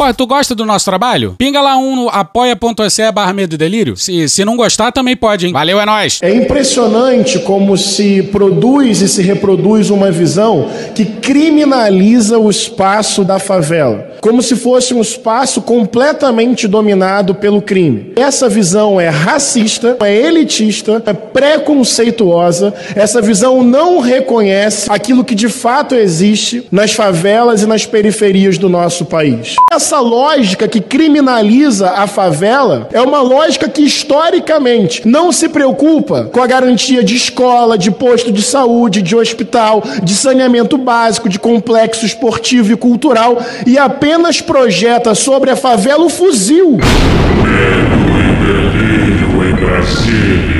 Pô, 0.00 0.14
tu 0.14 0.26
gosta 0.26 0.54
do 0.54 0.64
nosso 0.64 0.86
trabalho? 0.86 1.34
Pinga 1.36 1.60
lá 1.60 1.76
um 1.76 1.94
no 1.94 2.08
apoia.se 2.08 3.12
barra 3.12 3.34
medo 3.34 3.54
e 3.54 3.58
delírio. 3.58 3.98
Se, 3.98 4.30
se 4.30 4.46
não 4.46 4.56
gostar, 4.56 4.90
também 4.90 5.14
pode, 5.14 5.46
hein? 5.46 5.52
Valeu, 5.52 5.78
é 5.78 5.84
nóis! 5.84 6.20
É 6.22 6.32
impressionante 6.34 7.38
como 7.40 7.76
se 7.76 8.22
produz 8.32 9.02
e 9.02 9.08
se 9.08 9.20
reproduz 9.20 9.90
uma 9.90 10.10
visão 10.10 10.70
que 10.94 11.04
criminaliza 11.04 12.38
o 12.38 12.48
espaço 12.48 13.24
da 13.24 13.38
favela. 13.38 14.12
Como 14.22 14.42
se 14.42 14.56
fosse 14.56 14.94
um 14.94 15.02
espaço 15.02 15.60
completamente 15.60 16.66
dominado 16.66 17.34
pelo 17.34 17.60
crime. 17.60 18.12
Essa 18.16 18.48
visão 18.48 18.98
é 18.98 19.10
racista, 19.10 19.98
é 20.00 20.14
elitista, 20.14 21.02
é 21.04 21.12
preconceituosa. 21.12 22.72
Essa 22.94 23.20
visão 23.20 23.62
não 23.62 24.00
reconhece 24.00 24.90
aquilo 24.90 25.24
que 25.24 25.34
de 25.34 25.50
fato 25.50 25.94
existe 25.94 26.66
nas 26.72 26.92
favelas 26.92 27.62
e 27.62 27.66
nas 27.66 27.84
periferias 27.84 28.56
do 28.56 28.68
nosso 28.70 29.04
país. 29.04 29.56
Essa 29.70 29.89
lógica 29.98 30.68
que 30.68 30.80
criminaliza 30.80 31.90
a 31.90 32.06
favela 32.06 32.88
é 32.92 33.00
uma 33.00 33.20
lógica 33.20 33.68
que 33.68 33.82
historicamente 33.82 35.06
não 35.08 35.32
se 35.32 35.48
preocupa 35.48 36.28
com 36.32 36.40
a 36.40 36.46
garantia 36.46 37.02
de 37.02 37.16
escola, 37.16 37.76
de 37.76 37.90
posto 37.90 38.30
de 38.30 38.42
saúde, 38.42 39.02
de 39.02 39.16
hospital, 39.16 39.82
de 40.02 40.14
saneamento 40.14 40.78
básico, 40.78 41.28
de 41.28 41.38
complexo 41.38 42.06
esportivo 42.06 42.72
e 42.72 42.76
cultural 42.76 43.42
e 43.66 43.78
apenas 43.78 44.40
projeta 44.40 45.14
sobre 45.14 45.50
a 45.50 45.56
favela 45.56 46.04
o 46.04 46.10
fuzil. 46.10 46.78
Delírio 48.46 49.48
em 49.48 49.54
Brasília. 49.54 50.59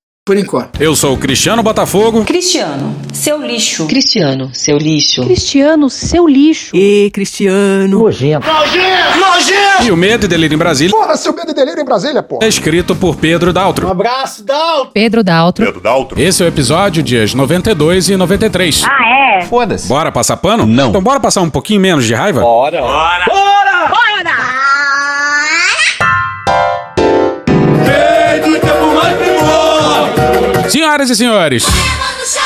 Por 0.23 0.37
enquanto. 0.37 0.79
Eu 0.79 0.95
sou 0.95 1.15
o 1.15 1.17
Cristiano 1.17 1.63
Botafogo. 1.63 2.23
Cristiano, 2.25 2.95
seu 3.11 3.41
lixo. 3.41 3.87
Cristiano, 3.87 4.51
seu 4.53 4.77
lixo. 4.77 5.23
Cristiano, 5.23 5.89
seu 5.89 6.27
lixo. 6.27 6.75
E 6.77 7.09
Cristiano. 7.11 7.97
Nojento. 7.97 8.45
Nojento! 8.45 9.19
Nojento! 9.19 9.83
E 9.83 9.89
o 9.89 9.97
Medo 9.97 10.25
e 10.25 10.27
Delírio 10.27 10.53
em 10.53 10.59
Brasília. 10.59 10.95
Porra, 10.95 11.17
seu 11.17 11.33
Medo 11.33 11.49
e 11.49 11.55
Delírio 11.55 11.81
em 11.81 11.85
Brasília, 11.85 12.21
porra. 12.21 12.45
É 12.45 12.47
escrito 12.47 12.95
por 12.95 13.15
Pedro 13.15 13.51
Daltro. 13.51 13.87
Um 13.87 13.89
abraço, 13.89 14.43
Daltro. 14.43 14.91
Pedro 14.93 15.23
Daltro. 15.23 15.65
Pedro 15.65 15.81
Daltro. 15.81 16.21
Esse 16.21 16.43
é 16.43 16.45
o 16.45 16.49
episódio 16.49 17.01
dias 17.01 17.33
92 17.33 18.09
e 18.09 18.15
93. 18.15 18.83
Ah, 18.85 19.39
é? 19.39 19.41
Foda-se. 19.47 19.87
Bora 19.87 20.11
passar 20.11 20.37
pano? 20.37 20.67
Não. 20.67 20.89
Então 20.89 21.01
bora 21.01 21.19
passar 21.19 21.41
um 21.41 21.49
pouquinho 21.49 21.81
menos 21.81 22.05
de 22.05 22.13
raiva? 22.13 22.41
Bora. 22.41 22.79
Bora. 22.79 23.25
Bora. 23.25 23.61
Senhoras 30.71 31.09
e 31.09 31.15
senhores, 31.17 31.65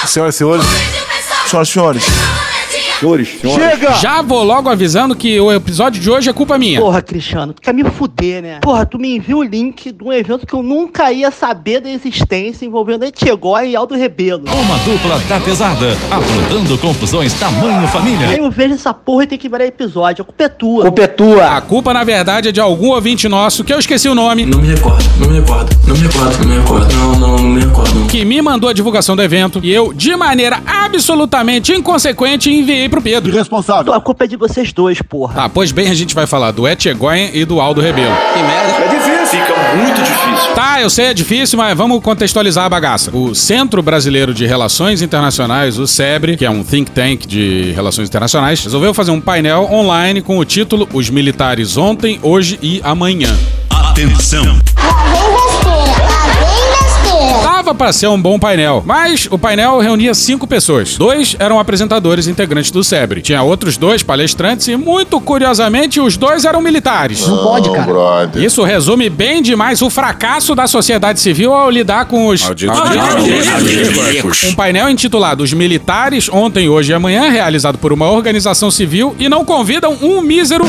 Senhoras 0.07 0.33
e 0.33 0.37
senhores, 0.39 0.65
senhoras 1.45 1.69
e 1.69 1.71
senhores, 1.71 2.03
senhores, 2.99 3.39
senhores. 3.39 3.63
Chega! 3.63 3.93
já 3.93 4.21
vou 4.21 4.43
logo 4.43 4.69
avisando 4.69 5.15
que 5.15 5.39
o 5.39 5.51
episódio 5.51 6.01
de 6.01 6.09
hoje 6.09 6.29
é 6.29 6.33
culpa 6.33 6.57
minha. 6.57 6.79
Porra, 6.79 7.01
Cristiano, 7.01 7.53
tu 7.53 7.61
quer 7.61 7.73
me 7.73 7.83
fuder, 7.83 8.41
né? 8.41 8.59
Porra, 8.61 8.85
tu 8.85 8.97
me 8.97 9.15
enviou 9.15 9.41
o 9.41 9.43
link 9.43 9.91
de 9.91 10.03
um 10.03 10.11
evento 10.11 10.45
que 10.45 10.53
eu 10.53 10.63
nunca 10.63 11.11
ia 11.11 11.31
saber 11.31 11.79
da 11.81 11.89
existência 11.89 12.65
envolvendo 12.65 13.03
Etchegói 13.05 13.69
e 13.69 13.75
Aldo 13.75 13.95
Rebelo. 13.95 14.43
Uma 14.45 14.77
dupla 14.79 15.19
da 15.27 15.39
pesada, 15.39 15.97
aprontando 16.09 16.77
confusões 16.77 17.33
tamanho 17.33 17.87
família. 17.87 18.27
Aí 18.29 18.37
eu 18.37 18.49
vejo 18.51 18.73
essa 18.73 18.93
porra 18.93 19.23
e 19.23 19.27
tem 19.27 19.37
que 19.37 19.49
virar 19.49 19.65
episódio. 19.65 20.21
A 20.21 20.25
culpa 20.25 20.43
é 20.43 20.49
tua. 20.49 20.83
Culpa 20.83 21.01
é 21.01 21.07
tua. 21.07 21.57
A 21.57 21.61
culpa, 21.61 21.93
na 21.93 22.03
verdade, 22.03 22.49
é 22.49 22.51
de 22.51 22.59
algum 22.59 22.89
ouvinte 22.89 23.27
nosso, 23.27 23.63
que 23.63 23.73
eu 23.73 23.79
esqueci 23.79 24.07
o 24.07 24.15
nome, 24.15 24.45
Não 24.45 24.59
me 24.61 24.67
recordo, 24.67 25.03
não 25.19 25.27
me 25.27 25.39
recordo, 25.39 25.75
não 25.87 25.95
me 25.95 26.01
recordo, 26.03 26.39
não 26.39 26.47
me 26.47 26.59
recordo, 26.59 26.93
não, 26.95 27.15
não, 27.15 27.37
não 27.37 27.43
me 27.43 27.61
recordo. 27.61 28.07
que 28.07 28.25
me 28.25 28.41
mandou 28.41 28.69
a 28.69 28.73
divulgação 28.73 29.15
do 29.15 29.21
evento 29.21 29.59
e 29.63 29.71
eu, 29.71 29.93
de 29.93 30.15
maneira 30.15 30.61
absolutamente 30.65 31.73
inconsequente, 31.73 32.51
enviei 32.51 32.84
pro 32.89 33.01
Pedro. 33.01 33.31
Irresponsável. 33.31 33.93
A 33.93 34.01
culpa 34.01 34.25
é 34.25 34.27
de 34.27 34.35
vocês 34.35 34.71
dois, 34.73 35.01
porra. 35.01 35.33
Tá, 35.33 35.49
pois 35.49 35.71
bem, 35.71 35.89
a 35.89 35.93
gente 35.93 36.15
vai 36.15 36.25
falar 36.27 36.51
do 36.51 36.67
Etchegoyen 36.67 37.31
e 37.33 37.45
do 37.45 37.59
Aldo 37.59 37.81
Rebelo. 37.81 38.15
Que 38.33 38.39
merda. 38.41 38.83
É 38.83 38.87
difícil. 38.87 39.15
Fica 39.39 39.75
muito 39.75 40.01
difícil. 40.01 40.53
Tá, 40.53 40.81
eu 40.81 40.89
sei, 40.89 41.05
é 41.07 41.13
difícil, 41.13 41.57
mas 41.57 41.75
vamos 41.77 42.01
contextualizar 42.01 42.65
a 42.65 42.69
bagaça. 42.69 43.15
O 43.15 43.33
Centro 43.33 43.81
Brasileiro 43.81 44.33
de 44.33 44.45
Relações 44.45 45.01
Internacionais, 45.01 45.77
o 45.79 45.87
SEBRE, 45.87 46.37
que 46.37 46.45
é 46.45 46.49
um 46.49 46.63
think 46.63 46.91
tank 46.91 47.25
de 47.27 47.71
relações 47.73 48.07
internacionais, 48.07 48.63
resolveu 48.63 48.93
fazer 48.93 49.11
um 49.11 49.21
painel 49.21 49.67
online 49.71 50.21
com 50.21 50.37
o 50.37 50.45
título 50.45 50.87
Os 50.93 51.09
Militares 51.09 51.77
Ontem, 51.77 52.19
Hoje 52.21 52.59
e 52.61 52.81
Amanhã. 52.83 53.29
Atenção! 53.69 54.59
Dava 57.65 57.73
pra 57.73 57.91
ser 57.91 58.05
um 58.05 58.21
bom 58.21 58.37
painel, 58.37 58.83
mas 58.85 59.27
o 59.31 59.39
painel 59.39 59.79
reunia 59.79 60.13
cinco 60.13 60.45
pessoas. 60.45 60.97
Dois 60.99 61.35
eram 61.39 61.59
apresentadores 61.59 62.27
integrantes 62.27 62.69
do 62.69 62.83
SEBRE. 62.83 63.23
Tinha 63.23 63.41
outros 63.41 63.75
dois 63.75 64.03
palestrantes 64.03 64.67
e, 64.67 64.75
muito 64.75 65.19
curiosamente, 65.19 65.99
os 65.99 66.15
dois 66.15 66.45
eram 66.45 66.61
militares. 66.61 67.25
Não 67.25 67.35
pode, 67.39 67.71
cara. 67.71 67.91
Brother. 67.91 68.43
Isso 68.43 68.61
resume 68.61 69.09
bem 69.09 69.41
demais 69.41 69.81
o 69.81 69.89
fracasso 69.89 70.53
da 70.53 70.67
sociedade 70.67 71.19
civil 71.19 71.55
ao 71.55 71.71
lidar 71.71 72.05
com 72.05 72.27
os. 72.27 72.47
Um 74.47 74.53
painel 74.53 74.87
intitulado 74.87 75.43
Os 75.43 75.51
Militares 75.51 76.29
Ontem, 76.29 76.69
Hoje 76.69 76.91
e 76.91 76.93
Amanhã, 76.93 77.31
realizado 77.31 77.79
por 77.79 77.91
uma 77.91 78.11
organização 78.11 78.69
civil, 78.69 79.15
e 79.17 79.27
não 79.27 79.43
convidam 79.43 79.97
um 80.03 80.21
mísero. 80.21 80.65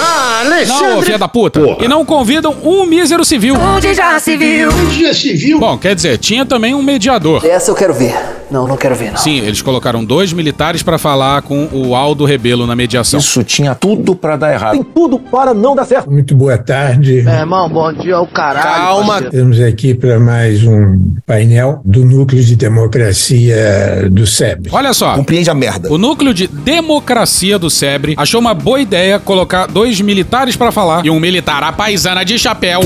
Ah, 0.00 0.42
Não, 0.44 0.52
Alexandre! 0.52 1.04
filha 1.04 1.18
da 1.18 1.28
puta. 1.28 1.60
E 1.80 1.88
não 1.88 2.04
convidam 2.04 2.56
um 2.62 2.84
mísero 2.86 3.24
civil. 3.24 3.54
Onde 3.54 3.94
já 3.94 4.18
se 4.18 4.36
viu? 4.36 4.70
Dia 4.90 5.14
civil. 5.14 5.58
Bom, 5.58 5.76
quer 5.78 5.94
dizer, 5.94 6.18
tinha 6.18 6.44
também 6.44 6.74
um 6.74 6.82
mediador. 6.82 7.44
Essa 7.44 7.70
eu 7.70 7.74
quero 7.74 7.94
ver. 7.94 8.14
Não, 8.54 8.68
não 8.68 8.76
quero 8.76 8.94
ver, 8.94 9.10
não. 9.10 9.16
Sim, 9.16 9.38
eles 9.38 9.60
colocaram 9.60 10.04
dois 10.04 10.32
militares 10.32 10.80
pra 10.80 10.96
falar 10.96 11.42
com 11.42 11.68
o 11.72 11.92
Aldo 11.96 12.24
Rebelo 12.24 12.68
na 12.68 12.76
mediação. 12.76 13.18
Isso 13.18 13.42
tinha 13.42 13.74
tudo 13.74 14.14
pra 14.14 14.36
dar 14.36 14.52
errado. 14.52 14.86
tudo 14.94 15.18
para 15.18 15.52
não 15.52 15.74
dar 15.74 15.84
certo. 15.84 16.08
Muito 16.08 16.36
boa 16.36 16.56
tarde. 16.56 17.22
Meu 17.22 17.34
irmão, 17.34 17.68
bom 17.68 17.92
dia 17.92 18.14
ao 18.14 18.28
caralho. 18.28 18.62
Calma. 18.62 19.06
parceiro. 19.14 19.34
Estamos 19.34 19.60
aqui 19.60 19.92
para 19.92 20.20
mais 20.20 20.62
um 20.62 21.16
painel 21.26 21.80
do 21.84 22.04
Núcleo 22.04 22.44
de 22.44 22.54
Democracia 22.54 24.08
do 24.08 24.24
SEB. 24.24 24.68
Olha 24.70 24.92
só. 24.92 25.16
Compreende 25.16 25.50
a 25.50 25.54
merda. 25.54 25.92
O 25.92 25.98
núcleo 25.98 26.32
de 26.32 26.46
democracia 26.46 27.58
do 27.58 27.68
SEBRE 27.68 28.14
achou 28.16 28.40
uma 28.40 28.54
boa 28.54 28.80
ideia 28.80 29.18
colocar 29.18 29.66
dois 29.66 30.00
militares 30.00 30.54
pra 30.54 30.70
falar 30.70 31.04
e 31.04 31.10
um 31.10 31.18
militar 31.18 31.64
à 31.64 31.72
paisana 31.72 32.24
de 32.24 32.38
chapéu 32.38 32.82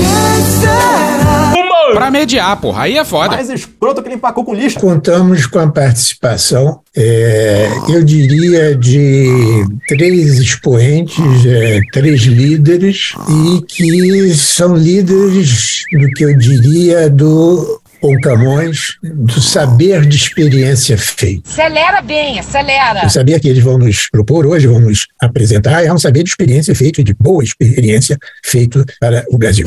pra 1.93 2.11
mediar, 2.11 2.59
porra. 2.59 2.83
Aí 2.83 2.97
é 2.97 3.05
foda. 3.05 3.35
Mais 3.35 3.49
escroto 3.49 4.01
que 4.01 4.09
limpar 4.09 4.33
cu 4.33 4.43
com 4.43 4.53
lixo. 4.53 4.79
Contamos 4.79 5.45
com 5.45 5.59
a 5.59 5.67
participação, 5.67 6.81
é, 6.95 7.69
eu 7.89 8.03
diria, 8.03 8.75
de 8.75 9.65
três 9.87 10.39
expoentes, 10.39 11.45
é, 11.45 11.79
três 11.91 12.21
líderes, 12.21 13.13
e 13.29 13.61
que 13.65 14.33
são 14.35 14.75
líderes 14.75 15.83
do 15.91 16.07
que 16.11 16.23
eu 16.23 16.37
diria 16.37 17.09
do 17.09 17.79
ou 18.01 18.19
Camões, 18.21 18.97
do 19.03 19.41
saber 19.41 20.05
de 20.05 20.15
experiência 20.15 20.97
feito. 20.97 21.49
Acelera 21.49 22.01
bem, 22.01 22.39
acelera. 22.39 23.05
O 23.05 23.09
saber 23.09 23.39
que 23.39 23.47
eles 23.47 23.63
vão 23.63 23.77
nos 23.77 24.09
propor 24.09 24.45
hoje, 24.45 24.67
vão 24.67 24.79
nos 24.79 25.07
apresentar, 25.21 25.83
é 25.83 25.91
um 25.91 25.99
saber 25.99 26.23
de 26.23 26.29
experiência 26.29 26.73
feito, 26.73 27.03
de 27.03 27.13
boa 27.13 27.43
experiência 27.43 28.17
feito 28.43 28.85
para 28.99 29.25
o 29.29 29.37
Brasil. 29.37 29.65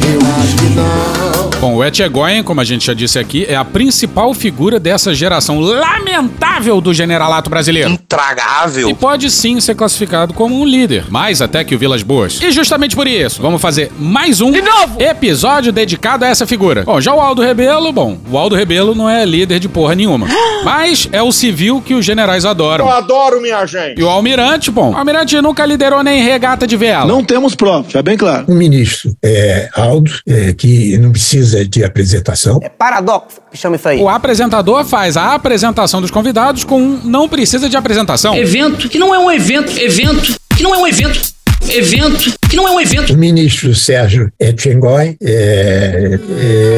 Bom, 1.63 1.77
o 1.77 1.85
Etchegoyen, 1.85 2.43
como 2.43 2.61
a 2.61 2.65
gente 2.65 2.85
já 2.85 2.93
disse 2.93 3.21
aqui, 3.21 3.47
é 3.49 3.55
a 3.55 3.65
principal 3.65 4.35
figura 4.35 4.81
dessa 4.81 5.15
geração 5.15 5.61
lamentável 5.61 6.81
do 6.81 6.93
generalato 6.93 7.49
brasileiro. 7.49 7.89
Intragável. 7.89 8.91
E 8.91 8.95
pode 8.95 9.31
sim 9.31 9.61
ser 9.61 9.77
classificado 9.77 10.35
como 10.35 10.61
um 10.61 10.65
líder, 10.65 11.05
mais 11.09 11.41
até 11.41 11.63
que 11.63 11.73
o 11.73 11.79
Vilas 11.79 12.03
Boas. 12.03 12.41
E 12.43 12.51
justamente 12.51 12.97
por 12.97 13.07
isso, 13.07 13.41
vamos 13.41 13.63
fazer 13.63 13.93
mais 13.97 14.41
um 14.41 14.53
episódio 14.99 15.71
dedicado 15.71 16.25
a 16.25 16.29
essa 16.29 16.45
figura. 16.49 16.83
Bom, 16.83 17.01
já 17.01 17.15
o 17.15 17.21
Aldo 17.21 17.41
Rebelo, 17.43 17.93
bom, 17.93 18.19
o 18.29 18.37
Aldo 18.37 18.57
Rebelo 18.57 18.93
não 18.93 19.09
é 19.09 19.25
líder 19.25 19.61
de 19.61 19.69
porra 19.69 19.95
nenhuma. 19.95 20.27
Mas 20.65 21.09
é 21.13 21.23
o 21.23 21.31
civil 21.31 21.81
que 21.81 21.95
os 21.95 22.05
generais 22.05 22.45
adoram. 22.45 22.87
Eu 22.87 22.93
adoro 22.93 23.41
minha 23.41 23.65
gente. 23.67 24.01
E 24.01 24.03
o 24.03 24.09
almirante, 24.09 24.69
bom, 24.69 24.91
o 24.91 24.97
almirante 24.97 25.41
nunca 25.41 25.65
liderou 25.65 26.03
nem 26.03 26.25
regata 26.25 26.67
de 26.67 26.77
vela. 26.77 27.07
Não 27.07 27.23
temos 27.23 27.55
provas, 27.55 27.93
já 27.93 28.03
bem 28.03 28.17
claro. 28.17 28.47
O 28.49 28.55
ministro 28.57 29.15
é, 29.23 29.69
Aldo, 29.77 30.11
é, 30.27 30.53
que 30.53 30.99
não 30.99 31.13
precisa 31.13 31.52
de 31.65 31.85
apresentação. 31.85 32.59
É 32.63 32.69
paradoxo. 32.69 33.41
Chama 33.53 33.77
isso 33.77 33.89
aí. 33.89 34.01
O 34.01 34.09
apresentador 34.09 34.85
faz 34.85 35.17
a 35.17 35.35
apresentação 35.35 36.01
dos 36.01 36.11
convidados 36.11 36.65
com 36.65 36.81
um 36.81 37.01
não 37.05 37.29
precisa 37.29 37.69
de 37.69 37.77
apresentação. 37.77 38.35
Evento 38.35 38.89
que 38.89 38.99
não 38.99 39.15
é 39.15 39.19
um 39.19 39.31
evento, 39.31 39.79
evento 39.79 40.35
que 40.57 40.63
não 40.63 40.75
é 40.75 40.79
um 40.79 40.87
evento, 40.87 41.21
evento 41.69 42.33
que 42.49 42.57
não 42.57 42.67
é 42.67 42.71
um 42.71 42.81
evento. 42.81 43.13
O 43.13 43.17
ministro 43.17 43.75
Sérgio 43.75 44.33
Etchengoy 44.39 45.17
é, 45.23 46.19
é, 46.41 46.73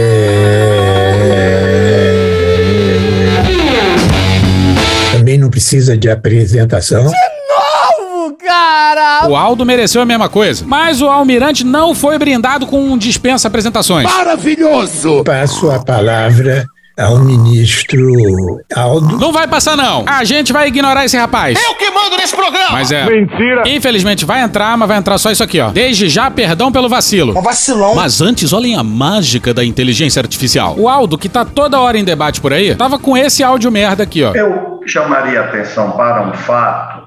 também 5.12 5.38
não 5.38 5.50
precisa 5.50 5.97
de 5.97 6.11
apresentação. 6.11 7.05
Novo, 7.05 7.17
cara! 8.55 9.29
O 9.29 9.37
Aldo 9.37 9.67
mereceu 9.67 10.01
a 10.01 10.05
mesma 10.05 10.29
coisa, 10.29 10.65
mas 10.67 11.03
o 11.03 11.09
almirante 11.09 11.65
não 11.65 11.95
foi 11.95 12.19
brindado 12.19 12.67
com 12.67 12.97
dispensa 12.97 13.49
apresentações. 13.49 14.05
Maravilhoso! 14.11 15.25
Passo 15.25 15.71
a 15.71 15.83
palavra 15.83 16.65
ao 16.97 17.19
ministro 17.19 18.01
Aldo. 18.73 19.19
Não 19.19 19.33
vai 19.33 19.49
passar, 19.49 19.77
não. 19.77 20.05
A 20.06 20.23
gente 20.23 20.53
vai 20.53 20.69
ignorar 20.69 21.05
esse 21.05 21.17
rapaz. 21.17 21.59
Eu 21.61 21.75
que 21.75 21.91
mando 21.91 22.17
nesse 22.17 22.37
programa! 22.37 22.71
Mas 22.71 22.93
é. 22.93 23.05
Mentira! 23.05 23.65
Infelizmente 23.67 24.25
vai 24.25 24.43
entrar, 24.43 24.77
mas 24.77 24.89
vai 24.89 24.99
entrar 24.99 25.19
só 25.19 25.31
isso 25.31 25.43
aqui, 25.43 25.61
ó. 25.61 25.71
Desde 25.71 26.09
já, 26.09 26.31
perdão 26.31 26.71
pelo 26.71 26.89
vacilo. 26.89 27.37
Um 27.37 27.43
vacilão. 27.43 27.97
Mas 27.97 28.21
antes, 28.21 28.53
olhem 28.53 28.77
a 28.77 28.85
mágica 28.85 29.53
da 29.53 29.65
inteligência 29.65 30.21
artificial. 30.21 30.77
O 30.79 30.89
Aldo, 30.89 31.19
que 31.19 31.29
tá 31.29 31.45
toda 31.45 31.81
hora 31.81 31.99
em 31.99 32.05
debate 32.05 32.41
por 32.41 32.53
aí, 32.53 32.75
tava 32.77 32.99
com 32.99 33.17
esse 33.17 33.43
áudio 33.43 33.73
merda 33.73 34.05
aqui, 34.05 34.23
ó. 34.23 34.33
Eu 34.33 34.81
chamaria 34.87 35.41
atenção 35.41 35.91
para 35.93 36.29
um 36.29 36.33
fato 36.35 37.05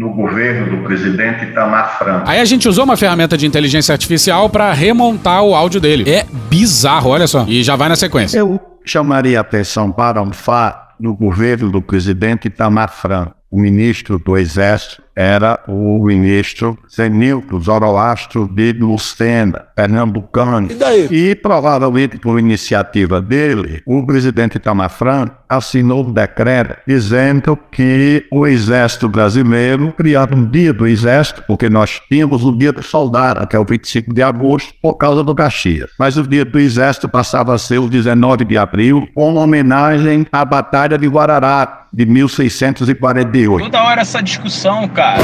no 0.00 0.14
governo 0.14 0.78
do 0.78 0.82
presidente 0.82 1.44
Itamar 1.44 1.98
Franco. 1.98 2.26
Aí 2.26 2.40
a 2.40 2.44
gente 2.46 2.66
usou 2.66 2.84
uma 2.84 2.96
ferramenta 2.96 3.36
de 3.36 3.46
inteligência 3.46 3.92
artificial 3.92 4.48
para 4.48 4.72
remontar 4.72 5.42
o 5.42 5.54
áudio 5.54 5.78
dele. 5.78 6.10
É 6.10 6.24
bizarro, 6.48 7.10
olha 7.10 7.26
só. 7.26 7.44
E 7.46 7.62
já 7.62 7.76
vai 7.76 7.90
na 7.90 7.96
sequência. 7.96 8.38
Eu 8.38 8.58
chamaria 8.82 9.38
atenção 9.38 9.92
para 9.92 10.22
um 10.22 10.32
fato 10.32 10.94
no 10.98 11.14
governo 11.14 11.70
do 11.70 11.82
presidente 11.82 12.48
Itamar 12.48 12.90
Franco. 12.90 13.34
O 13.50 13.58
ministro 13.58 14.18
do 14.18 14.36
Exército 14.36 15.02
era 15.16 15.58
o 15.66 16.04
ministro 16.04 16.78
Zenildo 16.88 17.60
Zoroastro 17.60 18.48
de 18.48 18.72
Lucena, 18.72 19.66
pernambucano. 19.74 20.70
E 20.70 20.74
daí? 20.74 21.08
E 21.10 21.34
provavelmente 21.34 22.16
por 22.16 22.38
iniciativa 22.38 23.20
dele, 23.20 23.82
o 23.84 24.06
presidente 24.06 24.56
Itamar 24.56 24.88
Franco 24.88 25.34
assinou 25.48 26.06
um 26.06 26.12
decreto 26.12 26.76
dizendo 26.86 27.58
que 27.72 28.24
o 28.30 28.46
Exército 28.46 29.08
Brasileiro 29.08 29.92
criava 29.92 30.34
um 30.34 30.48
dia 30.48 30.72
do 30.72 30.86
Exército, 30.86 31.42
porque 31.46 31.68
nós 31.68 32.00
tínhamos 32.08 32.44
o 32.44 32.56
dia 32.56 32.72
do 32.72 32.82
soldado, 32.82 33.46
que 33.48 33.56
é 33.56 33.58
o 33.58 33.64
25 33.64 34.14
de 34.14 34.22
agosto, 34.22 34.72
por 34.80 34.94
causa 34.94 35.24
do 35.24 35.34
Caxias. 35.34 35.90
Mas 35.98 36.16
o 36.16 36.26
dia 36.26 36.44
do 36.44 36.58
Exército 36.58 37.08
passava 37.08 37.52
a 37.52 37.58
ser 37.58 37.78
o 37.78 37.88
19 37.88 38.44
de 38.44 38.56
abril, 38.56 39.08
com 39.12 39.34
homenagem 39.34 40.24
à 40.30 40.44
Batalha 40.44 40.96
de 40.96 41.08
Guarará, 41.08 41.79
de 41.92 42.06
1648. 42.06 43.64
Toda 43.64 43.82
hora 43.82 44.00
essa 44.00 44.22
discussão, 44.22 44.88
cara. 44.88 45.20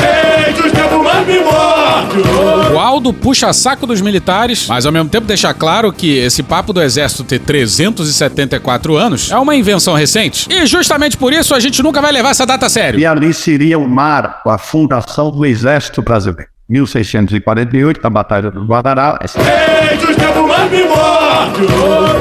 O 2.75 2.79
Aldo 2.79 3.13
puxa 3.13 3.53
saco 3.53 3.87
dos 3.87 4.01
militares, 4.01 4.67
mas 4.69 4.85
ao 4.85 4.93
mesmo 4.93 5.09
tempo 5.09 5.27
deixa 5.27 5.55
claro 5.55 5.93
que 5.93 6.19
esse 6.19 6.43
papo 6.43 6.73
do 6.73 6.83
exército 6.83 7.25
ter 7.25 7.39
374 7.39 8.97
anos 8.97 9.31
é 9.31 9.37
uma 9.37 9.55
invenção 9.55 9.95
recente. 9.95 10.49
E 10.51 10.67
justamente 10.67 11.17
por 11.17 11.33
isso 11.33 11.55
a 11.55 11.61
gente 11.61 11.83
nunca 11.83 12.03
vai 12.03 12.13
levar 12.13 12.31
essa 12.31 12.45
data 12.45 12.67
a 12.67 12.69
sério. 12.69 12.99
E 12.99 13.07
ali 13.07 13.33
seria 13.33 13.79
o 13.79 13.89
marco, 13.89 14.51
a 14.51 14.59
fundação 14.59 15.31
do 15.31 15.47
Exército 15.47 16.03
Brasileiro. 16.03 16.51
1648, 16.69 18.05
a 18.05 18.11
Batalha 18.11 18.51
do 18.51 18.65
Guarará. 18.65 19.21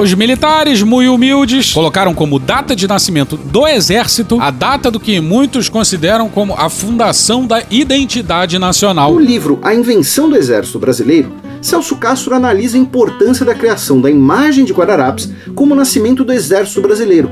Os 0.05 0.13
militares, 0.13 0.83
muito 0.83 1.11
humildes, 1.11 1.73
colocaram 1.73 2.13
como 2.13 2.37
data 2.37 2.75
de 2.75 2.87
nascimento 2.87 3.35
do 3.35 3.67
exército 3.67 4.39
a 4.39 4.51
data 4.51 4.91
do 4.91 4.99
que 4.99 5.19
muitos 5.19 5.67
consideram 5.67 6.29
como 6.29 6.53
a 6.53 6.69
fundação 6.69 7.47
da 7.47 7.63
identidade 7.71 8.59
nacional. 8.59 9.11
No 9.11 9.19
livro 9.19 9.57
A 9.63 9.73
Invenção 9.73 10.29
do 10.29 10.37
Exército 10.37 10.77
Brasileiro, 10.77 11.33
Celso 11.59 11.95
Castro 11.95 12.35
analisa 12.35 12.77
a 12.77 12.79
importância 12.79 13.43
da 13.43 13.55
criação 13.55 13.99
da 13.99 14.11
imagem 14.11 14.63
de 14.63 14.73
Guararapes 14.73 15.27
como 15.55 15.73
o 15.73 15.75
nascimento 15.75 16.23
do 16.23 16.31
Exército 16.31 16.81
Brasileiro 16.81 17.31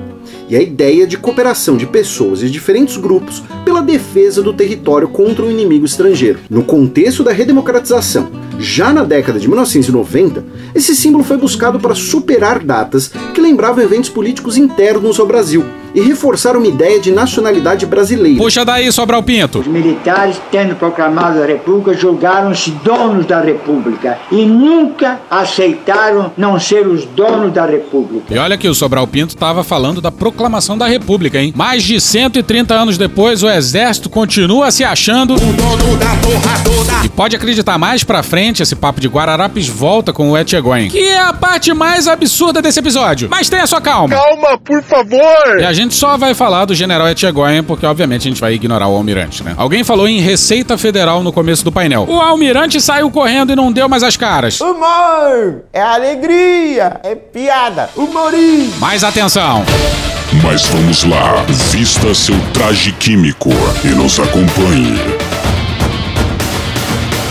e 0.50 0.56
a 0.56 0.62
ideia 0.62 1.06
de 1.06 1.16
cooperação 1.16 1.78
de 1.78 1.86
pessoas 1.86 2.40
de 2.40 2.50
diferentes 2.50 2.98
grupos 2.98 3.44
pela 3.64 3.84
defesa 3.84 4.42
do 4.42 4.52
território 4.52 5.08
contra 5.08 5.46
o 5.46 5.52
inimigo 5.52 5.86
estrangeiro. 5.86 6.40
No 6.50 6.64
contexto 6.64 7.24
da 7.24 7.32
redemocratização, 7.32 8.32
já 8.60 8.94
na 8.94 9.04
década 9.04 9.40
de 9.40 9.48
1990, 9.48 10.44
esse 10.76 10.96
símbolo 10.96 11.24
foi 11.24 11.38
buscado 11.38 11.80
para 11.80 11.96
superar 11.96 12.60
datas 12.60 13.12
que 13.34 13.42
lembravam 13.42 13.84
eventos 13.84 14.10
políticos 14.10 14.58
internos 14.58 15.20
ao 15.20 15.26
Brasil 15.26 15.66
e 15.96 16.02
reforçar 16.02 16.58
uma 16.58 16.68
ideia 16.68 17.00
de 17.00 17.12
nacionalidade 17.12 17.86
brasileira. 17.86 18.40
Puxa 18.40 18.66
daí, 18.66 18.92
Sobral 18.92 19.22
Pinto. 19.22 19.60
Os 19.60 19.68
militares, 19.68 20.42
tendo 20.52 20.76
proclamado 20.76 21.42
a 21.42 21.46
República, 21.46 21.94
julgaram-se 21.94 22.72
donos 22.84 23.26
da 23.26 23.40
República 23.40 24.18
e 24.32 24.46
nunca 24.46 25.20
aceitaram 25.30 26.32
não 26.36 26.60
ser 26.60 26.88
os 26.88 27.06
donos 27.06 27.54
da 27.54 27.66
República. 27.66 28.34
E 28.34 28.38
olha 28.38 28.58
que 28.58 28.68
o 28.68 28.74
Sobral 28.74 29.06
Pinto 29.06 29.36
estava 29.36 29.64
falando 29.64 30.02
da 30.02 30.12
proclamação 30.12 30.78
da 30.78 30.88
República, 30.88 31.40
hein? 31.40 31.54
Mais 31.56 31.84
de 31.84 32.02
130 32.02 32.74
anos 32.74 32.98
depois, 32.98 33.44
o 33.44 33.50
Exército 33.50 34.10
continua 34.10 34.72
se 34.72 34.84
achando. 34.84 35.36
O 35.36 35.38
dono 35.38 35.98
da 35.98 36.16
porra 36.16 36.64
toda. 36.64 37.06
E 37.06 37.10
pode 37.10 37.36
acreditar, 37.36 37.78
mais 37.78 38.04
pra 38.04 38.24
frente, 38.24 38.43
esse 38.52 38.76
papo 38.76 39.00
de 39.00 39.08
Guararapes 39.08 39.68
volta 39.68 40.12
com 40.12 40.32
o 40.32 40.38
Etchegoin, 40.38 40.90
que 40.90 41.00
é 41.00 41.20
a 41.20 41.32
parte 41.34 41.74
mais 41.74 42.08
absurda 42.08 42.62
desse 42.62 42.80
episódio. 42.80 43.30
Mas 43.30 43.50
tenha 43.50 43.66
sua 43.66 43.80
calma. 43.80 44.16
Calma, 44.16 44.58
por 44.58 44.84
favor! 44.84 45.60
E 45.60 45.64
a 45.66 45.72
gente 45.72 45.94
só 45.94 46.18
vai 46.18 46.34
falar 46.34 46.66
do 46.66 46.76
general 46.76 47.08
Etchegoin, 47.08 47.64
porque 47.64 47.86
obviamente 47.86 48.28
a 48.28 48.32
gente 48.32 48.42
vai 48.42 48.54
ignorar 48.54 48.88
o 48.88 48.96
almirante, 48.96 49.44
né? 49.44 49.54
Alguém 49.58 49.84
falou 49.84 50.08
em 50.08 50.20
Receita 50.20 50.78
Federal 50.78 51.24
no 51.24 51.32
começo 51.32 51.64
do 51.64 51.72
painel. 51.72 52.06
O 52.10 52.20
almirante 52.20 52.82
saiu 52.82 53.10
correndo 53.10 53.52
e 53.54 53.56
não 53.56 53.72
deu 53.72 53.88
mais 53.88 54.04
as 54.04 54.18
caras. 54.18 54.60
Humor! 54.60 55.64
É 55.72 55.82
alegria! 55.82 57.00
É 57.04 57.16
piada! 57.16 57.90
Humorismo! 57.96 58.80
Mais 58.80 59.04
atenção! 59.04 59.64
Mas 60.42 60.66
vamos 60.66 61.04
lá, 61.04 61.44
vista 61.72 62.14
seu 62.14 62.36
traje 62.54 62.92
químico 62.94 63.50
e 63.84 63.90
nos 63.90 64.20
acompanhe. 64.20 64.98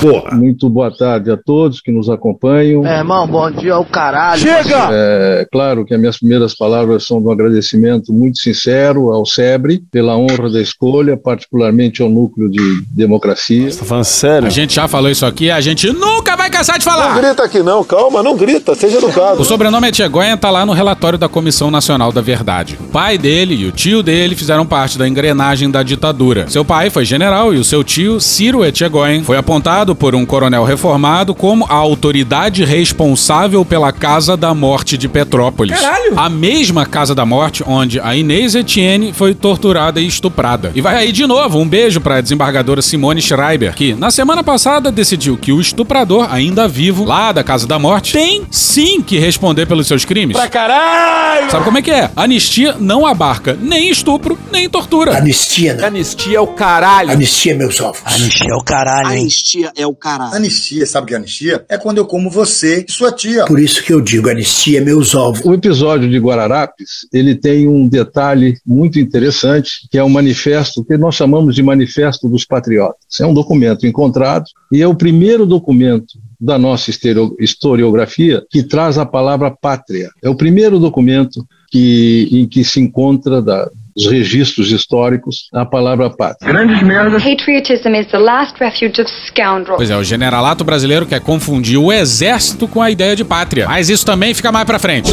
Porra. 0.02 0.36
Muito 0.36 0.68
boa 0.68 0.90
tarde 0.90 1.30
a 1.30 1.36
todos 1.36 1.80
que 1.80 1.92
nos 1.92 2.10
acompanham. 2.10 2.84
É, 2.84 2.98
irmão, 2.98 3.24
bom 3.24 3.48
dia 3.52 3.74
ao 3.74 3.84
caralho. 3.84 4.40
Chega! 4.40 4.88
É 4.90 5.46
claro 5.50 5.84
que 5.84 5.94
as 5.94 6.00
minhas 6.00 6.18
primeiras 6.18 6.56
palavras 6.56 7.06
são 7.06 7.22
de 7.22 7.28
um 7.28 7.30
agradecimento 7.30 8.12
muito 8.12 8.38
sincero 8.38 9.12
ao 9.12 9.24
SEBRE 9.24 9.80
pela 9.92 10.16
honra 10.16 10.50
da 10.50 10.60
escolha, 10.60 11.16
particularmente 11.16 12.02
ao 12.02 12.10
núcleo 12.10 12.50
de 12.50 12.82
democracia. 12.90 13.70
Você 13.70 13.78
tá 13.78 13.84
falando 13.84 14.04
sério? 14.04 14.48
A 14.48 14.50
gente 14.50 14.74
já 14.74 14.88
falou 14.88 15.08
isso 15.08 15.24
aqui, 15.24 15.52
a 15.52 15.60
gente 15.60 15.92
nunca 15.92 16.34
vai 16.34 16.41
cansar 16.62 16.78
de 16.78 16.84
falar. 16.84 17.14
Não 17.14 17.20
grita 17.20 17.42
aqui 17.42 17.60
não, 17.60 17.82
calma, 17.82 18.22
não 18.22 18.36
grita, 18.36 18.74
seja 18.74 18.98
educado. 18.98 19.42
O 19.42 19.44
sobrenome 19.44 19.88
Etchegoyen 19.88 20.36
tá 20.36 20.48
lá 20.48 20.64
no 20.64 20.72
relatório 20.72 21.18
da 21.18 21.28
Comissão 21.28 21.70
Nacional 21.70 22.12
da 22.12 22.20
Verdade. 22.20 22.78
O 22.80 22.84
pai 22.84 23.18
dele 23.18 23.54
e 23.54 23.66
o 23.66 23.72
tio 23.72 24.02
dele 24.02 24.36
fizeram 24.36 24.64
parte 24.64 24.96
da 24.96 25.08
engrenagem 25.08 25.68
da 25.68 25.82
ditadura. 25.82 26.48
Seu 26.48 26.64
pai 26.64 26.88
foi 26.88 27.04
general 27.04 27.52
e 27.52 27.58
o 27.58 27.64
seu 27.64 27.82
tio, 27.82 28.20
Ciro 28.20 28.64
Etchegoyen, 28.64 29.24
foi 29.24 29.36
apontado 29.36 29.96
por 29.96 30.14
um 30.14 30.24
coronel 30.24 30.62
reformado 30.62 31.34
como 31.34 31.66
a 31.68 31.74
autoridade 31.74 32.64
responsável 32.64 33.64
pela 33.64 33.92
Casa 33.92 34.36
da 34.36 34.54
Morte 34.54 34.96
de 34.96 35.08
Petrópolis. 35.08 35.78
Caralho! 35.78 36.12
A 36.16 36.28
mesma 36.28 36.86
Casa 36.86 37.14
da 37.14 37.26
Morte 37.26 37.64
onde 37.66 37.98
a 37.98 38.14
Inês 38.14 38.54
Etienne 38.54 39.12
foi 39.12 39.34
torturada 39.34 40.00
e 40.00 40.06
estuprada. 40.06 40.70
E 40.74 40.80
vai 40.80 40.94
aí 40.94 41.10
de 41.10 41.26
novo 41.26 41.58
um 41.58 41.66
beijo 41.66 42.00
para 42.00 42.16
a 42.16 42.20
desembargadora 42.20 42.80
Simone 42.80 43.20
Schreiber, 43.20 43.74
que 43.74 43.94
na 43.94 44.10
semana 44.12 44.44
passada 44.44 44.92
decidiu 44.92 45.36
que 45.36 45.50
o 45.50 45.60
estuprador, 45.60 46.28
ainda 46.30 46.51
vivo, 46.68 47.04
lá 47.04 47.32
da 47.32 47.42
Casa 47.42 47.66
da 47.66 47.78
Morte, 47.78 48.12
tem 48.12 48.46
sim 48.50 49.00
que 49.00 49.18
responder 49.18 49.66
pelos 49.66 49.86
seus 49.86 50.04
crimes. 50.04 50.36
Pra 50.36 50.48
caralho! 50.48 51.50
Sabe 51.50 51.64
como 51.64 51.78
é 51.78 51.82
que 51.82 51.90
é? 51.90 52.10
Anistia 52.14 52.76
não 52.78 53.06
abarca 53.06 53.56
nem 53.60 53.90
estupro, 53.90 54.38
nem 54.50 54.68
tortura. 54.68 55.16
Anistia, 55.16 55.74
não. 55.74 55.86
Anistia 55.86 56.36
é 56.36 56.40
o 56.40 56.46
caralho. 56.48 57.10
Anistia, 57.10 57.54
meus 57.54 57.80
ovos. 57.80 58.00
Anistia 58.04 58.50
é 58.50 58.54
o 58.54 58.62
caralho, 58.62 59.10
hein? 59.10 59.22
Anistia 59.22 59.72
é 59.76 59.86
o 59.86 59.94
caralho. 59.94 60.34
Anistia, 60.34 60.86
sabe 60.86 61.04
o 61.04 61.08
que 61.08 61.14
é 61.14 61.16
anistia? 61.16 61.64
É 61.68 61.78
quando 61.78 61.98
eu 61.98 62.06
como 62.06 62.30
você 62.30 62.84
e 62.88 62.92
sua 62.92 63.12
tia. 63.12 63.44
Por 63.46 63.58
isso 63.58 63.82
que 63.82 63.92
eu 63.92 64.00
digo 64.00 64.28
anistia, 64.28 64.80
meus 64.80 65.14
ovos. 65.14 65.44
O 65.44 65.54
episódio 65.54 66.08
de 66.08 66.18
Guararapes, 66.18 67.06
ele 67.12 67.34
tem 67.34 67.66
um 67.66 67.88
detalhe 67.88 68.58
muito 68.66 68.98
interessante, 68.98 69.88
que 69.90 69.98
é 69.98 70.04
um 70.04 70.08
manifesto 70.08 70.84
que 70.84 70.96
nós 70.96 71.14
chamamos 71.14 71.54
de 71.54 71.62
Manifesto 71.62 72.28
dos 72.28 72.44
Patriotas. 72.44 73.20
É 73.20 73.26
um 73.26 73.34
documento 73.34 73.86
encontrado 73.86 74.44
e 74.72 74.82
é 74.82 74.86
o 74.86 74.94
primeiro 74.94 75.46
documento 75.46 76.18
da 76.42 76.58
nossa 76.58 76.90
historiografia 77.38 78.44
que 78.50 78.64
traz 78.64 78.98
a 78.98 79.06
palavra 79.06 79.48
pátria. 79.48 80.10
É 80.20 80.28
o 80.28 80.34
primeiro 80.34 80.80
documento 80.80 81.46
que, 81.70 82.28
em 82.32 82.48
que 82.48 82.64
se 82.64 82.80
encontra 82.80 83.40
da, 83.40 83.70
dos 83.94 84.06
registros 84.06 84.70
históricos 84.70 85.48
a 85.52 85.64
palavra 85.64 86.10
pátria. 86.10 86.52
Grandes 86.52 86.82
merdas. 86.82 87.22
Patriotism 87.22 87.94
is 87.94 88.06
the 88.08 88.18
last 88.18 88.54
refuge 88.58 89.00
of 89.00 89.10
scoundrels. 89.26 89.76
Pois 89.76 89.90
é, 89.90 89.96
o 89.96 90.04
generalato 90.04 90.64
brasileiro 90.64 91.06
quer 91.06 91.20
confundir 91.20 91.78
o 91.78 91.92
exército 91.92 92.66
com 92.66 92.80
a 92.80 92.90
ideia 92.90 93.14
de 93.14 93.24
pátria. 93.24 93.66
Mas 93.66 93.88
isso 93.88 94.04
também 94.04 94.34
fica 94.34 94.50
mais 94.50 94.64
pra 94.64 94.78
frente. 94.78 95.10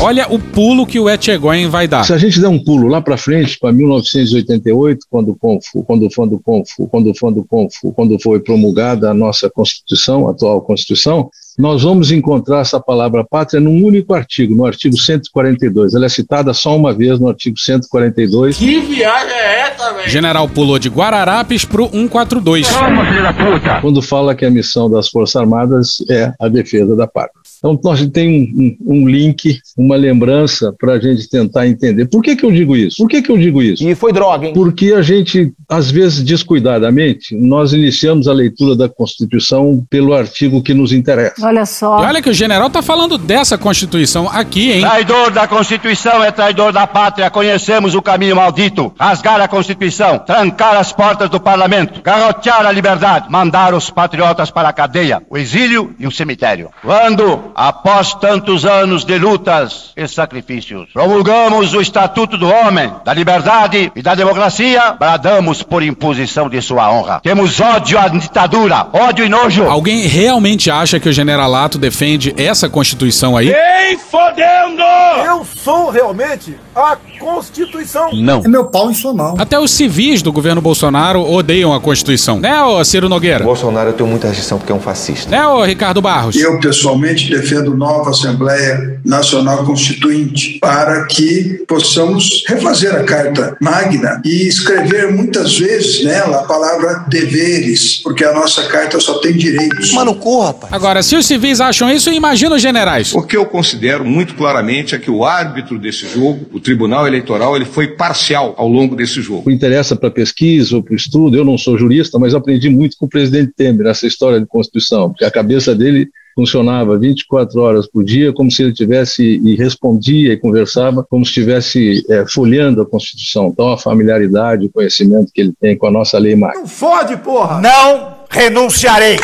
Olha 0.00 0.26
o 0.30 0.38
pulo 0.38 0.86
que 0.86 0.98
o 0.98 1.08
Etchegoyen 1.08 1.68
vai 1.68 1.86
dar. 1.86 2.04
Se 2.04 2.12
a 2.12 2.18
gente 2.18 2.40
der 2.40 2.48
um 2.48 2.62
pulo 2.62 2.88
lá 2.88 3.00
para 3.00 3.16
frente, 3.16 3.58
para 3.58 3.72
1988, 3.72 5.06
quando 5.10 5.30
o 5.30 5.36
Confu, 5.36 5.84
quando 5.84 6.08
quando 6.14 6.34
o 6.34 6.40
Confu, 6.40 6.88
quando 6.88 7.12
quando 7.18 7.40
o 7.40 7.44
Confu, 7.44 7.92
quando 7.92 8.20
foi 8.20 8.40
promulgada 8.40 9.10
a 9.10 9.14
nossa 9.14 9.50
Constituição, 9.50 10.28
a 10.28 10.30
atual 10.30 10.60
Constituição, 10.62 11.30
nós 11.58 11.82
vamos 11.82 12.10
encontrar 12.10 12.60
essa 12.60 12.78
palavra 12.78 13.24
pátria 13.24 13.60
num 13.60 13.84
único 13.84 14.14
artigo, 14.14 14.54
no 14.54 14.66
artigo 14.66 14.96
142. 14.96 15.94
Ela 15.94 16.06
é 16.06 16.08
citada 16.08 16.52
só 16.52 16.76
uma 16.76 16.92
vez 16.92 17.18
no 17.18 17.28
artigo 17.28 17.58
142. 17.58 18.58
Que 18.58 18.80
viagem 18.80 19.34
é 19.34 19.60
essa, 19.60 19.92
velho? 19.92 20.08
General 20.08 20.48
pulou 20.48 20.78
de 20.78 20.88
Guararapes 20.88 21.64
pro 21.64 21.88
142. 21.88 22.68
Toma, 22.68 23.06
filho 23.06 23.22
da 23.22 23.32
puta! 23.32 23.80
Quando 23.80 24.02
fala 24.02 24.34
que 24.34 24.44
a 24.44 24.50
missão 24.50 24.90
das 24.90 25.08
Forças 25.08 25.36
Armadas 25.36 25.96
é 26.10 26.32
a 26.40 26.48
defesa 26.48 26.94
da 26.94 27.06
pátria. 27.06 27.45
Então, 27.66 27.80
nós 27.82 28.06
tem 28.10 28.76
um, 28.86 28.94
um, 28.94 29.08
link, 29.08 29.58
uma 29.76 29.96
lembrança 29.96 30.72
para 30.78 30.94
a 30.94 31.00
gente 31.00 31.28
tentar 31.28 31.66
entender. 31.66 32.06
Por 32.06 32.22
que, 32.22 32.36
que 32.36 32.44
eu 32.44 32.52
digo 32.52 32.76
isso? 32.76 32.98
Por 32.98 33.08
que, 33.08 33.20
que 33.20 33.30
eu 33.30 33.36
digo 33.36 33.60
isso? 33.62 33.86
E 33.86 33.94
foi 33.94 34.12
droga, 34.12 34.46
hein? 34.46 34.54
Porque 34.54 34.92
a 34.92 35.02
gente, 35.02 35.52
às 35.68 35.90
vezes, 35.90 36.22
descuidadamente, 36.22 37.34
nós 37.34 37.72
iniciamos 37.72 38.28
a 38.28 38.32
leitura 38.32 38.76
da 38.76 38.88
Constituição 38.88 39.84
pelo 39.90 40.14
artigo 40.14 40.62
que 40.62 40.72
nos 40.72 40.92
interessa. 40.92 41.44
Olha 41.44 41.66
só. 41.66 42.02
E 42.02 42.06
olha 42.06 42.22
que 42.22 42.30
o 42.30 42.34
general 42.34 42.70
tá 42.70 42.82
falando 42.82 43.18
dessa 43.18 43.58
Constituição 43.58 44.28
aqui, 44.28 44.72
hein? 44.72 44.82
Traidor 44.82 45.30
da 45.30 45.48
Constituição 45.48 46.22
é 46.22 46.30
traidor 46.30 46.72
da 46.72 46.86
pátria. 46.86 47.30
Conhecemos 47.30 47.94
o 47.94 48.02
caminho 48.02 48.36
maldito. 48.36 48.92
Rasgar 48.98 49.40
a 49.40 49.48
Constituição, 49.48 50.18
trancar 50.18 50.76
as 50.76 50.92
portas 50.92 51.28
do 51.28 51.40
parlamento, 51.40 52.00
garrotear 52.02 52.64
a 52.64 52.70
liberdade, 52.70 53.26
mandar 53.30 53.74
os 53.74 53.90
patriotas 53.90 54.50
para 54.50 54.68
a 54.68 54.72
cadeia, 54.72 55.22
o 55.28 55.36
exílio 55.36 55.94
e 55.98 56.06
o 56.06 56.12
cemitério. 56.12 56.70
Quando 56.82 57.55
após 57.56 58.12
tantos 58.12 58.66
anos 58.66 59.02
de 59.02 59.16
lutas 59.18 59.92
e 59.96 60.06
sacrifícios, 60.06 60.90
promulgamos 60.92 61.72
o 61.72 61.80
Estatuto 61.80 62.36
do 62.36 62.46
Homem, 62.46 62.92
da 63.02 63.14
Liberdade 63.14 63.90
e 63.96 64.02
da 64.02 64.14
Democracia, 64.14 64.92
bradamos 64.92 65.62
por 65.62 65.82
imposição 65.82 66.50
de 66.50 66.60
sua 66.60 66.92
honra. 66.92 67.20
Temos 67.22 67.58
ódio 67.58 67.98
à 67.98 68.08
ditadura, 68.08 68.86
ódio 68.92 69.24
e 69.24 69.28
nojo. 69.30 69.64
Alguém 69.64 70.06
realmente 70.06 70.70
acha 70.70 71.00
que 71.00 71.08
o 71.08 71.12
generalato 71.12 71.78
defende 71.78 72.34
essa 72.36 72.68
Constituição 72.68 73.34
aí? 73.34 73.50
Nem 73.50 73.96
fodendo! 73.96 74.82
Eu 75.24 75.42
sou 75.44 75.88
realmente 75.88 76.65
a 76.76 76.98
Constituição. 77.18 78.12
Não. 78.12 78.42
É 78.44 78.48
meu 78.48 78.66
pau 78.66 78.90
em 78.90 78.94
sua 78.94 79.14
mão. 79.14 79.34
Até 79.38 79.58
os 79.58 79.70
civis 79.70 80.20
do 80.20 80.30
governo 80.30 80.60
Bolsonaro 80.60 81.22
odeiam 81.22 81.72
a 81.72 81.80
Constituição. 81.80 82.38
Né, 82.38 82.62
ô 82.62 82.84
Ciro 82.84 83.08
Nogueira? 83.08 83.42
Bolsonaro 83.42 83.90
eu 83.90 83.92
tenho 83.94 84.08
muita 84.08 84.28
restrição 84.28 84.58
porque 84.58 84.70
é 84.70 84.74
um 84.74 84.80
fascista. 84.80 85.30
Né, 85.30 85.46
ô 85.46 85.64
Ricardo 85.64 86.02
Barros? 86.02 86.36
Eu, 86.36 86.60
pessoalmente, 86.60 87.30
defendo 87.30 87.74
nova 87.74 88.10
Assembleia 88.10 89.00
Nacional 89.02 89.64
Constituinte 89.64 90.58
para 90.60 91.06
que 91.06 91.64
possamos 91.66 92.44
refazer 92.46 92.94
a 92.94 93.04
Carta 93.04 93.56
Magna 93.58 94.20
e 94.22 94.46
escrever 94.46 95.10
muitas 95.12 95.58
vezes 95.58 96.04
nela 96.04 96.40
a 96.40 96.44
palavra 96.44 97.06
deveres, 97.08 98.00
porque 98.02 98.24
a 98.24 98.34
nossa 98.34 98.64
carta 98.64 99.00
só 99.00 99.18
tem 99.18 99.32
direitos. 99.32 99.92
Mano, 99.92 100.14
corra, 100.14 100.48
rapaz. 100.48 100.72
Agora, 100.72 101.02
se 101.02 101.16
os 101.16 101.24
civis 101.24 101.60
acham 101.60 101.90
isso, 101.90 102.10
imagina 102.10 102.54
os 102.54 102.62
generais. 102.62 103.14
O 103.14 103.22
que 103.22 103.36
eu 103.36 103.46
considero 103.46 104.04
muito 104.04 104.34
claramente 104.34 104.94
é 104.94 104.98
que 104.98 105.10
o 105.10 105.24
árbitro 105.24 105.78
desse 105.78 106.06
jogo, 106.08 106.46
o 106.52 106.60
Tribunal 106.66 107.06
Eleitoral, 107.06 107.54
ele 107.54 107.64
foi 107.64 107.86
parcial 107.86 108.52
ao 108.58 108.66
longo 108.66 108.96
desse 108.96 109.22
jogo. 109.22 109.48
Interessa 109.48 109.94
para 109.94 110.10
pesquisa 110.10 110.74
ou 110.74 110.82
para 110.82 110.96
estudo, 110.96 111.36
eu 111.36 111.44
não 111.44 111.56
sou 111.56 111.78
jurista, 111.78 112.18
mas 112.18 112.34
aprendi 112.34 112.68
muito 112.68 112.96
com 112.98 113.06
o 113.06 113.08
presidente 113.08 113.52
Temer 113.56 113.86
nessa 113.86 114.04
história 114.04 114.40
de 114.40 114.46
Constituição, 114.46 115.10
porque 115.10 115.24
a 115.24 115.30
cabeça 115.30 115.76
dele 115.76 116.08
funcionava 116.34 116.98
24 116.98 117.60
horas 117.60 117.86
por 117.86 118.02
dia, 118.02 118.32
como 118.32 118.50
se 118.50 118.64
ele 118.64 118.72
tivesse 118.72 119.22
e 119.22 119.54
respondia 119.54 120.32
e 120.32 120.36
conversava 120.36 121.06
como 121.08 121.24
se 121.24 121.30
estivesse 121.30 122.04
é, 122.10 122.26
folheando 122.26 122.82
a 122.82 122.86
Constituição. 122.86 123.46
Então, 123.46 123.72
a 123.72 123.78
familiaridade, 123.78 124.66
o 124.66 124.70
conhecimento 124.70 125.30
que 125.32 125.42
ele 125.42 125.54
tem 125.60 125.78
com 125.78 125.86
a 125.86 125.90
nossa 125.92 126.18
lei 126.18 126.34
magna. 126.34 126.62
Não 126.62 126.66
fode, 126.66 127.16
porra! 127.18 127.60
Não 127.60 128.15
renunciarei! 128.30 129.18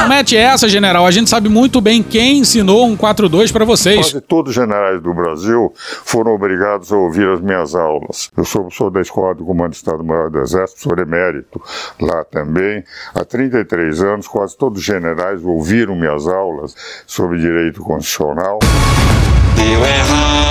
Não 0.00 0.08
mete 0.08 0.36
essa, 0.36 0.68
general. 0.68 1.06
A 1.06 1.10
gente 1.10 1.30
sabe 1.30 1.48
muito 1.48 1.80
bem 1.80 2.02
quem 2.02 2.38
ensinou 2.38 2.86
um 2.86 2.96
42 2.96 3.52
para 3.52 3.64
vocês. 3.64 4.10
Quase 4.10 4.20
todos 4.20 4.50
os 4.50 4.54
generais 4.54 5.00
do 5.00 5.14
Brasil 5.14 5.72
foram 6.04 6.34
obrigados 6.34 6.92
a 6.92 6.96
ouvir 6.96 7.28
as 7.28 7.40
minhas 7.40 7.74
aulas. 7.74 8.30
Eu 8.36 8.44
sou 8.44 8.62
professor 8.62 8.90
da 8.90 9.00
Escola 9.00 9.34
do 9.34 9.44
Comando 9.44 9.70
do 9.70 9.74
Estado-Maior 9.74 10.30
do 10.30 10.40
Exército, 10.40 10.80
sou 10.80 10.98
emérito 10.98 11.62
lá 12.00 12.24
também. 12.24 12.82
Há 13.14 13.24
33 13.24 14.02
anos, 14.02 14.26
quase 14.26 14.56
todos 14.56 14.80
os 14.80 14.84
generais 14.84 15.44
ouviram 15.44 15.94
minhas 15.94 16.26
aulas 16.26 16.74
sobre 17.06 17.38
direito 17.38 17.80
constitucional. 17.82 18.58
Deu 19.72 19.86
errado. 19.86 20.42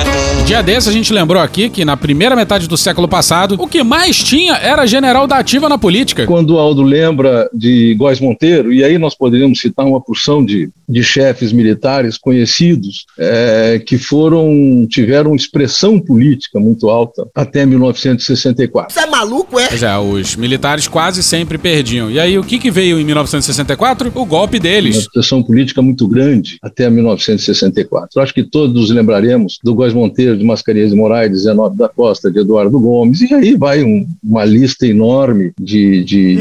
Dia 0.52 0.62
desse 0.62 0.90
a 0.90 0.92
gente 0.92 1.14
lembrou 1.14 1.42
aqui 1.42 1.70
que 1.70 1.86
na 1.86 1.96
primeira 1.96 2.36
metade 2.36 2.68
do 2.68 2.76
século 2.76 3.08
passado, 3.08 3.56
o 3.58 3.68
que 3.68 3.84
mais 3.84 4.22
tinha 4.22 4.56
era 4.56 4.86
general 4.86 5.26
da 5.26 5.38
ativa 5.38 5.70
na 5.70 5.78
política. 5.78 6.26
Quando 6.26 6.56
o 6.56 6.60
Aldo 6.60 6.82
lembra 6.82 7.50
de 7.54 7.96
Góes 7.96 8.20
Monteiro, 8.20 8.74
e 8.74 8.84
aí 8.84 8.98
nós 8.98 9.16
poderíamos 9.16 9.60
citar 9.62 9.86
uma 9.86 10.02
porção 10.02 10.44
de, 10.44 10.70
de 10.90 11.04
chefes 11.04 11.54
militares 11.54 12.18
conhecidos 12.18 13.06
é, 13.18 13.82
que 13.86 13.98
foram 13.98 14.86
tiveram 14.90 15.36
expressão 15.36 15.98
política 15.98 16.60
muito 16.60 16.90
alta 16.90 17.26
até 17.34 17.66
1964. 17.66 18.94
Você 18.94 19.00
é 19.00 19.10
maluco, 19.10 19.58
é? 19.58 19.68
Pois 19.70 19.84
é, 19.84 19.98
os 19.98 20.36
militares 20.36 20.86
quase 20.86 21.24
sempre 21.24 21.58
perdiam. 21.58 22.12
E 22.12 22.20
aí 22.20 22.38
o 22.38 22.44
que, 22.44 22.60
que 22.60 22.70
veio 22.70 23.00
em 23.00 23.06
1964? 23.06 24.12
O 24.14 24.26
golpe 24.26 24.60
deles. 24.60 24.98
Uma 24.98 25.02
expressão 25.04 25.42
política 25.42 25.82
muito 25.82 26.08
grande 26.10 26.58
até 26.62 26.90
1964. 26.90 28.10
Eu 28.16 28.22
acho 28.22 28.34
que 28.34 28.44
todos 28.44 28.90
lembraremos 29.12 29.60
do 29.64 29.76
Góes 29.76 29.94
Monteiro, 29.94 30.38
de 30.38 30.44
Mascarenhas 30.44 30.92
de 30.92 30.96
Moraes, 30.96 31.32
de 31.32 31.38
Zenóbio 31.38 31.78
da 31.78 31.90
Costa, 31.90 32.32
de 32.32 32.40
Eduardo 32.40 32.80
Gomes, 32.80 33.20
e 33.22 33.34
aí 33.34 33.56
vai 33.56 33.84
um, 33.84 34.08
uma 34.24 34.46
lista 34.46 34.88
enorme 34.88 35.52
de, 35.60 36.04
de, 36.04 36.38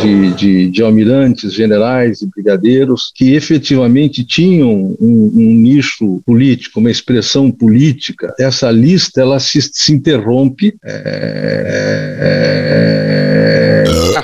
de, 0.00 0.34
de, 0.34 0.70
de 0.70 0.82
almirantes, 0.82 1.52
generais 1.52 2.22
e 2.22 2.26
brigadeiros 2.26 3.12
que 3.14 3.34
efetivamente 3.34 4.24
tinham 4.24 4.96
um, 5.00 5.32
um, 5.34 5.54
nicho 5.54 6.22
político, 6.24 6.80
uma 6.80 6.90
expressão 6.90 7.50
política. 7.50 8.34
Essa 8.38 8.70
lista 8.70 9.20
ela 9.20 9.38
se, 9.38 9.60
se 9.60 9.92
interrompe. 9.92 10.74
É, 10.84 11.02
é, 12.24 12.56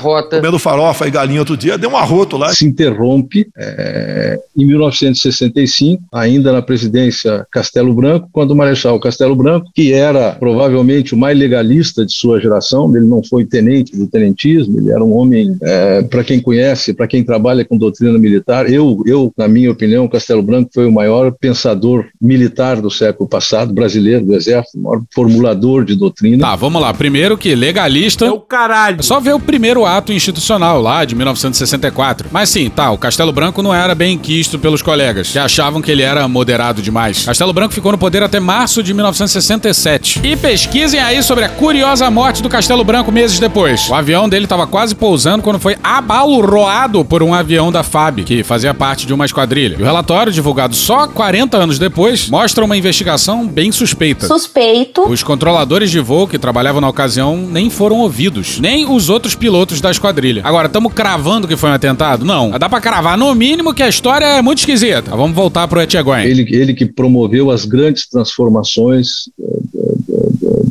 rota. 0.02 0.36
Comendo 0.36 0.58
farofa 0.58 1.06
e 1.06 1.10
galinha 1.10 1.40
outro 1.40 1.56
dia, 1.56 1.78
deu 1.78 1.90
um 1.90 1.96
arroto 1.96 2.36
lá. 2.36 2.52
Se 2.52 2.66
interrompe 2.66 3.48
é, 3.56 4.38
em 4.56 4.66
1965, 4.66 6.02
ainda 6.12 6.52
na 6.52 6.60
presidência 6.60 7.46
Castelo 7.50 7.71
Branco, 7.94 8.28
quando 8.32 8.50
o 8.50 8.56
Marechal 8.56 8.98
Castelo 9.00 9.34
Branco, 9.34 9.70
que 9.74 9.92
era 9.92 10.32
provavelmente 10.32 11.14
o 11.14 11.18
mais 11.18 11.38
legalista 11.38 12.04
de 12.04 12.12
sua 12.12 12.40
geração, 12.40 12.94
ele 12.94 13.06
não 13.06 13.22
foi 13.22 13.44
tenente 13.44 13.96
do 13.96 14.06
tenentismo, 14.06 14.78
ele 14.78 14.90
era 14.90 15.02
um 15.02 15.16
homem, 15.16 15.56
é, 15.62 16.02
para 16.02 16.24
quem 16.24 16.40
conhece, 16.40 16.92
para 16.92 17.06
quem 17.06 17.24
trabalha 17.24 17.64
com 17.64 17.78
doutrina 17.78 18.18
militar, 18.18 18.70
eu, 18.70 19.02
eu, 19.06 19.32
na 19.36 19.48
minha 19.48 19.70
opinião, 19.70 20.08
Castelo 20.08 20.42
Branco 20.42 20.70
foi 20.74 20.86
o 20.86 20.92
maior 20.92 21.32
pensador 21.32 22.06
militar 22.20 22.80
do 22.80 22.90
século 22.90 23.28
passado, 23.28 23.72
brasileiro 23.72 24.24
do 24.24 24.34
Exército, 24.34 24.78
o 24.78 24.82
maior 24.82 25.02
formulador 25.14 25.84
de 25.84 25.94
doutrina. 25.94 26.46
Tá, 26.46 26.56
vamos 26.56 26.80
lá. 26.80 26.92
Primeiro 26.92 27.38
que 27.38 27.54
legalista... 27.54 28.26
É 28.26 28.30
o 28.30 28.40
caralho. 28.40 28.98
É 29.00 29.02
só 29.02 29.20
ver 29.20 29.34
o 29.34 29.40
primeiro 29.40 29.84
ato 29.84 30.12
institucional 30.12 30.80
lá, 30.80 31.04
de 31.04 31.14
1964. 31.14 32.28
Mas 32.30 32.48
sim, 32.48 32.68
tá, 32.68 32.90
o 32.90 32.98
Castelo 32.98 33.32
Branco 33.32 33.62
não 33.62 33.72
era 33.72 33.94
bem 33.94 34.18
quisto 34.18 34.58
pelos 34.58 34.82
colegas, 34.82 35.30
que 35.30 35.38
achavam 35.38 35.80
que 35.80 35.90
ele 35.90 36.02
era 36.02 36.26
moderado 36.28 36.82
demais. 36.82 37.24
Castelo 37.24 37.52
Branco 37.52 37.61
ficou 37.70 37.92
no 37.92 37.98
poder 37.98 38.22
até 38.22 38.40
março 38.40 38.82
de 38.82 38.92
1967. 38.94 40.20
E 40.24 40.36
pesquisem 40.36 41.00
aí 41.00 41.22
sobre 41.22 41.44
a 41.44 41.48
curiosa 41.48 42.10
morte 42.10 42.42
do 42.42 42.48
Castelo 42.48 42.84
Branco 42.84 43.12
meses 43.12 43.38
depois. 43.38 43.88
O 43.88 43.94
avião 43.94 44.28
dele 44.28 44.44
estava 44.44 44.66
quase 44.66 44.94
pousando 44.94 45.42
quando 45.42 45.58
foi 45.58 45.76
abalroado 45.82 47.04
por 47.04 47.22
um 47.22 47.34
avião 47.34 47.70
da 47.70 47.82
FAB, 47.82 48.24
que 48.24 48.42
fazia 48.42 48.74
parte 48.74 49.06
de 49.06 49.14
uma 49.14 49.24
esquadrilha. 49.24 49.76
E 49.78 49.82
o 49.82 49.84
relatório, 49.84 50.32
divulgado 50.32 50.74
só 50.74 51.06
40 51.06 51.56
anos 51.56 51.78
depois, 51.78 52.28
mostra 52.28 52.64
uma 52.64 52.76
investigação 52.76 53.46
bem 53.46 53.70
suspeita. 53.70 54.26
Suspeito. 54.26 55.08
Os 55.08 55.22
controladores 55.22 55.90
de 55.90 56.00
voo 56.00 56.26
que 56.26 56.38
trabalhavam 56.38 56.80
na 56.80 56.88
ocasião 56.88 57.36
nem 57.36 57.70
foram 57.70 57.98
ouvidos, 57.98 58.58
nem 58.58 58.90
os 58.90 59.08
outros 59.08 59.34
pilotos 59.34 59.80
da 59.80 59.90
esquadrilha. 59.90 60.42
Agora, 60.44 60.66
estamos 60.66 60.92
cravando 60.92 61.46
que 61.46 61.56
foi 61.56 61.70
um 61.70 61.74
atentado? 61.74 62.24
Não. 62.24 62.50
Dá 62.58 62.68
pra 62.68 62.80
cravar, 62.80 63.16
no 63.16 63.34
mínimo, 63.34 63.74
que 63.74 63.82
a 63.82 63.88
história 63.88 64.24
é 64.24 64.42
muito 64.42 64.58
esquisita. 64.58 65.10
Vamos 65.16 65.36
voltar 65.36 65.68
pro 65.68 65.80
Etchegoyen. 65.80 66.26
Ele, 66.26 66.46
ele 66.50 66.74
que 66.74 66.86
promoveu 66.86 67.50
as 67.52 67.64
grandes 67.64 68.08
transformações 68.08 69.28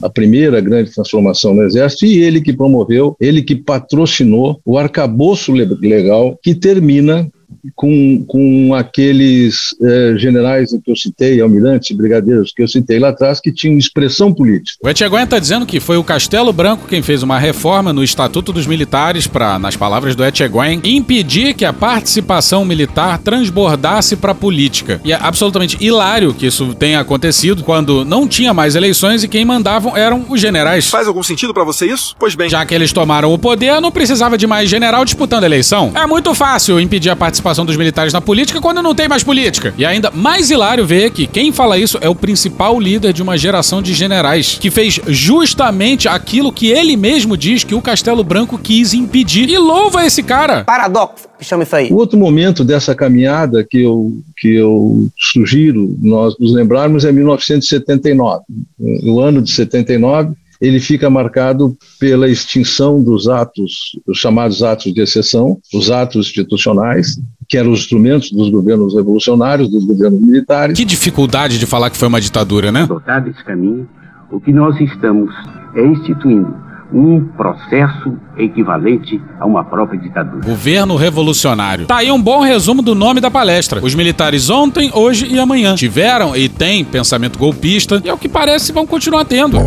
a 0.02 0.10
primeira 0.10 0.60
grande 0.60 0.92
transformação 0.92 1.54
no 1.54 1.64
Exército, 1.64 2.06
e 2.06 2.20
ele 2.24 2.42
que 2.42 2.54
promoveu, 2.54 3.16
ele 3.20 3.42
que 3.42 3.56
patrocinou 3.56 4.60
o 4.66 4.78
arcabouço 4.78 5.54
legal 5.54 6.38
que 6.42 6.56
termina 6.56 7.30
com, 7.76 8.24
com 8.28 8.74
aqueles 8.74 9.76
eh, 9.82 10.16
generais 10.18 10.72
que 10.72 10.92
eu 10.92 10.96
citei, 10.96 11.42
almirantes 11.42 11.96
brigadeiros 11.96 12.52
que 12.56 12.62
eu 12.62 12.68
citei 12.68 13.00
lá 13.00 13.10
atrás, 13.10 13.40
que 13.40 13.52
tinham 13.52 13.78
expressão 13.78 14.34
política. 14.34 14.80
O 14.84 14.90
Etchegoyen 14.90 15.26
está 15.26 15.40
dizendo 15.40 15.66
que 15.66 15.80
foi 15.80 15.98
o 15.98 16.04
Castelo 16.04 16.52
Branco 16.52 16.88
quem 16.88 17.02
fez 17.02 17.24
uma 17.24 17.38
reforma 17.38 17.94
no 17.94 18.04
Estatuto 18.04 18.52
dos 18.52 18.66
Militares 18.66 19.28
para, 19.28 19.60
nas 19.60 19.76
palavras 19.76 20.16
do 20.16 20.24
Etchegoyen, 20.24 20.82
impedir 20.84 21.54
que 21.54 21.66
a 21.66 21.74
participação 21.74 22.66
militar 22.66 23.20
transbordasse 23.20 24.16
para 24.16 24.32
a 24.32 24.36
política. 24.36 25.00
E 25.04 25.12
é 25.12 25.20
absolutamente 25.22 25.78
hilário 25.80 26.34
que 26.34 26.48
isso 26.48 26.74
tenha 26.74 27.00
acontecido 27.00 27.64
quando 27.64 28.04
não 28.04 28.28
tinha 28.28 28.54
mais 28.54 28.76
eleições 28.76 29.24
e 29.24 29.28
quem 29.28 29.46
mandavam 29.46 29.96
eram 29.96 30.26
os 30.30 30.40
generais. 30.40 30.90
Faz 30.90 31.08
algum 31.08 31.24
sentido 31.24 31.54
para 31.54 31.64
você 31.64 31.86
isso? 31.86 32.16
Pois 32.20 32.36
bem. 32.36 32.50
Já 32.50 32.66
que 32.66 32.74
eles 32.74 32.92
tomaram 32.92 33.34
o 33.34 33.38
poder, 33.38 33.80
não 33.80 33.92
precisava 33.92 34.38
de 34.38 34.48
mais 34.48 34.70
general 34.70 35.06
disputando 35.06 35.44
a 35.44 35.48
eleição. 35.48 35.92
É 35.96 36.06
muito 36.08 36.34
fácil 36.34 36.80
impedir 36.80 37.10
a 37.10 37.16
participação 37.16 37.51
participação 37.52 37.66
dos 37.66 37.78
militares 37.78 38.14
na 38.14 38.22
política 38.22 38.62
quando 38.62 38.82
não 38.82 38.96
tem 38.96 39.08
mais 39.08 39.24
política. 39.24 39.74
E 39.78 39.86
ainda 39.86 40.10
mais 40.12 40.50
hilário 40.50 40.86
ver 40.86 41.12
que 41.12 41.28
quem 41.28 41.52
fala 41.52 41.78
isso 41.78 41.98
é 42.02 42.10
o 42.10 42.16
principal 42.16 42.80
líder 42.80 43.14
de 43.14 43.22
uma 43.22 43.38
geração 43.38 43.82
de 43.82 43.94
generais, 43.94 44.58
que 44.60 44.72
fez 44.72 45.00
justamente 45.08 46.08
aquilo 46.08 46.52
que 46.52 46.68
ele 46.70 46.96
mesmo 46.96 47.36
diz 47.36 47.64
que 47.64 47.76
o 47.76 47.82
Castelo 47.82 48.24
Branco 48.24 48.58
quis 48.58 48.94
impedir. 48.94 49.50
E 49.50 49.58
louva 49.58 50.06
esse 50.06 50.24
cara! 50.24 50.64
Paradoxo, 50.64 51.28
chama 51.42 51.64
isso 51.64 51.76
aí. 51.76 51.92
O 51.92 51.96
outro 51.96 52.18
momento 52.18 52.64
dessa 52.64 52.96
caminhada 52.96 53.66
que 53.70 53.82
eu, 53.82 54.12
que 54.38 54.56
eu 54.56 55.08
sugiro 55.18 55.96
nós 56.02 56.36
nos 56.40 56.54
lembrarmos 56.54 57.06
é 57.06 57.12
1979. 57.12 58.44
No 58.80 59.20
ano 59.20 59.42
de 59.42 59.52
79, 59.52 60.34
ele 60.62 60.80
fica 60.80 61.10
marcado 61.10 61.76
pela 62.00 62.30
extinção 62.30 63.04
dos 63.04 63.28
atos, 63.28 64.00
os 64.08 64.20
chamados 64.20 64.62
atos 64.62 64.94
de 64.94 65.02
exceção, 65.02 65.58
os 65.74 65.90
atos 65.90 66.28
institucionais, 66.28 67.20
que 67.50 67.58
eram 67.58 67.72
os 67.72 67.80
instrumentos 67.82 68.32
dos 68.32 68.50
governos 68.50 68.94
revolucionários, 68.94 69.70
dos 69.70 69.84
governos 69.84 70.22
militares. 70.22 70.78
Que 70.78 70.86
dificuldade 70.86 71.58
de 71.58 71.66
falar 71.66 71.90
que 71.90 71.98
foi 71.98 72.08
uma 72.08 72.22
ditadura, 72.22 72.72
né? 72.72 72.84
Adotado 72.84 73.30
esse 73.30 73.44
caminho, 73.44 73.90
o 74.32 74.40
que 74.40 74.54
nós 74.54 74.80
estamos 74.80 75.34
é 75.76 75.84
instituindo 75.86 76.72
um 76.94 77.24
processo 77.38 78.18
equivalente 78.38 79.22
a 79.40 79.46
uma 79.46 79.64
própria 79.64 80.00
ditadura. 80.00 80.46
Governo 80.46 80.96
revolucionário. 80.96 81.86
Tá 81.86 81.98
aí 81.98 82.12
um 82.12 82.22
bom 82.22 82.42
resumo 82.42 82.82
do 82.82 82.94
nome 82.94 83.22
da 83.22 83.32
palestra. 83.32 83.80
Os 83.84 83.96
militares 83.96 84.50
ontem, 84.50 84.92
hoje 84.94 85.26
e 85.28 85.40
amanhã 85.40 85.74
tiveram 85.76 86.36
e 86.36 86.50
têm 86.50 86.84
pensamento 86.84 87.40
golpista 87.40 88.02
e 88.04 88.10
ao 88.10 88.18
que 88.18 88.28
parece 88.28 88.74
vão 88.74 88.86
continuar 88.86 89.24
tendo. 89.26 89.58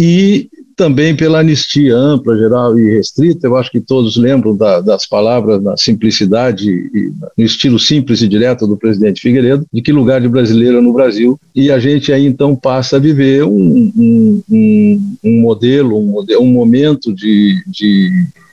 E 0.00 0.48
também 0.74 1.14
pela 1.14 1.40
anistia 1.40 1.94
ampla, 1.94 2.34
geral 2.38 2.78
e 2.78 2.96
restrita. 2.96 3.46
Eu 3.46 3.54
acho 3.54 3.70
que 3.70 3.82
todos 3.82 4.16
lembram 4.16 4.56
da, 4.56 4.80
das 4.80 5.06
palavras 5.06 5.62
na 5.62 5.76
simplicidade 5.76 6.70
e 6.70 7.12
no 7.36 7.44
estilo 7.44 7.78
simples 7.78 8.22
e 8.22 8.28
direto 8.28 8.66
do 8.66 8.78
presidente 8.78 9.20
Figueiredo, 9.20 9.66
de 9.70 9.82
que 9.82 9.92
lugar 9.92 10.22
de 10.22 10.28
brasileiro 10.28 10.78
é 10.78 10.80
no 10.80 10.94
Brasil. 10.94 11.38
E 11.54 11.70
a 11.70 11.78
gente 11.78 12.10
aí 12.14 12.24
então 12.24 12.56
passa 12.56 12.96
a 12.96 12.98
viver 12.98 13.44
um, 13.44 13.92
um, 13.94 14.42
um, 14.50 15.16
um 15.22 15.40
modelo, 15.42 15.98
um, 15.98 16.24
um 16.40 16.50
momento 16.50 17.12
de, 17.12 17.62
de 17.66 18.08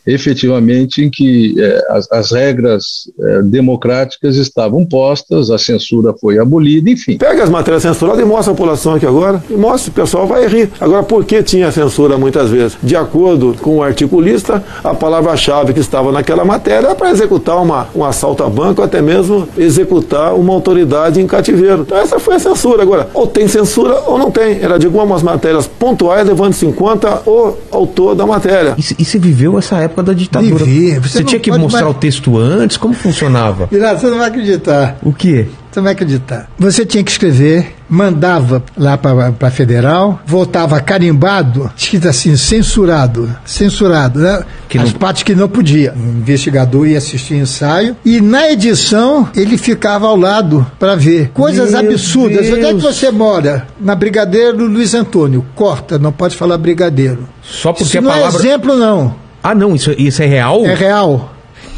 efetivamente 0.07 1.03
em 1.03 1.09
que 1.09 1.53
eh, 1.59 1.85
as, 1.89 2.09
as, 2.11 2.31
regras 2.31 3.11
eh, 3.19 3.41
democráticas 3.43 4.37
estavam 4.37 4.85
postas, 4.85 5.51
a 5.51 5.57
censura 5.57 6.13
foi 6.19 6.39
abolida, 6.39 6.89
enfim. 6.89 7.17
Pega 7.17 7.43
as 7.43 7.49
matérias 7.49 7.83
censuradas 7.83 8.21
e 8.21 8.25
mostra 8.25 8.53
a 8.53 8.55
população 8.55 8.93
aqui 8.93 9.05
agora, 9.05 9.43
e 9.49 9.53
mostra, 9.53 9.91
o 9.91 9.93
pessoal 9.93 10.25
vai 10.25 10.47
rir. 10.47 10.69
Agora, 10.79 11.03
por 11.03 11.25
que 11.25 11.43
tinha 11.43 11.71
censura 11.71 12.17
muitas 12.17 12.49
vezes? 12.49 12.77
De 12.81 12.95
acordo 12.95 13.55
com 13.61 13.77
o 13.77 13.83
articulista, 13.83 14.63
a 14.81 14.93
palavra-chave 14.93 15.73
que 15.73 15.81
estava 15.81 16.11
naquela 16.11 16.45
matéria 16.45 16.87
era 16.87 16.95
para 16.95 17.11
executar 17.11 17.61
uma, 17.61 17.87
um 17.93 18.05
assalto 18.05 18.43
a 18.43 18.49
banco, 18.49 18.81
ou 18.81 18.85
até 18.85 19.01
mesmo 19.01 19.47
executar 19.57 20.33
uma 20.35 20.53
autoridade 20.53 21.19
em 21.19 21.27
cativeiro. 21.27 21.81
Então, 21.81 21.97
essa 21.97 22.19
foi 22.19 22.35
a 22.35 22.39
censura. 22.39 22.81
Agora, 22.81 23.09
ou 23.13 23.27
tem 23.27 23.47
censura 23.47 24.01
ou 24.05 24.17
não 24.17 24.31
tem. 24.31 24.61
Era 24.61 24.77
de 24.77 24.85
algumas 24.85 25.21
matérias 25.21 25.67
pontuais, 25.67 26.25
levando-se 26.25 26.65
em 26.65 26.71
conta 26.71 27.21
o 27.25 27.55
autor 27.71 28.15
da 28.15 28.25
matéria. 28.25 28.75
E, 28.77 29.01
e 29.01 29.05
você 29.05 29.19
viveu 29.19 29.57
essa 29.57 29.77
época 29.77 29.96
da 30.03 30.13
ditadura. 30.13 30.63
Vivi. 30.65 30.99
Você, 30.99 31.09
Você 31.19 31.23
tinha 31.23 31.37
não 31.37 31.43
que 31.43 31.51
mostrar 31.51 31.83
mais- 31.85 31.95
o 31.95 31.99
texto 31.99 32.37
antes? 32.37 32.77
Como 32.77 32.93
funcionava? 32.93 33.67
Pirata, 33.67 33.99
você 33.99 34.07
não 34.07 34.17
vai 34.17 34.27
acreditar. 34.29 34.97
O 35.03 35.11
quê? 35.13 35.47
Você 35.71 35.79
não 35.79 35.83
vai 35.83 35.93
acreditar. 35.93 36.49
Você 36.57 36.85
tinha 36.85 37.03
que 37.03 37.11
escrever, 37.11 37.75
mandava 37.87 38.63
lá 38.75 38.97
para 38.97 39.31
a 39.39 39.51
federal, 39.51 40.19
voltava 40.25 40.79
carimbado, 40.79 41.69
escrito 41.77 42.07
assim, 42.07 42.35
censurado. 42.35 43.29
Censurado, 43.45 44.19
né? 44.19 44.43
Que 44.67 44.77
As 44.79 44.91
não- 44.91 44.99
partes 44.99 45.21
que 45.23 45.35
não 45.35 45.47
podia. 45.47 45.93
O 45.95 45.99
investigador 46.19 46.87
ia 46.87 46.97
assistir 46.97 47.35
ensaio 47.35 47.95
e 48.03 48.19
na 48.19 48.49
edição 48.51 49.29
ele 49.35 49.57
ficava 49.57 50.07
ao 50.07 50.15
lado 50.17 50.65
para 50.79 50.95
ver. 50.95 51.29
Coisas 51.33 51.71
Meu 51.71 51.79
absurdas. 51.79 52.39
Onde 52.39 52.47
é 52.51 52.55
que 52.73 52.73
Deus. 52.79 52.83
você 52.83 53.11
mora? 53.11 53.67
Na 53.79 53.93
Brigadeiro 53.93 54.65
Luiz 54.65 54.93
Antônio. 54.95 55.45
Corta, 55.55 55.99
não 55.99 56.11
pode 56.11 56.35
falar 56.35 56.57
Brigadeiro. 56.57 57.27
Só 57.43 57.71
porque 57.71 57.83
Isso 57.83 57.97
a 57.99 58.01
não 58.01 58.11
palavra. 58.11 58.37
é 58.37 58.39
exemplo, 58.41 58.75
não. 58.75 59.26
Ah, 59.49 59.55
não, 59.55 59.73
isso, 59.73 59.91
isso 59.97 60.21
é 60.21 60.25
real? 60.25 60.65
É 60.65 60.73
real. 60.73 61.29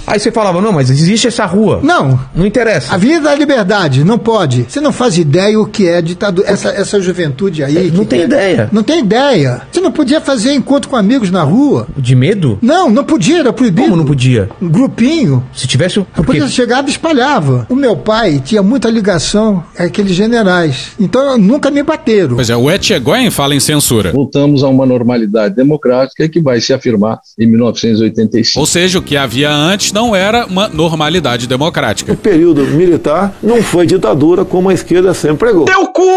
Aí 0.10 0.20
você 0.20 0.32
falava, 0.32 0.62
não, 0.62 0.72
mas 0.72 0.90
existe 0.90 1.28
essa 1.28 1.46
rua. 1.46 1.80
Não. 1.84 2.20
Não 2.36 2.46
interessa. 2.46 2.94
Avenida 2.94 3.22
da 3.22 3.36
Liberdade, 3.36 4.04
não 4.04 4.18
pode. 4.18 4.66
Você 4.68 4.82
não 4.82 4.92
faz 4.92 5.18
ideia 5.18 5.60
o 5.60 5.66
que 5.66 5.88
é 5.88 6.02
ditadura. 6.02 6.50
Essa, 6.50 6.70
essa 6.70 7.00
juventude 7.00 7.64
aí. 7.64 7.92
Não 7.92 8.04
que 8.04 8.10
tem 8.10 8.20
quer- 8.20 8.26
ideia. 8.26 8.70
Não 8.72 8.84
tem 8.84 9.00
ideia. 9.02 9.62
Você 9.72 9.80
não 9.80 9.92
podia 9.92 10.20
fazer 10.20 10.54
encontro 10.54 10.90
com 10.90 10.96
amigos 10.96 11.30
na 11.32 11.44
rua. 11.44 11.88
De 11.98 12.16
medo? 12.16 12.58
Não, 12.62 12.90
não 12.90 13.04
podia, 13.04 13.40
era 13.40 13.54
proibido. 13.54 13.84
Como 13.84 13.96
não 13.96 14.06
podia? 14.06 14.50
Um 14.62 14.68
grupinho. 14.70 15.44
Se 15.54 15.68
tivesse. 15.68 16.00
A 16.00 16.04
Por 16.04 16.16
quê? 16.18 16.24
polícia 16.26 16.50
chegava 16.50 16.88
e 16.88 16.92
espalhava. 16.92 17.66
O 17.70 17.76
meu 17.76 17.96
pai 17.96 18.42
tinha 18.44 18.64
muita 18.64 18.90
ligação 18.90 19.64
com 19.76 19.84
aqueles 19.84 20.14
generais. 20.16 20.92
Então 21.00 21.38
nunca 21.38 21.70
me 21.70 21.84
bateram. 21.84 22.36
Pois 22.36 22.50
é, 22.50 22.56
o 22.56 22.70
Etchegóin 22.70 23.30
fala 23.30 23.54
em 23.56 23.60
censura. 23.60 24.12
Voltamos 24.12 24.64
a 24.64 24.68
uma 24.68 24.86
normalidade 24.86 25.56
democrática 25.56 26.28
que 26.30 26.40
vai 26.42 26.60
se 26.62 26.74
afirmar 26.74 27.20
em 27.38 27.46
1985. 27.48 28.60
Ou 28.60 28.66
seja, 28.66 29.00
o 29.00 29.02
que 29.02 29.18
havia 29.18 29.52
antes 29.52 29.92
não 29.92 29.99
era 30.16 30.46
uma 30.46 30.68
normalidade 30.68 31.48
democrática. 31.48 32.14
O 32.14 32.18
período 32.18 32.64
militar 32.66 33.34
não 33.42 33.62
foi 33.62 33.86
ditadura 33.86 34.44
como 34.46 34.70
a 34.70 34.74
esquerda 34.74 35.14
sempre 35.14 35.38
pregou. 35.50 35.66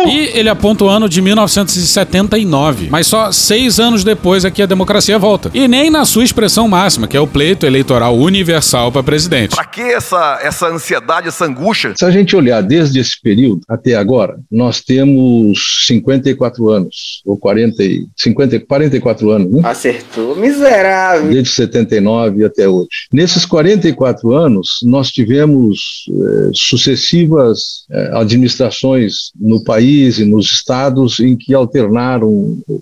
E 0.06 0.30
ele 0.38 0.48
aponta 0.48 0.84
o 0.84 0.88
ano 0.88 1.08
de 1.08 1.20
1979, 1.20 2.88
mas 2.90 3.06
só 3.06 3.30
seis 3.32 3.78
anos 3.78 4.04
depois 4.04 4.44
é 4.44 4.50
que 4.50 4.62
a 4.62 4.66
democracia 4.66 5.18
volta. 5.18 5.50
E 5.54 5.66
nem 5.68 5.90
na 5.90 6.04
sua 6.04 6.24
expressão 6.24 6.68
máxima, 6.68 7.06
que 7.06 7.16
é 7.16 7.20
o 7.20 7.26
pleito 7.26 7.66
eleitoral 7.66 8.16
universal 8.16 8.90
para 8.90 9.02
presidente. 9.02 9.54
Pra 9.54 9.64
que 9.64 9.80
essa, 9.80 10.38
essa 10.42 10.68
ansiedade, 10.68 11.28
essa 11.28 11.44
angústia? 11.44 11.94
Se 11.96 12.04
a 12.04 12.10
gente 12.10 12.34
olhar 12.36 12.60
desde 12.62 12.98
esse 13.00 13.20
período 13.20 13.60
até 13.68 13.94
agora, 13.94 14.36
nós 14.50 14.80
temos 14.80 15.84
54 15.86 16.68
anos, 16.70 17.22
ou 17.26 17.36
40, 17.36 17.82
e- 17.82 18.06
50, 18.16 18.60
44 18.60 19.30
anos, 19.30 19.52
né? 19.52 19.60
Acertou, 19.64 20.36
miserável. 20.36 21.30
desde 21.30 21.50
79 21.50 22.44
até 22.44 22.68
hoje. 22.68 22.88
Nesses 23.12 23.44
44 23.72 24.32
anos, 24.32 24.80
nós 24.82 25.10
tivemos 25.10 26.04
eh, 26.10 26.50
sucessivas 26.54 27.84
eh, 27.90 28.10
administrações 28.14 29.30
no 29.38 29.62
país 29.64 30.18
e 30.18 30.24
nos 30.24 30.50
estados 30.50 31.20
em 31.20 31.36
que 31.36 31.54
alternaram, 31.54 32.28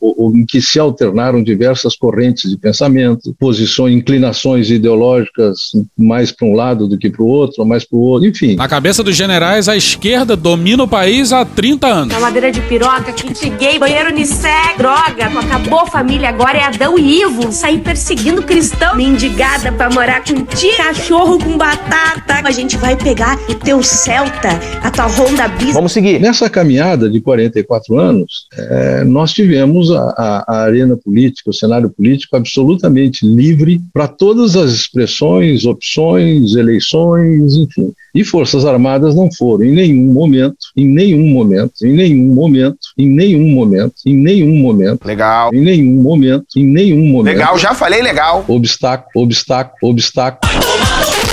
ou, 0.00 0.14
ou 0.18 0.36
em 0.36 0.44
que 0.44 0.60
se 0.60 0.78
alternaram 0.78 1.42
diversas 1.42 1.96
correntes 1.96 2.50
de 2.50 2.56
pensamento, 2.56 3.34
posições, 3.38 3.94
inclinações 3.94 4.70
ideológicas 4.70 5.58
mais 5.96 6.32
para 6.32 6.48
um 6.48 6.54
lado 6.54 6.88
do 6.88 6.98
que 6.98 7.10
para 7.10 7.22
o 7.22 7.26
outro, 7.26 7.62
ou 7.62 7.66
mais 7.66 7.84
para 7.84 7.96
o 7.96 8.02
outro, 8.02 8.28
enfim. 8.28 8.56
Na 8.56 8.68
cabeça 8.68 9.02
dos 9.02 9.16
generais, 9.16 9.68
a 9.68 9.76
esquerda 9.76 10.36
domina 10.36 10.82
o 10.82 10.88
país 10.88 11.32
há 11.32 11.44
30 11.44 11.86
anos. 11.86 12.14
Mamadeira 12.14 12.50
de 12.50 12.60
piroca, 12.62 13.12
kit 13.12 13.50
gay, 13.50 13.78
banheiro 13.78 14.10
unissex, 14.10 14.76
droga, 14.76 15.26
acabou 15.26 15.80
a 15.80 15.86
família, 15.86 16.28
agora 16.28 16.58
é 16.58 16.62
Adão 16.62 16.98
e 16.98 17.20
Ivo. 17.20 17.52
Sair 17.52 17.80
perseguindo 17.80 18.42
cristão, 18.42 18.96
mendigada 18.96 19.72
pra 19.72 19.90
morar 19.90 20.24
contigo, 20.24 20.79
cachorro 20.84 21.38
com 21.38 21.58
batata. 21.58 22.40
A 22.42 22.50
gente 22.50 22.76
vai 22.78 22.96
pegar 22.96 23.38
o 23.48 23.54
teu 23.54 23.82
Celta, 23.82 24.48
a 24.82 24.90
tua 24.90 25.06
Honda 25.06 25.46
Bis. 25.46 25.74
Vamos 25.74 25.92
seguir. 25.92 26.18
Nessa 26.18 26.48
caminhada 26.48 27.08
de 27.10 27.20
44 27.20 27.98
anos, 27.98 28.46
eh, 28.56 29.04
nós 29.04 29.32
tivemos 29.32 29.92
a, 29.92 30.00
a- 30.16 30.44
a 30.48 30.56
arena 30.62 30.96
política, 30.96 31.50
o 31.50 31.54
cenário 31.54 31.90
político 31.90 32.34
absolutamente 32.34 33.26
livre 33.26 33.78
para 33.92 34.08
todas 34.08 34.56
as 34.56 34.72
expressões, 34.72 35.66
opções, 35.66 36.54
eleições, 36.56 37.54
enfim. 37.56 37.92
E 38.12 38.24
Forças 38.24 38.64
Armadas 38.64 39.14
não 39.14 39.30
foram 39.30 39.62
em 39.64 39.70
nenhum 39.72 40.12
momento, 40.12 40.56
em 40.76 40.88
nenhum 40.88 41.28
momento, 41.28 41.72
em 41.84 41.92
nenhum 41.92 42.34
momento, 42.34 42.78
em 42.98 43.06
nenhum 43.06 43.48
momento, 43.54 43.94
em 44.04 44.16
nenhum 44.16 44.56
momento. 44.56 45.04
Legal. 45.06 45.54
Em 45.54 45.60
nenhum 45.60 46.02
momento, 46.02 46.46
em 46.56 46.66
nenhum 46.66 47.06
momento. 47.06 47.34
Legal, 47.36 47.56
já 47.58 47.72
falei 47.74 48.02
legal. 48.02 48.44
Obstáculo, 48.48 49.24
obstáculo, 49.24 49.76
obstáculo 49.92 50.50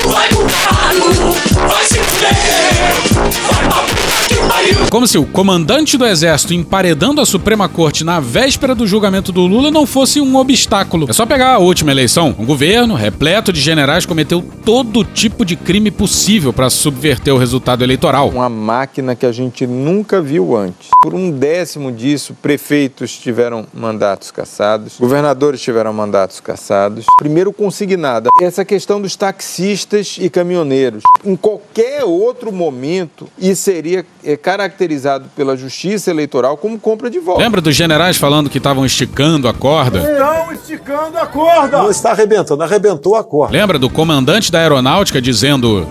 vai 0.08 0.28
pro 0.28 0.44
barco, 0.44 1.68
vai 1.68 1.84
se 1.84 1.98
fuder. 1.98 3.47
Como 4.90 5.06
se 5.06 5.18
o 5.18 5.26
comandante 5.26 5.98
do 5.98 6.06
exército 6.06 6.54
emparedando 6.54 7.20
a 7.20 7.26
Suprema 7.26 7.68
Corte 7.68 8.04
na 8.04 8.20
véspera 8.20 8.74
do 8.74 8.86
julgamento 8.86 9.30
do 9.30 9.46
Lula 9.46 9.70
não 9.70 9.86
fosse 9.86 10.20
um 10.20 10.36
obstáculo. 10.36 11.06
É 11.08 11.12
só 11.12 11.26
pegar 11.26 11.54
a 11.54 11.58
última 11.58 11.90
eleição. 11.90 12.34
Um 12.38 12.46
governo 12.46 12.94
repleto 12.94 13.52
de 13.52 13.60
generais 13.60 14.06
cometeu 14.06 14.42
todo 14.64 15.04
tipo 15.04 15.44
de 15.44 15.56
crime 15.56 15.90
possível 15.90 16.52
para 16.52 16.70
subverter 16.70 17.34
o 17.34 17.38
resultado 17.38 17.84
eleitoral. 17.84 18.30
Uma 18.30 18.48
máquina 18.48 19.14
que 19.14 19.26
a 19.26 19.32
gente 19.32 19.66
nunca 19.66 20.22
viu 20.22 20.56
antes. 20.56 20.88
Por 21.02 21.14
um 21.14 21.30
décimo 21.30 21.92
disso, 21.92 22.34
prefeitos 22.40 23.16
tiveram 23.18 23.66
mandatos 23.74 24.30
cassados, 24.30 24.98
governadores 24.98 25.60
tiveram 25.60 25.92
mandatos 25.92 26.40
cassados. 26.40 27.04
Primeiro 27.18 27.52
consignada, 27.52 28.30
essa 28.40 28.64
questão 28.64 29.00
dos 29.00 29.16
taxistas 29.16 30.16
e 30.18 30.30
caminhoneiros. 30.30 31.02
Em 31.24 31.36
qualquer 31.36 32.04
outro 32.04 32.50
momento, 32.50 33.28
isso 33.38 33.62
seria 33.62 34.04
é, 34.38 34.42
caracterizado 34.42 35.26
pela 35.34 35.56
justiça 35.56 36.10
eleitoral 36.10 36.56
como 36.56 36.78
compra 36.78 37.10
de 37.10 37.18
votos. 37.18 37.42
Lembra 37.42 37.60
dos 37.60 37.74
generais 37.74 38.16
falando 38.16 38.48
que 38.48 38.58
estavam 38.58 38.86
esticando 38.86 39.48
a 39.48 39.54
corda? 39.54 39.98
Estão 39.98 40.52
esticando 40.52 41.18
a 41.18 41.26
corda. 41.26 41.78
Não 41.78 41.90
está 41.90 42.12
arrebentando, 42.12 42.62
arrebentou 42.62 43.16
a 43.16 43.24
corda. 43.24 43.52
Lembra 43.52 43.78
do 43.78 43.90
comandante 43.90 44.50
da 44.52 44.60
aeronáutica 44.60 45.20
dizendo: 45.20 45.86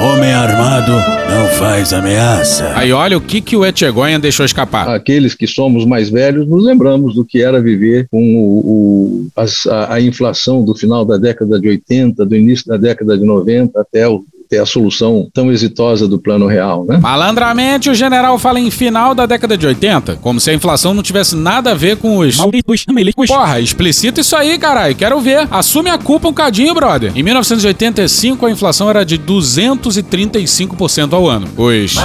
Homem 0.00 0.32
armado 0.32 0.92
não 0.92 1.48
faz 1.58 1.92
ameaça. 1.92 2.72
Aí 2.74 2.92
olha 2.92 3.16
o 3.16 3.20
que, 3.20 3.40
que 3.40 3.56
o 3.56 3.64
Etchegoyen 3.64 4.18
deixou 4.18 4.44
escapar. 4.44 4.88
Aqueles 4.88 5.34
que 5.34 5.46
somos 5.46 5.84
mais 5.84 6.10
velhos 6.10 6.48
nos 6.48 6.64
lembramos 6.64 7.14
do 7.14 7.24
que 7.24 7.42
era 7.42 7.60
viver 7.60 8.08
com 8.10 8.20
o, 8.36 8.58
o, 8.58 9.26
a, 9.36 9.94
a 9.94 10.00
inflação 10.00 10.64
do 10.64 10.74
final 10.74 11.04
da 11.04 11.16
década 11.16 11.60
de 11.60 11.68
80, 11.68 12.24
do 12.24 12.34
início 12.36 12.66
da 12.66 12.76
década 12.76 13.16
de 13.16 13.24
90 13.24 13.80
até 13.80 14.08
o 14.08 14.24
ter 14.52 14.60
a 14.60 14.66
solução 14.66 15.26
tão 15.32 15.50
exitosa 15.50 16.06
do 16.06 16.20
plano 16.20 16.46
real, 16.46 16.84
né? 16.84 16.98
Malandramente, 16.98 17.88
o 17.88 17.94
general 17.94 18.38
fala 18.38 18.60
em 18.60 18.70
final 18.70 19.14
da 19.14 19.24
década 19.24 19.56
de 19.56 19.66
80, 19.66 20.16
como 20.16 20.38
se 20.38 20.50
a 20.50 20.54
inflação 20.54 20.92
não 20.92 21.02
tivesse 21.02 21.34
nada 21.34 21.70
a 21.70 21.74
ver 21.74 21.96
com 21.96 22.18
os... 22.18 22.38
Porra, 23.30 23.60
explicita 23.60 24.20
isso 24.20 24.36
aí, 24.36 24.58
caralho, 24.58 24.94
quero 24.94 25.18
ver. 25.20 25.48
Assume 25.50 25.88
a 25.88 25.96
culpa 25.96 26.28
um 26.28 26.34
cadinho, 26.34 26.74
brother. 26.74 27.12
Em 27.14 27.22
1985, 27.22 28.44
a 28.44 28.50
inflação 28.50 28.90
era 28.90 29.06
de 29.06 29.18
235% 29.18 31.14
ao 31.14 31.26
ano. 31.26 31.48
Os... 31.56 31.96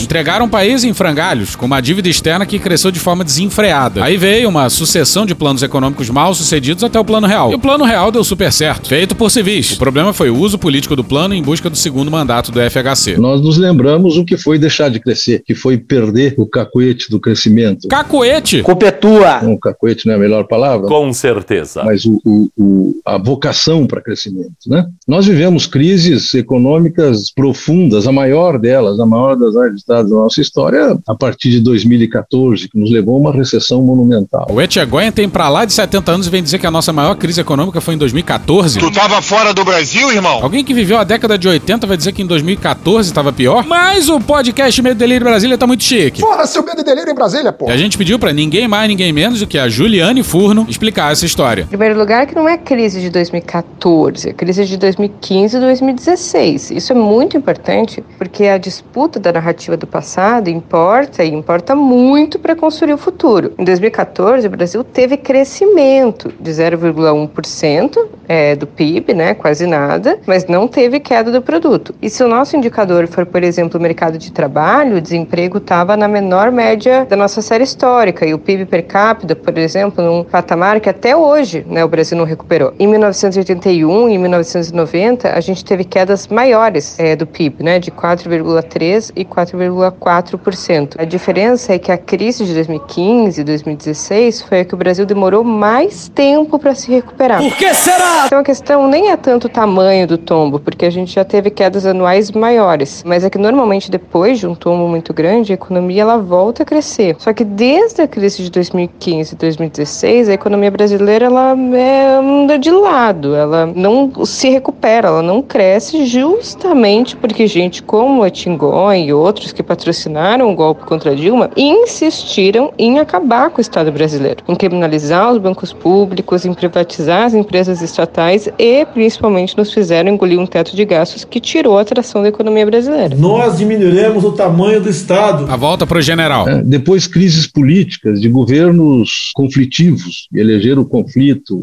Entregaram 0.00 0.46
o 0.46 0.48
país 0.48 0.84
em 0.84 0.94
frangalhos, 0.94 1.56
com 1.56 1.66
uma 1.66 1.80
dívida 1.80 2.08
externa 2.08 2.46
que 2.46 2.58
cresceu 2.58 2.92
de 2.92 3.00
forma 3.00 3.24
desenfreada. 3.24 4.04
Aí 4.04 4.16
veio 4.16 4.48
uma 4.48 4.70
sucessão 4.70 5.26
de 5.26 5.34
planos 5.34 5.62
econômicos 5.62 6.08
mal 6.08 6.32
sucedidos 6.34 6.84
até 6.84 6.98
o 7.00 7.04
plano 7.04 7.26
real. 7.26 7.50
E 7.50 7.54
o 7.56 7.58
plano 7.58 7.84
real 7.84 8.12
deu 8.12 8.22
super 8.22 8.52
certo, 8.52 8.88
feito 8.88 9.16
por 9.16 9.30
civis. 9.30 9.72
O 9.72 9.78
problema 9.78 10.12
foi 10.12 10.30
o 10.30 10.36
uso 10.36 10.51
político 10.58 10.96
do 10.96 11.04
plano 11.04 11.34
em 11.34 11.42
busca 11.42 11.68
do 11.68 11.76
segundo 11.76 12.10
mandato 12.10 12.50
do 12.50 12.60
FHC. 12.60 13.16
Nós 13.16 13.40
nos 13.40 13.56
lembramos 13.56 14.16
o 14.16 14.24
que 14.24 14.36
foi 14.36 14.58
deixar 14.58 14.88
de 14.88 15.00
crescer, 15.00 15.42
que 15.44 15.54
foi 15.54 15.78
perder 15.78 16.34
o 16.38 16.46
cacuete 16.46 17.10
do 17.10 17.20
crescimento. 17.20 17.88
Cacuete? 17.88 18.62
Copetua! 18.62 19.40
Não, 19.42 19.56
cacuete 19.56 20.06
não 20.06 20.14
é 20.14 20.16
a 20.16 20.20
melhor 20.20 20.46
palavra. 20.46 20.86
Com 20.86 21.12
certeza. 21.12 21.82
Mas 21.84 22.04
o, 22.04 22.20
o, 22.24 22.48
o, 22.56 23.00
a 23.04 23.18
vocação 23.18 23.86
para 23.86 24.00
crescimento, 24.00 24.52
né? 24.66 24.86
Nós 25.06 25.26
vivemos 25.26 25.66
crises 25.66 26.32
econômicas 26.34 27.32
profundas, 27.34 28.06
a 28.06 28.12
maior 28.12 28.58
delas, 28.58 28.98
a 29.00 29.06
maior 29.06 29.36
das 29.36 29.54
registradas 29.54 30.10
da 30.10 30.16
nossa 30.16 30.40
história, 30.40 30.96
a 31.06 31.14
partir 31.14 31.50
de 31.50 31.60
2014, 31.60 32.68
que 32.68 32.78
nos 32.78 32.90
levou 32.90 33.16
a 33.16 33.18
uma 33.18 33.32
recessão 33.32 33.82
monumental. 33.82 34.46
O 34.50 34.60
Etchegoyen 34.60 35.12
tem 35.12 35.28
pra 35.28 35.48
lá 35.48 35.64
de 35.64 35.72
70 35.72 36.12
anos 36.12 36.26
e 36.26 36.30
vem 36.30 36.42
dizer 36.42 36.58
que 36.58 36.66
a 36.66 36.70
nossa 36.70 36.92
maior 36.92 37.14
crise 37.14 37.40
econômica 37.40 37.80
foi 37.80 37.94
em 37.94 37.98
2014. 37.98 38.78
Tu 38.78 38.90
tava 38.90 39.20
fora 39.22 39.52
do 39.52 39.64
Brasil, 39.64 40.10
irmão? 40.10 40.41
Alguém 40.42 40.64
que 40.64 40.74
viveu 40.74 40.98
a 40.98 41.04
década 41.04 41.38
de 41.38 41.46
80 41.46 41.86
vai 41.86 41.96
dizer 41.96 42.10
que 42.10 42.20
em 42.20 42.26
2014 42.26 43.08
estava 43.08 43.32
pior? 43.32 43.64
Mas 43.64 44.08
o 44.08 44.18
podcast 44.18 44.82
Medo 44.82 44.96
e 44.96 44.98
Delírio 44.98 45.24
Brasília 45.24 45.56
tá 45.56 45.68
muito 45.68 45.84
chique. 45.84 46.20
Porra, 46.20 46.44
seu 46.48 46.64
medo 46.64 46.80
e 46.80 46.84
delírio 46.84 47.12
em 47.12 47.14
Brasília, 47.14 47.50
E 47.50 47.52
porra. 47.52 47.72
a 47.72 47.76
gente 47.76 47.96
pediu 47.96 48.18
pra 48.18 48.32
ninguém 48.32 48.66
mais, 48.66 48.88
ninguém 48.88 49.12
menos 49.12 49.38
do 49.38 49.46
que 49.46 49.56
a 49.56 49.68
Juliane 49.68 50.24
Furno 50.24 50.66
explicar 50.68 51.12
essa 51.12 51.24
história. 51.24 51.62
Em 51.62 51.66
primeiro 51.66 51.96
lugar, 51.96 52.26
que 52.26 52.34
não 52.34 52.48
é 52.48 52.58
crise 52.58 53.00
de 53.00 53.08
2014, 53.08 54.30
é 54.30 54.32
crise 54.32 54.64
de 54.64 54.76
2015 54.78 55.56
e 55.56 55.60
2016. 55.60 56.72
Isso 56.72 56.92
é 56.92 56.96
muito 56.96 57.36
importante 57.36 58.02
porque 58.18 58.46
a 58.46 58.58
disputa 58.58 59.20
da 59.20 59.30
narrativa 59.32 59.76
do 59.76 59.86
passado 59.86 60.48
importa 60.50 61.22
e 61.22 61.28
importa 61.32 61.76
muito 61.76 62.40
para 62.40 62.56
construir 62.56 62.94
o 62.94 62.98
futuro. 62.98 63.52
Em 63.56 63.62
2014, 63.62 64.44
o 64.48 64.50
Brasil 64.50 64.82
teve 64.82 65.16
crescimento 65.16 66.32
de 66.40 66.50
0,1% 66.50 67.96
é, 68.28 68.56
do 68.56 68.66
PIB, 68.66 69.14
né, 69.14 69.34
quase 69.34 69.68
nada, 69.68 70.18
mas 70.26 70.46
não 70.46 70.68
teve 70.68 71.00
queda 71.00 71.30
do 71.30 71.42
produto. 71.42 71.94
E 72.00 72.08
se 72.08 72.22
o 72.22 72.28
nosso 72.28 72.56
indicador 72.56 73.06
for, 73.06 73.26
por 73.26 73.42
exemplo, 73.42 73.78
o 73.78 73.82
mercado 73.82 74.18
de 74.18 74.32
trabalho, 74.32 74.96
o 74.96 75.00
desemprego 75.00 75.58
estava 75.58 75.96
na 75.96 76.08
menor 76.08 76.50
média 76.50 77.06
da 77.08 77.16
nossa 77.16 77.42
série 77.42 77.64
histórica 77.64 78.26
e 78.26 78.34
o 78.34 78.38
PIB 78.38 78.66
per 78.66 78.86
capita, 78.86 79.34
por 79.34 79.56
exemplo, 79.58 80.04
num 80.04 80.24
patamar 80.24 80.80
que 80.80 80.88
até 80.88 81.16
hoje 81.16 81.64
né, 81.68 81.84
o 81.84 81.88
Brasil 81.88 82.16
não 82.16 82.24
recuperou. 82.24 82.72
Em 82.78 82.86
1981 82.86 84.08
e 84.08 84.18
1990, 84.18 85.32
a 85.32 85.40
gente 85.40 85.64
teve 85.64 85.84
quedas 85.84 86.28
maiores 86.28 86.98
é, 86.98 87.16
do 87.16 87.26
PIB, 87.26 87.62
né, 87.62 87.78
de 87.78 87.90
4,3% 87.90 89.12
e 89.16 89.24
4,4%. 89.24 90.94
A 90.98 91.04
diferença 91.04 91.74
é 91.74 91.78
que 91.78 91.92
a 91.92 91.98
crise 91.98 92.44
de 92.44 92.54
2015 92.54 93.40
e 93.40 93.44
2016 93.44 94.42
foi 94.42 94.60
a 94.60 94.64
que 94.64 94.74
o 94.74 94.76
Brasil 94.76 95.06
demorou 95.06 95.44
mais 95.44 96.08
tempo 96.08 96.58
para 96.58 96.74
se 96.74 96.90
recuperar. 96.90 97.40
Por 97.42 97.56
que 97.56 97.72
será? 97.74 98.24
Então 98.26 98.38
a 98.38 98.44
questão 98.44 98.88
nem 98.88 99.10
é 99.10 99.16
tanto 99.16 99.46
o 99.46 99.50
tamanho 99.50 100.06
do 100.06 100.11
tombo, 100.18 100.58
porque 100.58 100.86
a 100.86 100.90
gente 100.90 101.14
já 101.14 101.24
teve 101.24 101.50
quedas 101.50 101.86
anuais 101.86 102.30
maiores, 102.30 103.02
mas 103.06 103.24
é 103.24 103.30
que 103.30 103.38
normalmente 103.38 103.90
depois 103.90 104.38
de 104.38 104.46
um 104.46 104.54
tombo 104.54 104.88
muito 104.88 105.12
grande, 105.12 105.52
a 105.52 105.54
economia 105.54 106.02
ela 106.02 106.18
volta 106.18 106.62
a 106.62 106.66
crescer. 106.66 107.16
Só 107.18 107.32
que 107.32 107.44
desde 107.44 108.02
a 108.02 108.08
crise 108.08 108.42
de 108.42 108.50
2015 108.50 109.34
e 109.34 109.36
2016, 109.36 110.28
a 110.28 110.32
economia 110.32 110.70
brasileira 110.70 111.26
ela 111.26 111.56
é, 111.74 112.16
anda 112.16 112.58
de 112.58 112.70
lado, 112.70 113.34
ela 113.34 113.66
não 113.66 114.24
se 114.24 114.48
recupera, 114.48 115.08
ela 115.08 115.22
não 115.22 115.42
cresce 115.42 116.06
justamente 116.06 117.16
porque 117.16 117.46
gente 117.46 117.82
como 117.82 118.22
a 118.22 118.30
Tingon 118.30 118.92
e 118.94 119.12
outros 119.12 119.52
que 119.52 119.62
patrocinaram 119.62 120.50
o 120.50 120.54
golpe 120.54 120.84
contra 120.84 121.14
Dilma 121.14 121.50
insistiram 121.56 122.72
em 122.78 122.98
acabar 122.98 123.50
com 123.50 123.58
o 123.58 123.60
Estado 123.60 123.92
brasileiro, 123.92 124.42
em 124.48 124.54
criminalizar 124.54 125.30
os 125.30 125.38
bancos 125.38 125.72
públicos, 125.72 126.44
em 126.44 126.54
privatizar 126.54 127.24
as 127.24 127.34
empresas 127.34 127.82
estatais 127.82 128.48
e 128.58 128.84
principalmente 128.86 129.56
nos 129.56 129.72
fizeram 129.72 130.01
engolir 130.08 130.38
um 130.38 130.46
teto 130.46 130.74
de 130.74 130.84
gastos 130.84 131.24
que 131.24 131.40
tirou 131.40 131.78
a 131.78 131.82
atração 131.82 132.22
da 132.22 132.28
economia 132.28 132.66
brasileira. 132.66 133.14
Nós 133.16 133.58
diminuiremos 133.58 134.24
o 134.24 134.32
tamanho 134.32 134.80
do 134.80 134.88
Estado. 134.88 135.46
A 135.50 135.56
volta 135.56 135.86
pro 135.86 136.00
general. 136.00 136.48
É, 136.48 136.62
depois 136.62 137.06
crises 137.06 137.46
políticas 137.46 138.20
de 138.20 138.28
governos 138.28 139.30
conflitivos, 139.34 140.28
que 140.30 140.38
elegeram 140.38 140.82
o 140.82 140.86
conflito, 140.86 141.58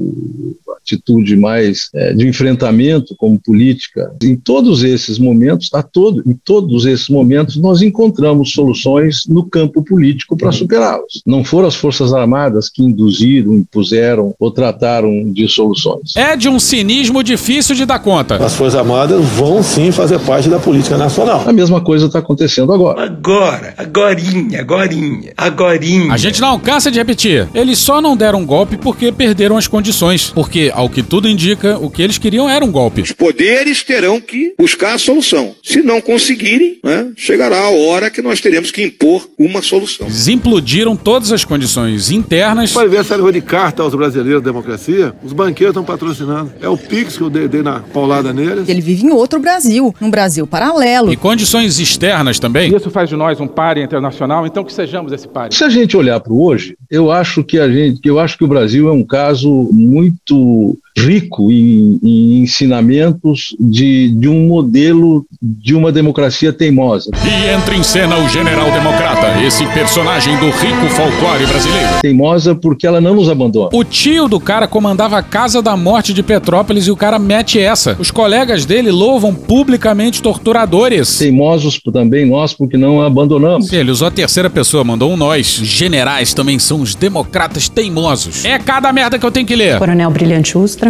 atitude 0.82 1.36
mais 1.36 1.90
é, 1.94 2.14
de 2.14 2.28
enfrentamento 2.28 3.16
como 3.18 3.40
política. 3.40 4.12
Em 4.24 4.36
todos 4.36 4.84
esses 4.84 5.20
momentos, 5.20 5.70
a 5.74 5.84
todo, 5.84 6.24
em 6.26 6.34
todos 6.34 6.86
esses 6.86 7.10
momentos, 7.10 7.58
nós 7.58 7.82
encontramos 7.82 8.52
soluções 8.52 9.24
no 9.28 9.44
campo 9.44 9.84
político 9.84 10.36
para 10.38 10.52
superá-los. 10.52 11.22
Não 11.26 11.44
foram 11.44 11.68
as 11.68 11.76
Forças 11.76 12.14
Armadas 12.14 12.70
que 12.70 12.84
induziram, 12.84 13.54
impuseram 13.54 14.34
ou 14.40 14.52
trataram 14.52 15.32
de 15.32 15.48
soluções. 15.48 16.16
É 16.16 16.36
de 16.36 16.50
um 16.50 16.60
cinismo 16.60 17.24
difícil 17.24 17.76
de 17.76 17.86
dar 17.86 18.00
conta. 18.00 18.29
As 18.36 18.54
Forças 18.54 18.80
Armadas 18.80 19.24
vão 19.26 19.64
sim 19.64 19.92
fazer 19.92 20.20
parte 20.20 20.50
da 20.50 20.60
política 20.60 20.98
nacional. 20.98 21.44
A 21.48 21.54
mesma 21.54 21.82
coisa 21.82 22.06
está 22.06 22.20
acontecendo 22.20 22.72
agora. 22.74 23.04
Agora, 23.04 23.74
agorinha, 23.78 24.62
agorinha, 24.62 25.34
agorinha. 25.38 26.14
A 26.14 26.18
gente 26.18 26.42
não 26.42 26.60
cansa 26.60 26.92
de 26.92 27.00
repetir. 27.00 27.48
Eles 27.54 27.78
só 27.80 28.02
não 28.02 28.16
deram 28.16 28.40
um 28.40 28.46
golpe 28.46 28.78
porque 28.78 29.12
perderam 29.12 29.58
as 29.58 29.68
condições. 29.68 30.32
Porque, 30.34 30.72
ao 30.74 30.90
que 30.90 31.02
tudo 31.02 31.28
indica, 31.28 31.78
o 31.78 31.90
que 31.90 32.02
eles 32.02 32.18
queriam 32.18 32.50
era 32.50 32.64
um 32.64 32.72
golpe. 32.72 33.02
Os 33.02 33.12
poderes 33.12 33.84
terão 33.84 34.20
que 34.20 34.54
buscar 34.58 34.94
a 34.94 34.98
solução. 34.98 35.56
Se 35.64 35.82
não 35.82 36.02
conseguirem, 36.02 36.80
né, 36.84 37.12
chegará 37.16 37.60
a 37.60 37.70
hora 37.70 38.10
que 38.10 38.22
nós 38.22 38.42
teremos 38.42 38.72
que 38.72 38.84
impor 38.84 39.28
uma 39.38 39.62
solução. 39.62 40.08
Eles 40.08 40.28
implodiram 40.28 40.96
todas 40.96 41.32
as 41.32 41.46
condições 41.46 42.12
internas. 42.12 42.72
Vai 42.74 42.88
ver 42.88 42.98
essa 42.98 43.20
de 43.32 43.42
carta 43.42 43.84
aos 43.84 43.94
brasileiros 43.94 44.42
da 44.42 44.50
democracia. 44.50 45.14
Os 45.24 45.34
banqueiros 45.34 45.72
estão 45.72 45.84
patrocinando. 45.84 46.52
É 46.62 46.68
o 46.68 46.78
Pix 46.78 47.18
que 47.18 47.24
eu 47.24 47.30
dei, 47.30 47.48
dei 47.48 47.62
na 47.62 47.80
paulada 47.80 48.19
neles. 48.24 48.68
Ele 48.68 48.82
vive 48.82 49.06
em 49.06 49.12
outro 49.12 49.40
Brasil, 49.40 49.94
num 50.00 50.10
Brasil 50.10 50.46
paralelo. 50.46 51.12
E 51.12 51.18
condições 51.18 51.80
externas 51.80 52.40
também. 52.40 52.76
Isso 52.76 52.90
faz 52.90 53.10
de 53.10 53.16
nós 53.16 53.40
um 53.40 53.48
páreo 53.48 53.84
internacional, 53.84 54.46
então 54.46 54.64
que 54.64 54.74
sejamos 54.74 55.12
esse 55.12 55.28
páreo. 55.28 55.56
Se 55.56 55.64
a 55.64 55.70
gente 55.70 55.96
olhar 55.96 56.20
para 56.20 56.34
o 56.34 56.44
hoje, 56.44 56.78
eu 56.90 57.12
acho 57.12 57.44
que 57.44 57.60
a 57.60 57.70
gente, 57.70 58.00
eu 58.04 58.20
acho 58.20 58.38
que 58.38 58.44
o 58.44 58.48
Brasil 58.48 58.90
é 58.90 58.92
um 58.92 59.04
caso 59.04 59.70
muito 59.72 60.78
rico 61.00 61.52
em, 61.52 62.00
em 62.04 62.40
ensinamentos 62.40 63.56
de, 63.60 64.10
de 64.10 64.28
um 64.28 64.48
modelo 64.48 65.26
de 65.42 65.76
uma 65.76 65.92
democracia 65.92 66.52
teimosa. 66.52 67.12
E 67.24 67.54
entra 67.54 67.76
em 67.76 67.84
cena 67.84 68.18
o 68.18 68.30
General 68.30 68.72
Democrata, 68.72 69.42
esse 69.42 69.66
personagem 69.68 70.38
do 70.38 70.46
rico 70.46 70.90
folclore 70.90 71.46
brasileiro. 71.46 71.88
Teimosa 72.02 72.56
porque 72.56 72.88
ela 72.88 73.02
não 73.02 73.16
nos 73.16 73.30
abandona. 73.30 73.70
O 73.74 73.84
tio 73.84 74.28
do 74.28 74.40
cara 74.40 74.68
comandava 74.68 75.18
a 75.18 75.24
Casa 75.24 75.62
da 75.62 75.76
Morte 75.76 76.14
de 76.14 76.24
Petrópolis 76.24 76.88
e 76.88 76.92
o 76.92 76.96
cara 76.96 77.20
mete 77.20 77.60
essa. 77.60 77.96
Os 78.00 78.12
colegas 78.12 78.66
dele 78.66 78.92
louvam 78.92 79.34
publicamente 79.34 80.22
torturadores. 80.22 81.18
Teimosos 81.18 81.80
também 81.92 82.26
nós 82.26 82.54
porque 82.54 82.78
não 82.78 83.02
a 83.02 83.10
abandonamos. 83.10 83.72
Ele 83.74 83.92
usou 83.92 84.08
a 84.08 84.12
terceira 84.12 84.50
pessoa, 84.50 84.84
mandou 84.84 85.12
um 85.12 85.18
nós. 85.18 85.60
Os 85.60 85.68
generais 85.68 86.34
também 86.34 86.58
são 86.58 86.82
os 86.82 86.96
democratas 86.96 87.68
teimosos. 87.68 88.46
É 88.46 88.58
cada 88.58 88.92
merda 88.94 89.20
que 89.20 89.26
eu 89.26 89.32
tenho 89.32 89.46
que 89.46 89.56
ler. 89.56 89.78
Coronel 89.78 90.10
Brilhante 90.10 90.58
Ustra, 90.58 90.89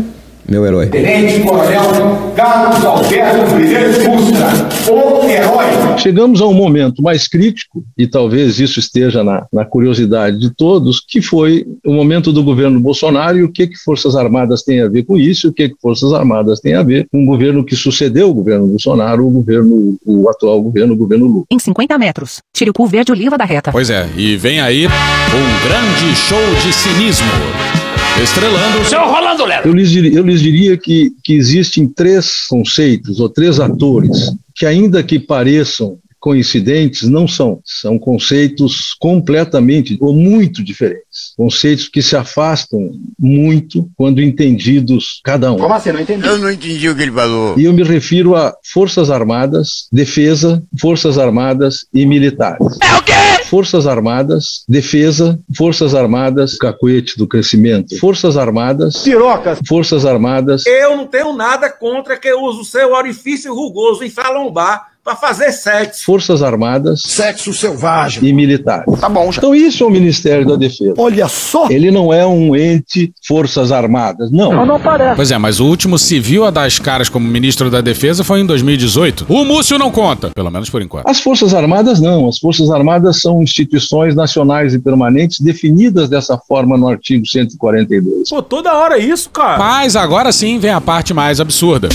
meu 0.49 0.65
herói. 0.65 0.88
Tenente 0.88 1.41
Coronel 1.41 2.33
Carlos 2.35 2.83
Alberto 2.83 3.53
Primeiro 3.53 4.15
Ustra, 4.15 4.91
o 4.91 5.29
herói. 5.29 5.97
Chegamos 5.97 6.41
a 6.41 6.47
um 6.47 6.53
momento 6.53 7.01
mais 7.03 7.27
crítico, 7.27 7.83
e 7.97 8.07
talvez 8.07 8.59
isso 8.59 8.79
esteja 8.79 9.23
na, 9.23 9.45
na 9.51 9.65
curiosidade 9.65 10.39
de 10.39 10.49
todos, 10.49 11.03
que 11.05 11.21
foi 11.21 11.65
o 11.85 11.93
momento 11.93 12.31
do 12.31 12.43
governo 12.43 12.79
Bolsonaro 12.79 13.38
e 13.38 13.43
o 13.43 13.51
que, 13.51 13.67
que 13.67 13.77
Forças 13.77 14.15
Armadas 14.15 14.63
tem 14.63 14.81
a 14.81 14.88
ver 14.88 15.03
com 15.03 15.17
isso, 15.17 15.47
e 15.47 15.49
o 15.49 15.53
que, 15.53 15.69
que 15.69 15.75
Forças 15.81 16.13
Armadas 16.13 16.59
tem 16.59 16.73
a 16.73 16.83
ver 16.83 17.07
com 17.12 17.23
o 17.23 17.25
governo 17.25 17.63
que 17.63 17.75
sucedeu 17.75 18.29
o 18.29 18.33
governo 18.33 18.65
Bolsonaro, 18.67 19.27
o 19.27 19.29
governo, 19.29 19.97
o 20.05 20.29
atual 20.29 20.62
governo, 20.62 20.93
o 20.93 20.97
governo 20.97 21.27
Lula. 21.27 21.45
Em 21.51 21.59
50 21.59 21.97
metros, 21.97 22.41
tire 22.53 22.69
o 22.69 22.73
cu 22.73 22.88
verde 22.88 23.12
oliva 23.12 23.38
da 23.38 23.45
reta. 23.45 23.71
Pois 23.71 23.89
é, 23.89 24.07
e 24.15 24.35
vem 24.38 24.62
aí 24.62 24.88
um 24.88 25.67
grande 25.67 26.15
show 26.15 26.39
de 26.63 26.73
cinismo. 26.73 27.88
Estrelando. 28.21 28.86
Seu 28.86 29.05
Rolando 29.05 29.45
Lero. 29.45 29.69
Eu 29.69 29.73
lhes 29.73 29.89
diria, 29.89 30.17
eu 30.17 30.23
lhes 30.23 30.41
diria 30.41 30.77
que, 30.77 31.12
que 31.23 31.34
existem 31.34 31.88
três 31.88 32.45
conceitos 32.47 33.19
ou 33.19 33.29
três 33.29 33.60
atores 33.60 34.34
que, 34.53 34.65
ainda 34.65 35.01
que 35.01 35.17
pareçam 35.17 35.97
coincidentes, 36.19 37.08
não 37.08 37.27
são. 37.27 37.60
São 37.63 37.97
conceitos 37.97 38.95
completamente 38.99 39.97
ou 40.01 40.13
muito 40.13 40.63
diferentes. 40.63 41.34
Conceitos 41.38 41.88
que 41.88 42.01
se 42.01 42.15
afastam 42.15 42.91
muito 43.17 43.89
quando 43.95 44.21
entendidos 44.21 45.21
cada 45.23 45.51
um. 45.51 45.58
Como 45.58 45.73
assim? 45.73 45.91
Não 45.91 46.01
entendi. 46.01 46.27
Eu 46.27 46.38
não 46.38 46.51
entendi 46.51 46.89
o 46.89 46.95
que 46.95 47.01
ele 47.03 47.12
falou. 47.12 47.58
E 47.58 47.63
eu 47.63 47.73
me 47.73 47.84
refiro 47.84 48.36
a 48.36 48.53
Forças 48.63 49.10
Armadas, 49.10 49.88
Defesa, 49.91 50.63
Forças 50.79 51.17
Armadas 51.17 51.86
e 51.93 52.05
Militares. 52.05 52.77
É 52.82 52.95
o 52.95 53.03
quê? 53.03 53.13
Forças 53.49 53.88
Armadas, 53.88 54.63
Defesa, 54.67 55.39
Forças 55.58 55.95
Armadas, 55.95 56.55
cacuete 56.55 57.17
do 57.17 57.27
crescimento. 57.27 57.97
Forças 57.97 58.38
Armadas, 58.38 59.01
Pirocas. 59.03 59.60
Forças 59.67 60.05
Armadas, 60.05 60.65
Eu 60.65 60.95
não 60.95 61.08
tenho 61.08 61.34
nada 61.34 61.69
contra 61.69 62.17
que 62.17 62.32
use 62.32 62.62
o 62.62 62.65
seu 62.65 62.93
orifício 62.93 63.53
rugoso 63.53 64.03
em 64.03 64.10
lombar 64.34 64.89
para 65.10 65.15
fazer 65.15 65.52
sexo. 65.52 66.06
Forças 66.06 66.43
Armadas 66.43 67.02
Sexo 67.04 67.52
selvagem. 67.52 68.24
e 68.28 68.34
Militares. 68.34 68.86
Tá 69.00 69.10
bom, 69.10 69.32
já. 69.32 69.39
Então 69.39 69.56
isso 69.56 69.84
é 69.84 69.88
o 69.88 69.89
Ministério 69.89 70.45
da 70.45 70.56
Defesa. 70.56 70.93
Olha 70.98 71.28
só. 71.28 71.67
Ele 71.69 71.89
não 71.89 72.13
é 72.13 72.28
um 72.28 72.56
ente 72.56 73.12
Forças 73.26 73.72
Armadas, 73.72 74.32
não. 74.32 74.65
não 74.65 74.80
parece. 74.80 75.15
Pois 75.15 75.32
é, 75.32 75.38
mas 75.38 75.60
o 75.60 75.65
último 75.65 75.98
civil 75.98 76.45
a 76.45 76.52
dar 76.52 76.65
as 76.65 76.78
caras 76.78 77.10
como 77.10 77.28
ministro 77.28 77.72
da 77.72 77.82
Defesa 77.82 78.24
foi 78.24 78.41
em 78.41 78.45
2018. 78.45 79.26
O 79.28 79.43
Múcio 79.43 79.80
não 79.80 79.89
conta, 79.89 80.30
pelo 80.30 80.52
menos 80.52 80.69
por 80.69 80.82
enquanto. 80.82 81.08
As 81.08 81.19
Forças 81.19 81.54
Armadas 81.54 82.00
não. 82.00 82.28
As 82.28 82.38
Forças 82.38 82.69
Armadas 82.69 83.19
são 83.22 83.41
instituições 83.41 84.15
nacionais 84.15 84.74
e 84.76 84.80
permanentes 84.80 85.39
definidas 85.39 86.08
dessa 86.08 86.38
forma 86.38 86.78
no 86.78 86.88
artigo 86.88 87.26
142. 87.26 88.30
Pô, 88.30 88.41
toda 88.41 88.76
hora 88.76 89.00
isso, 89.00 89.30
cara. 89.32 89.58
Mas 89.58 89.95
agora 89.95 90.32
sim 90.32 90.60
vem 90.60 90.72
a 90.72 90.82
parte 90.82 91.13
mais 91.13 91.39
absurda. 91.39 91.89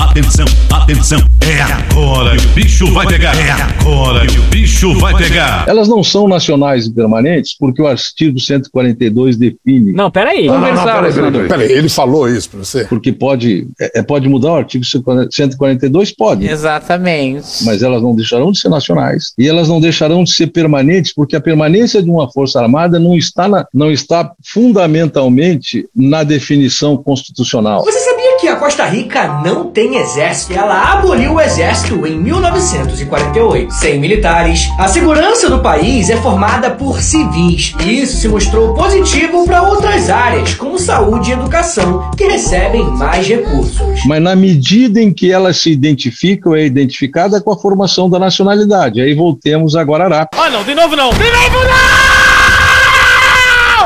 Atenção, 0.00 0.46
atenção. 0.70 1.20
É 1.42 1.60
agora 1.60 2.34
que 2.34 2.46
o 2.46 2.48
bicho 2.50 2.92
vai 2.92 3.06
pegar. 3.06 3.36
É 3.36 3.50
agora 3.50 4.26
que 4.26 4.38
o 4.38 4.42
bicho 4.44 4.98
vai 4.98 5.14
pegar. 5.14 5.68
Elas 5.68 5.88
não 5.88 6.02
são 6.02 6.26
nacionais 6.26 6.86
e 6.86 6.92
permanentes 6.92 7.54
porque 7.56 7.82
o 7.82 7.86
artigo 7.86 8.40
142 8.40 9.36
define. 9.36 9.92
Não, 9.92 10.10
peraí. 10.10 10.46
Não, 10.46 10.54
não, 10.54 10.60
Vamos 10.60 10.76
não, 10.78 10.84
peraí, 10.84 11.12
peraí, 11.12 11.32
peraí, 11.32 11.48
peraí. 11.48 11.72
Ele 11.72 11.88
falou 11.90 12.26
isso 12.28 12.48
pra 12.48 12.60
você? 12.60 12.84
Porque 12.84 13.12
pode, 13.12 13.68
é, 13.78 14.00
é, 14.00 14.02
pode 14.02 14.26
mudar 14.26 14.52
o 14.52 14.56
artigo 14.56 14.84
142? 14.84 16.12
Pode. 16.12 16.48
Exatamente. 16.48 17.62
Mas 17.64 17.82
elas 17.82 18.02
não 18.02 18.16
deixarão 18.16 18.50
de 18.50 18.58
ser 18.58 18.70
nacionais 18.70 19.34
e 19.38 19.46
elas 19.46 19.68
não 19.68 19.80
deixarão 19.80 20.24
de 20.24 20.32
ser 20.32 20.46
permanentes, 20.46 21.12
porque 21.12 21.36
a 21.36 21.40
permanência 21.40 22.02
de 22.02 22.10
uma 22.10 22.30
força 22.32 22.58
armada 22.58 22.98
não 22.98 23.16
está, 23.16 23.46
na, 23.46 23.66
não 23.72 23.92
está 23.92 24.32
fundamentalmente 24.42 25.86
na 25.94 26.24
definição 26.24 26.96
constitucional. 26.96 27.84
Você 27.84 28.00
sabia 28.00 28.29
Costa 28.60 28.84
Rica 28.84 29.40
não 29.42 29.70
tem 29.70 29.96
exército? 29.96 30.52
Ela 30.52 30.92
aboliu 30.92 31.32
o 31.32 31.40
exército 31.40 32.06
em 32.06 32.20
1948. 32.20 33.72
Sem 33.72 33.98
militares, 33.98 34.68
a 34.78 34.86
segurança 34.86 35.48
do 35.48 35.60
país 35.60 36.10
é 36.10 36.16
formada 36.18 36.70
por 36.70 37.00
civis. 37.00 37.74
E 37.82 38.02
isso 38.02 38.18
se 38.18 38.28
mostrou 38.28 38.74
positivo 38.74 39.46
para 39.46 39.62
outras 39.62 40.10
áreas, 40.10 40.54
como 40.56 40.78
saúde 40.78 41.30
e 41.30 41.32
educação, 41.32 42.10
que 42.10 42.24
recebem 42.24 42.84
mais 42.84 43.26
recursos. 43.26 44.04
Mas 44.04 44.22
na 44.22 44.36
medida 44.36 45.00
em 45.00 45.10
que 45.10 45.32
elas 45.32 45.56
se 45.56 45.70
identificam, 45.72 46.54
é 46.54 46.66
identificada 46.66 47.40
com 47.40 47.50
a 47.50 47.56
formação 47.56 48.10
da 48.10 48.18
nacionalidade. 48.18 49.00
Aí 49.00 49.14
voltemos 49.14 49.74
a 49.74 49.80
Guararapes. 49.80 50.38
Ah, 50.38 50.50
não, 50.50 50.62
de 50.64 50.74
novo 50.74 50.94
não! 50.94 51.08
De 51.08 51.30
novo 51.30 51.64
não! 51.64 52.09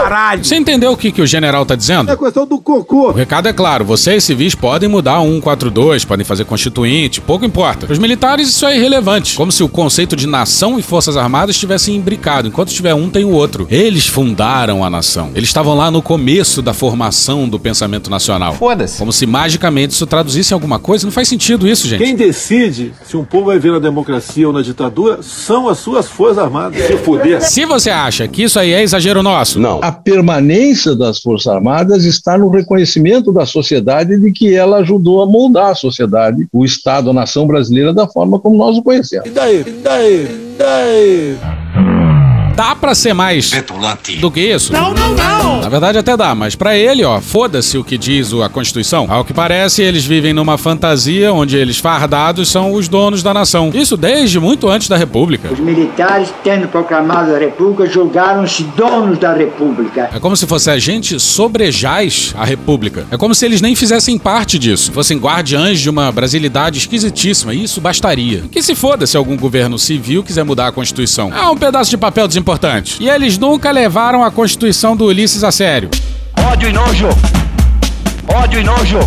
Caralho! 0.04 0.44
Você 0.44 0.56
entendeu 0.56 0.92
o 0.92 0.96
que, 0.98 1.10
que 1.10 1.22
o 1.22 1.26
general 1.26 1.64
tá 1.64 1.74
dizendo? 1.74 2.12
É 2.12 2.16
questão 2.16 2.46
do 2.46 2.58
cocô. 2.58 3.08
O 3.08 3.12
recado 3.12 3.48
é 3.48 3.54
claro, 3.54 3.86
vocês 3.86 4.22
civis 4.22 4.54
podem 4.54 4.86
mudar 4.86 5.20
142, 5.22 6.04
podem 6.04 6.26
fazer 6.26 6.44
constituinte, 6.44 7.22
pouco 7.22 7.46
importa. 7.46 7.90
Os 7.90 7.98
militares 7.98 8.50
isso 8.50 8.66
é 8.66 8.76
irrelevante, 8.76 9.34
como 9.34 9.50
se 9.50 9.62
o 9.62 9.68
conceito 9.68 10.14
de 10.14 10.26
nação 10.26 10.78
e 10.78 10.82
forças 10.82 11.16
armadas 11.16 11.56
estivessem 11.56 11.96
imbricado, 11.96 12.48
enquanto 12.48 12.68
tiver 12.68 12.92
um 12.92 13.08
tem 13.08 13.24
o 13.24 13.30
outro. 13.30 13.66
Eles 13.70 14.06
fundaram 14.06 14.84
a 14.84 14.90
nação. 14.90 15.30
Eles 15.34 15.48
estavam 15.48 15.74
lá 15.74 15.90
no 15.90 16.02
começo 16.02 16.60
da 16.60 16.74
formação 16.74 17.48
do 17.48 17.58
pensamento 17.58 18.10
nacional. 18.10 18.52
Foda-se. 18.52 18.98
Como 18.98 19.10
se 19.10 19.24
magicamente 19.24 19.94
isso 19.94 20.06
traduzisse 20.06 20.52
em 20.52 20.54
alguma 20.54 20.78
coisa, 20.78 21.06
não 21.06 21.12
faz 21.12 21.28
sentido 21.28 21.66
isso, 21.66 21.88
gente. 21.88 22.04
Quem 22.04 22.14
decide 22.14 22.92
se 23.06 23.16
um 23.16 23.24
povo 23.24 23.46
vai 23.46 23.58
ver 23.58 23.72
na 23.72 23.78
democracia 23.78 24.46
ou 24.46 24.52
na 24.52 24.60
ditadura 24.60 25.22
são 25.22 25.66
as 25.66 25.78
suas 25.78 26.06
forças 26.08 26.36
armadas. 26.36 26.86
Se 26.86 26.98
fuder. 26.98 27.40
Se 27.40 27.64
você 27.64 27.88
acha 27.88 28.28
que 28.28 28.42
isso 28.42 28.58
aí 28.58 28.74
é 28.74 28.82
exagero 28.82 29.22
nosso, 29.22 29.58
Não. 29.58 29.80
A 29.82 29.93
permanência 29.94 30.94
das 30.94 31.20
Forças 31.20 31.46
Armadas 31.46 32.04
está 32.04 32.36
no 32.36 32.48
reconhecimento 32.48 33.32
da 33.32 33.46
sociedade 33.46 34.18
de 34.18 34.32
que 34.32 34.54
ela 34.54 34.78
ajudou 34.78 35.22
a 35.22 35.26
moldar 35.26 35.70
a 35.70 35.74
sociedade, 35.74 36.46
o 36.52 36.64
Estado, 36.64 37.10
a 37.10 37.14
nação 37.14 37.46
brasileira 37.46 37.92
da 37.92 38.06
forma 38.06 38.38
como 38.38 38.56
nós 38.56 38.76
o 38.76 38.82
conhecemos. 38.82 39.26
E 39.26 39.30
daí? 39.30 39.60
E 39.60 39.82
daí? 39.82 40.24
E 40.24 40.56
daí? 40.58 42.03
Dá 42.54 42.74
pra 42.76 42.94
ser 42.94 43.12
mais 43.14 43.50
do 44.20 44.30
que 44.30 44.40
isso? 44.40 44.72
Não, 44.72 44.92
não, 44.94 45.14
não! 45.14 45.60
Na 45.60 45.68
verdade 45.68 45.98
até 45.98 46.16
dá, 46.16 46.34
mas 46.34 46.54
pra 46.54 46.76
ele, 46.76 47.04
ó, 47.04 47.20
foda-se 47.20 47.78
o 47.78 47.84
que 47.84 47.96
diz 47.96 48.32
o- 48.32 48.42
a 48.42 48.48
Constituição. 48.48 49.06
Ao 49.08 49.24
que 49.24 49.32
parece, 49.32 49.82
eles 49.82 50.04
vivem 50.04 50.32
numa 50.32 50.58
fantasia 50.58 51.32
onde 51.32 51.56
eles 51.56 51.78
fardados 51.78 52.48
são 52.50 52.72
os 52.72 52.86
donos 52.88 53.22
da 53.22 53.32
nação. 53.32 53.70
Isso 53.74 53.96
desde 53.96 54.38
muito 54.38 54.68
antes 54.68 54.88
da 54.88 54.96
República. 54.96 55.52
Os 55.52 55.58
militares, 55.60 56.32
tendo 56.42 56.68
proclamado 56.68 57.34
a 57.34 57.38
República, 57.38 57.86
julgaram-se 57.90 58.62
donos 58.76 59.18
da 59.18 59.32
República. 59.34 60.10
É 60.14 60.18
como 60.20 60.36
se 60.36 60.46
fosse 60.46 60.70
a 60.70 60.78
gente 60.78 61.18
sobrejaz 61.18 62.34
a 62.36 62.44
República. 62.44 63.06
É 63.10 63.16
como 63.16 63.34
se 63.34 63.44
eles 63.46 63.60
nem 63.60 63.74
fizessem 63.74 64.18
parte 64.18 64.58
disso. 64.58 64.92
Fossem 64.92 65.18
guardiães 65.18 65.80
de 65.80 65.88
uma 65.88 66.10
brasilidade 66.12 66.78
esquisitíssima. 66.78 67.54
E 67.54 67.64
isso 67.64 67.80
bastaria. 67.80 68.44
Que 68.50 68.62
se 68.62 68.74
foda 68.74 69.06
se 69.06 69.16
algum 69.16 69.36
governo 69.36 69.78
civil 69.78 70.22
quiser 70.22 70.44
mudar 70.44 70.68
a 70.68 70.72
Constituição. 70.72 71.32
É 71.32 71.46
um 71.48 71.56
pedaço 71.56 71.90
de 71.90 71.96
papel 71.96 72.28
desimportante. 72.44 73.02
E 73.02 73.08
eles 73.08 73.38
nunca 73.38 73.70
levaram 73.70 74.22
a 74.22 74.30
Constituição 74.30 74.94
do 74.94 75.06
Ulisses 75.06 75.42
a 75.42 75.50
sério. 75.50 75.88
Ódio 76.50 76.68
e 76.68 76.72
nojo! 76.72 77.08
Ódio 78.28 78.60
e 78.60 78.64
nojo! 78.64 78.98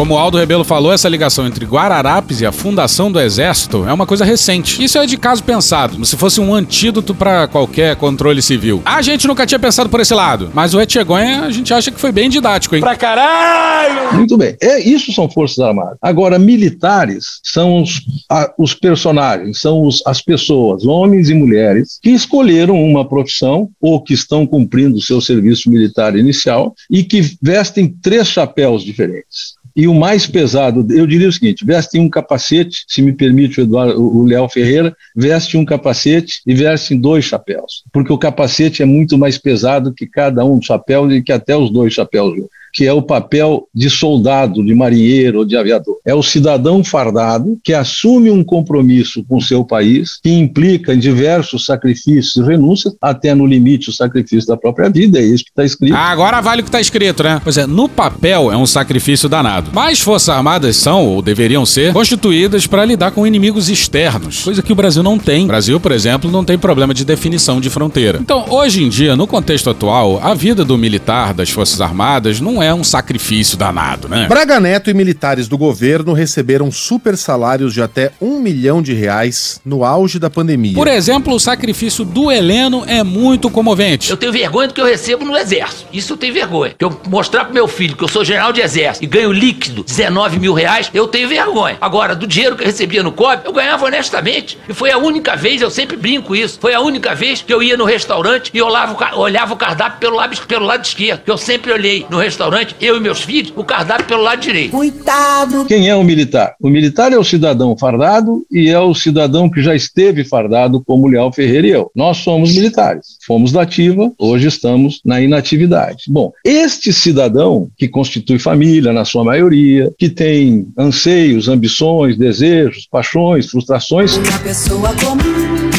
Como 0.00 0.14
o 0.14 0.16
Aldo 0.18 0.38
Rebelo 0.38 0.64
falou, 0.64 0.94
essa 0.94 1.10
ligação 1.10 1.46
entre 1.46 1.66
Guararapes 1.66 2.40
e 2.40 2.46
a 2.46 2.50
fundação 2.50 3.12
do 3.12 3.20
Exército 3.20 3.84
é 3.86 3.92
uma 3.92 4.06
coisa 4.06 4.24
recente. 4.24 4.82
Isso 4.82 4.96
é 4.96 5.04
de 5.04 5.18
caso 5.18 5.44
pensado, 5.44 5.92
como 5.92 6.06
se 6.06 6.16
fosse 6.16 6.40
um 6.40 6.54
antídoto 6.54 7.14
para 7.14 7.46
qualquer 7.46 7.94
controle 7.96 8.40
civil. 8.40 8.80
A 8.86 9.02
gente 9.02 9.26
nunca 9.26 9.44
tinha 9.46 9.58
pensado 9.58 9.90
por 9.90 10.00
esse 10.00 10.14
lado, 10.14 10.50
mas 10.54 10.72
o 10.72 10.80
Etchegoin 10.80 11.40
a 11.40 11.50
gente 11.50 11.74
acha 11.74 11.90
que 11.90 12.00
foi 12.00 12.10
bem 12.12 12.30
didático, 12.30 12.74
hein? 12.74 12.80
Pra 12.80 12.96
caralho! 12.96 14.14
Muito 14.16 14.38
bem. 14.38 14.56
É, 14.62 14.80
isso 14.80 15.12
são 15.12 15.28
Forças 15.28 15.58
Armadas. 15.58 15.98
Agora, 16.00 16.38
militares 16.38 17.26
são 17.44 17.82
os, 17.82 18.00
a- 18.30 18.50
os 18.58 18.72
personagens, 18.72 19.60
são 19.60 19.82
os- 19.86 20.02
as 20.06 20.22
pessoas, 20.22 20.82
homens 20.86 21.28
e 21.28 21.34
mulheres, 21.34 21.98
que 22.02 22.08
escolheram 22.08 22.82
uma 22.82 23.06
profissão 23.06 23.68
ou 23.78 24.00
que 24.02 24.14
estão 24.14 24.46
cumprindo 24.46 24.96
o 24.96 25.02
seu 25.02 25.20
serviço 25.20 25.68
militar 25.68 26.16
inicial 26.16 26.74
e 26.90 27.04
que 27.04 27.36
vestem 27.42 27.94
três 28.02 28.28
chapéus 28.28 28.82
diferentes. 28.82 29.59
E 29.74 29.86
o 29.86 29.94
mais 29.94 30.26
pesado, 30.26 30.86
eu 30.92 31.06
diria 31.06 31.28
o 31.28 31.32
seguinte: 31.32 31.64
vestem 31.64 32.00
um 32.00 32.08
capacete, 32.08 32.84
se 32.88 33.02
me 33.02 33.12
permite 33.12 33.60
o, 33.60 33.62
Eduardo, 33.62 34.00
o 34.00 34.24
Léo 34.24 34.48
Ferreira, 34.48 34.96
veste 35.14 35.56
um 35.56 35.64
capacete 35.64 36.40
e 36.46 36.54
vestem 36.54 37.00
dois 37.00 37.24
chapéus, 37.24 37.84
porque 37.92 38.12
o 38.12 38.18
capacete 38.18 38.82
é 38.82 38.86
muito 38.86 39.16
mais 39.16 39.38
pesado 39.38 39.92
que 39.92 40.06
cada 40.06 40.44
um 40.44 40.58
dos 40.58 40.66
chapéus 40.66 41.12
e 41.12 41.22
que 41.22 41.32
até 41.32 41.56
os 41.56 41.70
dois 41.70 41.92
chapéus 41.92 42.34
juntos 42.34 42.59
que 42.72 42.86
é 42.86 42.92
o 42.92 43.02
papel 43.02 43.66
de 43.74 43.90
soldado, 43.90 44.64
de 44.64 44.74
marinheiro 44.74 45.40
ou 45.40 45.44
de 45.44 45.56
aviador. 45.56 45.98
É 46.04 46.14
o 46.14 46.22
cidadão 46.22 46.82
fardado 46.84 47.58
que 47.62 47.72
assume 47.72 48.30
um 48.30 48.44
compromisso 48.44 49.24
com 49.28 49.40
seu 49.40 49.64
país, 49.64 50.18
que 50.22 50.30
implica 50.30 50.94
em 50.94 50.98
diversos 50.98 51.64
sacrifícios 51.64 52.36
e 52.36 52.42
renúncias, 52.42 52.94
até 53.00 53.34
no 53.34 53.46
limite 53.46 53.90
o 53.90 53.92
sacrifício 53.92 54.46
da 54.46 54.56
própria 54.56 54.88
vida, 54.88 55.18
é 55.18 55.22
isso 55.22 55.44
que 55.44 55.50
está 55.50 55.64
escrito. 55.64 55.94
Ah, 55.94 56.10
agora 56.10 56.40
vale 56.40 56.62
o 56.62 56.64
que 56.64 56.70
tá 56.70 56.80
escrito, 56.80 57.22
né? 57.22 57.40
Pois 57.42 57.56
é, 57.56 57.66
no 57.66 57.88
papel 57.88 58.50
é 58.52 58.56
um 58.56 58.66
sacrifício 58.66 59.28
danado. 59.28 59.70
Mas 59.72 60.00
Forças 60.00 60.28
Armadas 60.28 60.76
são, 60.76 61.06
ou 61.06 61.22
deveriam 61.22 61.64
ser, 61.66 61.92
constituídas 61.92 62.66
para 62.66 62.84
lidar 62.84 63.10
com 63.10 63.26
inimigos 63.26 63.68
externos, 63.68 64.44
coisa 64.44 64.62
que 64.62 64.72
o 64.72 64.76
Brasil 64.76 65.02
não 65.02 65.18
tem. 65.18 65.44
O 65.44 65.48
Brasil, 65.48 65.80
por 65.80 65.92
exemplo, 65.92 66.30
não 66.30 66.44
tem 66.44 66.58
problema 66.58 66.94
de 66.94 67.04
definição 67.04 67.60
de 67.60 67.70
fronteira. 67.70 68.18
Então, 68.20 68.46
hoje 68.48 68.82
em 68.82 68.88
dia, 68.88 69.16
no 69.16 69.26
contexto 69.26 69.70
atual, 69.70 70.20
a 70.22 70.34
vida 70.34 70.64
do 70.64 70.76
militar 70.76 71.34
das 71.34 71.50
Forças 71.50 71.80
Armadas 71.80 72.40
não 72.40 72.59
não 72.60 72.66
é 72.66 72.74
um 72.74 72.84
sacrifício 72.84 73.56
danado, 73.56 74.06
né? 74.06 74.26
Braga 74.28 74.60
Neto 74.60 74.90
e 74.90 74.94
militares 74.94 75.48
do 75.48 75.56
governo 75.56 76.12
receberam 76.12 76.70
super 76.70 77.16
salários 77.16 77.72
de 77.72 77.80
até 77.80 78.12
um 78.20 78.38
milhão 78.38 78.82
de 78.82 78.92
reais 78.92 79.58
no 79.64 79.82
auge 79.82 80.18
da 80.18 80.28
pandemia. 80.28 80.74
Por 80.74 80.86
exemplo, 80.86 81.34
o 81.34 81.40
sacrifício 81.40 82.04
do 82.04 82.30
Heleno 82.30 82.84
é 82.86 83.02
muito 83.02 83.48
comovente. 83.48 84.10
Eu 84.10 84.16
tenho 84.16 84.30
vergonha 84.30 84.68
do 84.68 84.74
que 84.74 84.80
eu 84.80 84.84
recebo 84.84 85.24
no 85.24 85.34
exército. 85.34 85.86
Isso 85.90 86.12
eu 86.12 86.16
tenho 86.18 86.34
vergonha. 86.34 86.74
Que 86.78 86.84
eu 86.84 87.00
mostrar 87.08 87.46
pro 87.46 87.54
meu 87.54 87.66
filho 87.66 87.96
que 87.96 88.04
eu 88.04 88.08
sou 88.08 88.22
general 88.22 88.52
de 88.52 88.60
exército 88.60 89.04
e 89.04 89.08
ganho 89.08 89.32
líquido 89.32 89.82
19 89.82 90.38
mil 90.38 90.52
reais, 90.52 90.90
eu 90.92 91.08
tenho 91.08 91.28
vergonha. 91.28 91.78
Agora, 91.80 92.14
do 92.14 92.26
dinheiro 92.26 92.56
que 92.56 92.62
eu 92.62 92.66
recebia 92.66 93.02
no 93.02 93.12
COB, 93.12 93.46
eu 93.46 93.54
ganhava 93.54 93.86
honestamente. 93.86 94.58
E 94.68 94.74
foi 94.74 94.90
a 94.90 94.98
única 94.98 95.34
vez, 95.34 95.62
eu 95.62 95.70
sempre 95.70 95.96
brinco 95.96 96.36
isso, 96.36 96.58
foi 96.60 96.74
a 96.74 96.80
única 96.80 97.14
vez 97.14 97.40
que 97.40 97.54
eu 97.54 97.62
ia 97.62 97.76
no 97.76 97.86
restaurante 97.86 98.50
e 98.52 98.60
olhava, 98.60 99.16
olhava 99.16 99.54
o 99.54 99.56
cardápio 99.56 99.98
pelo 99.98 100.16
lado, 100.16 100.36
pelo 100.46 100.66
lado 100.66 100.84
esquerdo. 100.84 101.22
Que 101.24 101.30
eu 101.30 101.38
sempre 101.38 101.72
olhei 101.72 102.04
no 102.10 102.18
restaurante, 102.18 102.49
eu 102.80 102.96
e 102.96 103.00
meus 103.00 103.22
filhos, 103.22 103.52
o 103.56 103.64
cardápio 103.64 104.06
pelo 104.06 104.22
lado 104.22 104.40
direito. 104.40 104.72
Coitado! 104.72 105.64
Quem 105.66 105.88
é 105.88 105.94
o 105.94 106.04
militar? 106.04 106.54
O 106.60 106.68
militar 106.68 107.12
é 107.12 107.18
o 107.18 107.24
cidadão 107.24 107.76
fardado 107.76 108.44
e 108.50 108.68
é 108.68 108.78
o 108.78 108.94
cidadão 108.94 109.48
que 109.48 109.62
já 109.62 109.74
esteve 109.74 110.24
fardado, 110.24 110.82
como 110.84 111.06
o 111.06 111.08
Leal 111.10 111.32
Ferreira 111.32 111.66
e 111.66 111.70
eu. 111.70 111.90
Nós 111.94 112.18
somos 112.18 112.54
militares. 112.54 113.18
Fomos 113.26 113.52
da 113.52 113.62
ativa, 113.62 114.12
hoje 114.18 114.48
estamos 114.48 115.00
na 115.04 115.20
inatividade. 115.20 116.04
Bom, 116.08 116.32
este 116.44 116.92
cidadão, 116.92 117.68
que 117.76 117.88
constitui 117.88 118.38
família 118.38 118.92
na 118.92 119.04
sua 119.04 119.24
maioria, 119.24 119.92
que 119.98 120.08
tem 120.08 120.66
anseios, 120.76 121.48
ambições, 121.48 122.16
desejos, 122.16 122.86
paixões, 122.90 123.50
frustrações, 123.50 124.16
Uma 124.16 124.38
pessoa 124.40 124.88
comum, 124.94 125.69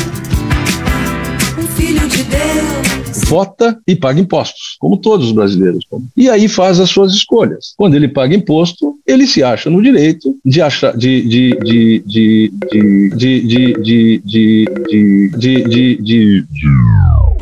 vota 3.32 3.80
e 3.88 3.96
paga 3.96 4.20
impostos, 4.20 4.76
como 4.78 4.98
todos 4.98 5.28
os 5.28 5.32
brasileiros. 5.32 5.86
E 6.18 6.30
aí 6.30 6.50
faz 6.50 6.82
as 6.82 6.90
suas 6.90 7.14
escolhas. 7.14 7.74
Quando 7.78 7.96
ele 7.96 8.10
paga 8.10 8.36
imposto, 8.36 8.96
ele 9.08 9.26
se 9.26 9.42
acha 9.42 9.70
no 9.70 9.82
direito 9.82 10.36
de 10.46 10.62
achar 10.62 10.98
de 10.98 11.22
de 11.22 11.58
de 11.64 12.04
de 12.06 12.52
de 12.52 13.10
de 13.16 13.42
de 13.42 14.22
de 14.26 15.32
de 15.38 15.64
de 15.64 15.96
de 15.98 16.42
de 16.42 16.72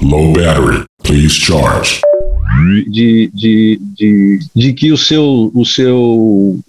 Low 0.03 0.31
battery. 0.33 0.85
Please 1.03 1.33
charge. 1.33 2.01
De, 2.89 3.31
de, 3.33 3.79
de, 3.95 4.39
de 4.55 4.73
que 4.73 4.91
o 4.91 4.97
seu 4.97 5.51
o 5.53 5.65
seu 5.65 6.59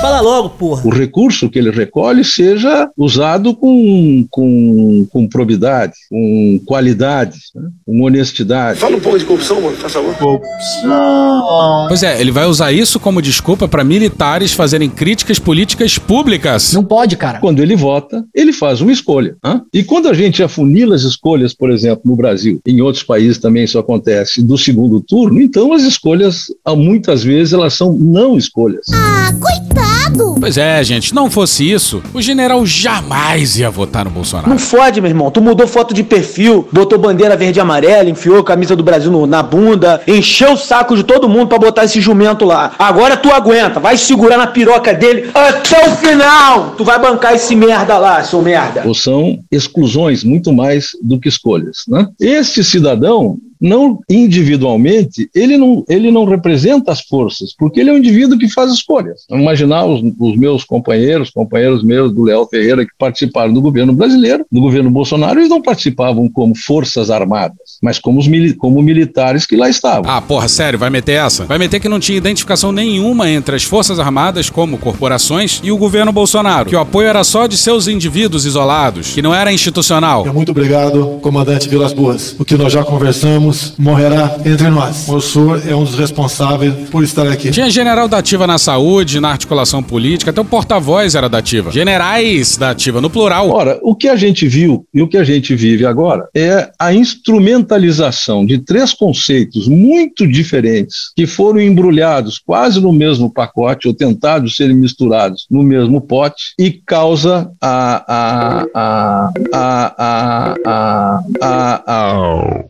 Fala 0.00 0.20
logo, 0.20 0.50
porra. 0.50 0.86
o 0.86 0.90
recurso 0.90 1.50
que 1.50 1.58
ele 1.58 1.70
recolhe 1.70 2.24
seja 2.24 2.88
usado 2.96 3.54
com, 3.54 4.24
com, 4.30 5.06
com 5.10 5.28
probidade, 5.28 5.94
com 6.08 6.60
qualidade, 6.64 7.38
né? 7.54 7.68
com 7.84 8.00
honestidade. 8.02 8.78
Fala 8.78 8.96
um 8.96 9.00
pouco 9.00 9.18
de 9.18 9.24
corrupção, 9.24 9.60
mano, 9.60 9.76
faz 9.76 9.92
favor. 9.92 10.14
Corrupção. 10.14 11.86
Pois 11.88 12.02
é, 12.04 12.20
ele 12.20 12.30
vai 12.30 12.46
usar 12.46 12.70
isso 12.70 13.00
como 13.00 13.20
desculpa 13.20 13.66
para 13.66 13.82
militares 13.82 14.52
fazerem 14.52 14.88
críticas 14.88 15.38
políticas 15.40 15.98
públicas. 15.98 16.72
Não 16.72 16.84
pode, 16.84 17.16
cara. 17.16 17.40
Quando 17.40 17.60
ele 17.60 17.74
vota, 17.74 18.24
ele 18.32 18.52
faz 18.52 18.80
uma 18.80 18.92
escolha. 18.92 19.36
hã? 19.44 19.62
E 19.74 19.82
quando 19.82 20.08
a 20.08 20.14
gente 20.14 20.42
afunila 20.42 20.94
as 20.94 21.02
escolhas, 21.02 21.52
por 21.52 21.70
exemplo, 21.70 21.87
no 22.04 22.16
Brasil, 22.16 22.60
em 22.66 22.80
outros 22.80 23.02
países 23.02 23.38
também 23.38 23.64
isso 23.64 23.78
acontece, 23.78 24.42
do 24.42 24.56
segundo 24.58 25.00
turno, 25.00 25.40
então 25.40 25.72
as 25.72 25.82
escolhas, 25.82 26.46
ah, 26.64 26.74
muitas 26.74 27.22
vezes, 27.22 27.52
elas 27.52 27.74
são 27.74 27.92
não 27.92 28.36
escolhas. 28.36 28.86
Ah, 28.92 29.30
coitado! 29.40 30.36
Pois 30.40 30.56
é, 30.56 30.82
gente, 30.82 31.14
não 31.14 31.30
fosse 31.30 31.70
isso, 31.70 32.02
o 32.14 32.20
general 32.22 32.64
jamais 32.64 33.58
ia 33.58 33.70
votar 33.70 34.04
no 34.04 34.10
Bolsonaro. 34.10 34.48
Não 34.48 34.58
fode, 34.58 35.00
meu 35.00 35.10
irmão. 35.10 35.30
Tu 35.30 35.40
mudou 35.40 35.66
foto 35.66 35.92
de 35.92 36.02
perfil, 36.02 36.66
botou 36.72 36.98
bandeira 36.98 37.36
verde 37.36 37.58
e 37.58 37.60
amarela, 37.60 38.08
enfiou 38.08 38.38
a 38.38 38.44
camisa 38.44 38.74
do 38.74 38.82
Brasil 38.82 39.10
no- 39.10 39.26
na 39.26 39.42
bunda, 39.42 40.00
encheu 40.06 40.52
o 40.52 40.56
saco 40.56 40.96
de 40.96 41.02
todo 41.04 41.28
mundo 41.28 41.48
pra 41.48 41.58
botar 41.58 41.84
esse 41.84 42.00
jumento 42.00 42.44
lá. 42.44 42.74
Agora 42.78 43.16
tu 43.16 43.30
aguenta, 43.30 43.78
vai 43.80 43.96
segurar 43.98 44.38
na 44.38 44.46
piroca 44.46 44.94
dele 44.94 45.28
até 45.34 45.88
o 45.88 45.96
final. 45.96 46.74
Tu 46.76 46.84
vai 46.84 46.98
bancar 47.00 47.34
esse 47.34 47.54
merda 47.54 47.98
lá, 47.98 48.22
seu 48.22 48.40
merda. 48.40 48.82
Ou 48.86 48.94
são 48.94 49.38
exclusões 49.50 50.24
muito 50.24 50.52
mais 50.52 50.88
do 51.02 51.18
que 51.20 51.28
escolhas. 51.28 51.77
Né? 51.86 52.08
Este 52.18 52.64
cidadão, 52.64 53.38
não 53.60 54.00
individualmente, 54.08 55.28
ele 55.34 55.56
não, 55.56 55.84
ele 55.88 56.10
não 56.10 56.24
representa 56.24 56.92
as 56.92 57.00
forças, 57.00 57.54
porque 57.56 57.80
ele 57.80 57.90
é 57.90 57.92
um 57.92 57.98
indivíduo 57.98 58.38
que 58.38 58.48
faz 58.48 58.72
escolhas. 58.72 59.24
Imaginar 59.30 59.84
os, 59.84 60.02
os 60.18 60.36
meus 60.36 60.64
companheiros, 60.64 61.30
companheiros 61.30 61.82
meus 61.82 62.12
do 62.12 62.24
Léo 62.24 62.46
Ferreira, 62.46 62.84
que 62.84 62.92
participaram 62.98 63.52
do 63.52 63.60
governo 63.60 63.92
brasileiro, 63.92 64.46
do 64.50 64.60
governo 64.60 64.90
Bolsonaro, 64.90 65.40
eles 65.40 65.48
não 65.48 65.62
participavam 65.62 66.28
como 66.28 66.56
forças 66.56 67.10
armadas, 67.10 67.78
mas 67.82 67.98
como, 67.98 68.18
os 68.18 68.26
mili 68.26 68.54
como 68.54 68.82
militares 68.82 69.46
que 69.46 69.56
lá 69.56 69.68
estavam. 69.68 70.10
Ah, 70.10 70.20
porra, 70.20 70.48
sério, 70.48 70.78
vai 70.78 70.90
meter 70.90 71.12
essa? 71.12 71.44
Vai 71.44 71.58
meter 71.58 71.80
que 71.80 71.88
não 71.88 72.00
tinha 72.00 72.18
identificação 72.18 72.72
nenhuma 72.72 73.30
entre 73.30 73.56
as 73.56 73.64
Forças 73.64 73.98
Armadas, 73.98 74.50
como 74.50 74.78
corporações, 74.78 75.60
e 75.62 75.72
o 75.72 75.76
governo 75.76 76.12
Bolsonaro. 76.12 76.68
Que 76.68 76.76
o 76.76 76.80
apoio 76.80 77.08
era 77.08 77.24
só 77.24 77.46
de 77.46 77.56
seus 77.56 77.88
indivíduos 77.88 78.44
isolados, 78.44 79.12
que 79.12 79.22
não 79.22 79.34
era 79.34 79.52
institucional. 79.52 80.24
Muito 80.32 80.52
obrigado, 80.52 81.18
comandante 81.20 81.68
Vilas 81.68 81.92
Boas. 81.92 82.36
O 82.38 82.44
que 82.44 82.56
nós 82.56 82.72
já 82.72 82.84
conversamos 82.84 83.47
morrerá 83.78 84.36
entre 84.44 84.68
nós. 84.70 85.08
O 85.08 85.20
senhor 85.20 85.62
é 85.66 85.74
um 85.74 85.84
dos 85.84 85.94
responsáveis 85.94 86.88
por 86.90 87.02
estar 87.02 87.26
aqui. 87.26 87.50
Tinha 87.50 87.70
general 87.70 88.08
da 88.08 88.18
ativa 88.18 88.46
na 88.46 88.58
saúde, 88.58 89.20
na 89.20 89.30
articulação 89.30 89.82
política, 89.82 90.30
até 90.30 90.40
o 90.40 90.44
porta-voz 90.44 91.14
era 91.14 91.28
da 91.28 91.38
ativa. 91.38 91.70
Generais 91.70 92.56
da 92.56 92.70
ativa, 92.70 93.00
no 93.00 93.10
plural. 93.10 93.50
Ora, 93.50 93.78
o 93.82 93.94
que 93.94 94.08
a 94.08 94.16
gente 94.16 94.46
viu 94.46 94.86
e 94.92 95.02
o 95.02 95.08
que 95.08 95.16
a 95.16 95.24
gente 95.24 95.54
vive 95.54 95.84
agora 95.86 96.28
é 96.34 96.70
a 96.78 96.92
instrumentalização 96.92 98.44
de 98.44 98.58
três 98.58 98.92
conceitos 98.92 99.68
muito 99.68 100.26
diferentes 100.26 101.12
que 101.16 101.26
foram 101.26 101.60
embrulhados 101.60 102.38
quase 102.38 102.80
no 102.80 102.92
mesmo 102.92 103.32
pacote 103.32 103.88
ou 103.88 103.94
tentados 103.94 104.56
serem 104.56 104.76
misturados 104.76 105.46
no 105.50 105.62
mesmo 105.62 106.00
pote 106.00 106.54
e 106.58 106.70
causa 106.70 107.50
a 107.60 108.04
a 108.08 108.66
a 108.74 109.30
a 109.52 109.94
a 109.98 110.54
a 110.64 111.22
a, 111.40 111.82
a 111.86 112.64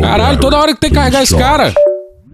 Caralho, 0.00 0.38
toda 0.38 0.58
hora 0.58 0.74
que 0.74 0.80
tem 0.80 0.90
que 0.90 0.96
carregar 0.96 1.22
esse 1.22 1.36
cara. 1.36 1.72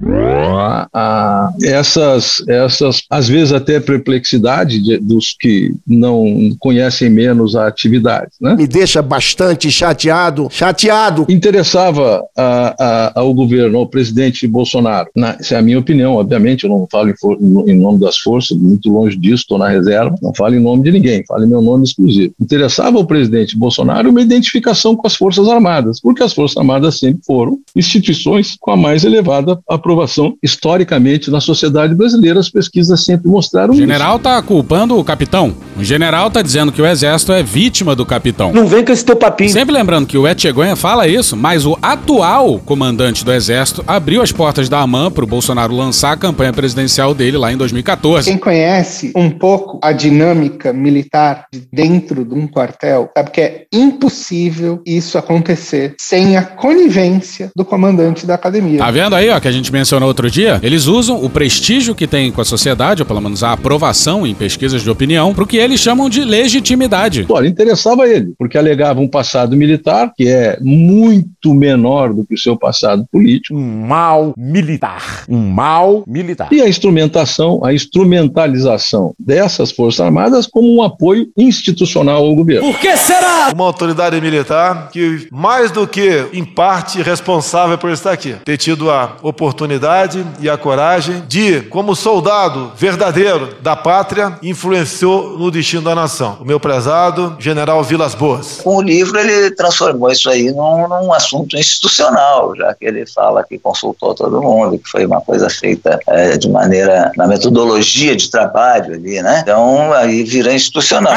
A- 0.02 0.88
a- 0.92 1.50
essas, 1.62 2.42
essas, 2.48 3.02
às 3.10 3.28
vezes 3.28 3.52
até 3.52 3.80
perplexidade 3.80 4.80
de- 4.82 4.98
dos 4.98 5.34
que 5.38 5.72
não 5.86 6.50
conhecem 6.58 7.08
menos 7.10 7.56
a 7.56 7.66
atividade. 7.66 8.30
Né? 8.40 8.54
Me 8.56 8.66
deixa 8.66 9.00
bastante 9.02 9.70
chateado. 9.70 10.48
Chateado. 10.50 11.26
Interessava 11.28 12.22
a- 12.36 12.74
a- 12.78 13.20
ao 13.20 13.32
governo, 13.34 13.78
ao 13.78 13.86
presidente 13.86 14.46
Bolsonaro, 14.46 15.08
na, 15.14 15.30
essa 15.40 15.54
é 15.54 15.58
a 15.58 15.62
minha 15.62 15.78
opinião, 15.78 16.14
obviamente, 16.16 16.64
eu 16.64 16.70
não 16.70 16.86
falo 16.90 17.10
em, 17.10 17.16
for- 17.16 17.38
em 17.40 17.74
nome 17.78 17.98
das 18.00 18.18
forças, 18.18 18.56
muito 18.56 18.90
longe 18.90 19.16
disso, 19.16 19.42
estou 19.42 19.58
na 19.58 19.68
reserva, 19.68 20.14
não 20.22 20.34
falo 20.34 20.54
em 20.54 20.60
nome 20.60 20.82
de 20.82 20.92
ninguém, 20.92 21.24
falo 21.26 21.44
em 21.44 21.48
meu 21.48 21.62
nome 21.62 21.84
exclusivo. 21.84 22.34
Interessava 22.40 22.98
ao 22.98 23.04
presidente 23.06 23.56
Bolsonaro 23.56 24.10
uma 24.10 24.20
identificação 24.22 24.94
com 24.96 25.06
as 25.06 25.14
Forças 25.14 25.48
Armadas, 25.48 26.00
porque 26.00 26.22
as 26.22 26.32
Forças 26.32 26.56
Armadas 26.56 26.98
sempre 26.98 27.20
foram 27.26 27.58
instituições 27.74 28.56
com 28.60 28.70
a 28.70 28.76
mais 28.76 29.04
elevada 29.04 29.58
aprovação 29.68 29.93
historicamente 30.42 31.30
na 31.30 31.40
sociedade 31.40 31.94
brasileira. 31.94 32.40
As 32.40 32.48
pesquisas 32.48 33.04
sempre 33.04 33.28
mostraram 33.28 33.70
O 33.70 33.74
isso. 33.74 33.82
general 33.82 34.18
tá 34.18 34.40
culpando 34.42 34.98
o 34.98 35.04
capitão. 35.04 35.54
O 35.76 35.84
general 35.84 36.30
tá 36.30 36.42
dizendo 36.42 36.72
que 36.72 36.80
o 36.80 36.86
exército 36.86 37.32
é 37.32 37.42
vítima 37.42 37.94
do 37.94 38.06
capitão. 38.06 38.52
Não 38.52 38.66
vem 38.66 38.84
com 38.84 38.92
esse 38.92 39.04
teu 39.04 39.16
papinho. 39.16 39.50
Sempre 39.50 39.74
lembrando 39.74 40.06
que 40.06 40.16
o 40.18 40.26
Etchegoyen 40.26 40.76
fala 40.76 41.06
isso, 41.08 41.36
mas 41.36 41.66
o 41.66 41.76
atual 41.82 42.58
comandante 42.60 43.24
do 43.24 43.32
exército 43.32 43.84
abriu 43.86 44.22
as 44.22 44.32
portas 44.32 44.68
da 44.68 44.80
AMAN 44.80 45.10
pro 45.10 45.26
Bolsonaro 45.26 45.74
lançar 45.74 46.12
a 46.12 46.16
campanha 46.16 46.52
presidencial 46.52 47.14
dele 47.14 47.36
lá 47.36 47.52
em 47.52 47.56
2014. 47.56 48.28
Quem 48.28 48.38
conhece 48.38 49.12
um 49.16 49.30
pouco 49.30 49.78
a 49.82 49.92
dinâmica 49.92 50.72
militar 50.72 51.46
de 51.52 51.62
dentro 51.72 52.24
de 52.24 52.34
um 52.34 52.46
quartel 52.46 53.10
sabe 53.16 53.30
que 53.30 53.40
é 53.40 53.66
impossível 53.72 54.82
isso 54.86 55.18
acontecer 55.18 55.94
sem 55.98 56.36
a 56.36 56.42
conivência 56.42 57.50
do 57.56 57.64
comandante 57.64 58.26
da 58.26 58.34
academia. 58.34 58.78
Tá 58.78 58.90
vendo 58.90 59.14
aí, 59.14 59.30
ó, 59.30 59.40
que 59.40 59.48
a 59.48 59.52
gente 59.52 59.72
mencionou 59.74 60.08
outro 60.08 60.30
dia? 60.30 60.60
Eles 60.62 60.86
usam 60.86 61.22
o 61.22 61.28
prestígio 61.28 61.94
que 61.94 62.06
tem 62.06 62.30
com 62.30 62.40
a 62.40 62.44
sociedade, 62.44 63.02
ou 63.02 63.06
pelo 63.06 63.20
menos 63.20 63.42
a 63.42 63.52
aprovação 63.52 64.26
em 64.26 64.34
pesquisas 64.34 64.82
de 64.82 64.88
opinião, 64.88 65.34
pro 65.34 65.46
que 65.46 65.56
eles 65.56 65.80
chamam 65.80 66.08
de 66.08 66.24
legitimidade. 66.24 67.26
Ora, 67.28 67.46
interessava 67.46 68.08
ele, 68.08 68.32
porque 68.38 68.56
alegava 68.56 69.00
um 69.00 69.08
passado 69.08 69.56
militar 69.56 70.12
que 70.16 70.28
é 70.28 70.56
muito 70.60 71.52
menor 71.52 72.14
do 72.14 72.24
que 72.24 72.34
o 72.34 72.38
seu 72.38 72.56
passado 72.56 73.04
político. 73.10 73.58
Um 73.58 73.86
mal 73.86 74.32
militar. 74.38 75.24
Um 75.28 75.40
mal 75.40 76.04
militar. 76.06 76.48
E 76.52 76.62
a 76.62 76.68
instrumentação, 76.68 77.64
a 77.64 77.74
instrumentalização 77.74 79.12
dessas 79.18 79.72
Forças 79.72 80.00
Armadas 80.00 80.46
como 80.46 80.72
um 80.72 80.82
apoio 80.82 81.26
institucional 81.36 82.24
ao 82.24 82.34
governo. 82.34 82.72
Por 82.72 82.80
que 82.80 82.96
será? 82.96 83.50
Uma 83.52 83.64
autoridade 83.64 84.20
militar 84.20 84.88
que, 84.92 85.26
mais 85.32 85.72
do 85.72 85.86
que, 85.86 86.26
em 86.32 86.44
parte, 86.44 87.02
responsável 87.02 87.76
por 87.76 87.90
estar 87.90 88.12
aqui. 88.12 88.36
Ter 88.44 88.56
tido 88.56 88.90
a 88.90 89.16
oportunidade 89.22 89.63
humildade 89.64 90.24
e 90.40 90.48
a 90.48 90.56
coragem 90.56 91.22
de, 91.28 91.62
como 91.62 91.94
soldado 91.94 92.72
verdadeiro 92.76 93.56
da 93.60 93.76
pátria, 93.76 94.38
influenciou 94.42 95.38
no 95.38 95.50
destino 95.50 95.82
da 95.82 95.94
nação. 95.94 96.38
O 96.40 96.44
meu 96.44 96.60
prezado 96.60 97.36
general 97.38 97.82
Vilas 97.82 98.14
Boas. 98.14 98.60
Com 98.62 98.76
o 98.76 98.82
livro, 98.82 99.18
ele 99.18 99.50
transformou 99.50 100.10
isso 100.10 100.28
aí 100.30 100.50
num, 100.52 100.88
num 100.88 101.12
assunto 101.12 101.56
institucional, 101.56 102.54
já 102.56 102.74
que 102.74 102.84
ele 102.84 103.04
fala 103.06 103.44
que 103.44 103.58
consultou 103.58 104.14
todo 104.14 104.42
mundo, 104.42 104.78
que 104.78 104.88
foi 104.88 105.06
uma 105.06 105.20
coisa 105.20 105.48
feita 105.48 105.98
é, 106.06 106.36
de 106.36 106.48
maneira, 106.48 107.12
na 107.16 107.26
metodologia 107.26 108.16
de 108.16 108.30
trabalho 108.30 108.94
ali, 108.94 109.22
né? 109.22 109.40
Então, 109.42 109.92
aí 109.92 110.22
vira 110.24 110.52
institucional. 110.52 111.14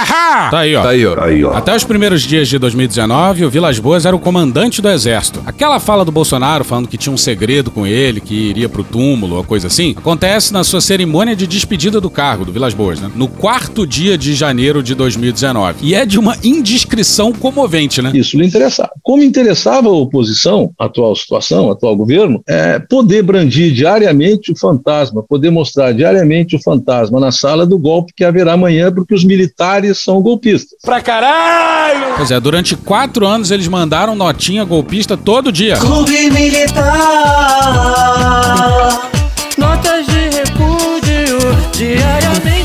Tá 0.49 0.59
aí, 0.59 0.75
ó. 0.75 0.81
Tá 0.83 0.89
aí, 0.89 1.05
ó. 1.05 1.15
Tá 1.15 1.25
aí, 1.25 1.43
ó. 1.43 1.53
Até 1.53 1.75
os 1.75 1.83
primeiros 1.83 2.21
dias 2.21 2.47
de 2.47 2.57
2019, 2.57 3.45
o 3.45 3.49
Vilas 3.49 3.79
Boas 3.79 4.05
era 4.05 4.15
o 4.15 4.19
comandante 4.19 4.81
do 4.81 4.89
exército. 4.89 5.41
Aquela 5.45 5.79
fala 5.79 6.05
do 6.05 6.11
Bolsonaro 6.11 6.63
falando 6.63 6.87
que 6.87 6.97
tinha 6.97 7.13
um 7.13 7.17
segredo 7.17 7.71
com 7.71 7.85
ele, 7.85 8.21
que 8.21 8.36
iria 8.37 8.69
pro 8.69 8.83
túmulo 8.83 9.35
ou 9.35 9.43
coisa 9.43 9.67
assim, 9.67 9.95
acontece 9.97 10.53
na 10.53 10.63
sua 10.63 10.81
cerimônia 10.81 11.35
de 11.35 11.47
despedida 11.47 11.99
do 11.99 12.09
cargo 12.09 12.45
do 12.45 12.51
Vilas 12.51 12.73
Boas, 12.73 12.99
né? 12.99 13.11
No 13.15 13.27
quarto 13.27 13.85
dia 13.85 14.17
de 14.17 14.33
janeiro 14.33 14.81
de 14.83 14.95
2019. 14.95 15.85
E 15.85 15.95
é 15.95 16.05
de 16.05 16.19
uma 16.19 16.35
indiscrição 16.43 17.31
comovente, 17.31 18.01
né? 18.01 18.11
Isso 18.13 18.37
lhe 18.37 18.45
interessava. 18.45 18.91
Como 19.03 19.23
interessava 19.23 19.87
a 19.89 19.91
oposição, 19.91 20.71
a 20.79 20.85
atual 20.85 21.15
situação, 21.15 21.69
a 21.69 21.73
atual 21.73 21.95
governo, 21.95 22.41
é 22.47 22.79
poder 22.79 23.23
brandir 23.23 23.73
diariamente 23.73 24.51
o 24.51 24.57
fantasma, 24.57 25.23
poder 25.23 25.49
mostrar 25.49 25.91
diariamente 25.91 26.55
o 26.55 26.61
fantasma 26.61 27.19
na 27.19 27.31
sala 27.31 27.65
do 27.65 27.77
golpe 27.77 28.13
que 28.15 28.23
haverá 28.23 28.53
amanhã, 28.53 28.91
porque 28.91 29.13
os 29.13 29.23
militares 29.23 29.99
são 29.99 30.21
golpistas. 30.21 30.79
Pra 30.81 31.01
caralho! 31.01 32.15
Pois 32.17 32.31
é, 32.31 32.39
durante 32.39 32.75
quatro 32.75 33.25
anos 33.25 33.51
eles 33.51 33.67
mandaram 33.67 34.15
notinha 34.15 34.63
golpista 34.63 35.15
todo 35.15 35.51
dia. 35.51 35.77
Clube 35.77 36.29
Militar. 36.31 38.26
Notas 39.57 40.05
de 40.07 40.29
repúdio 40.29 41.37
diariamente. 41.77 42.56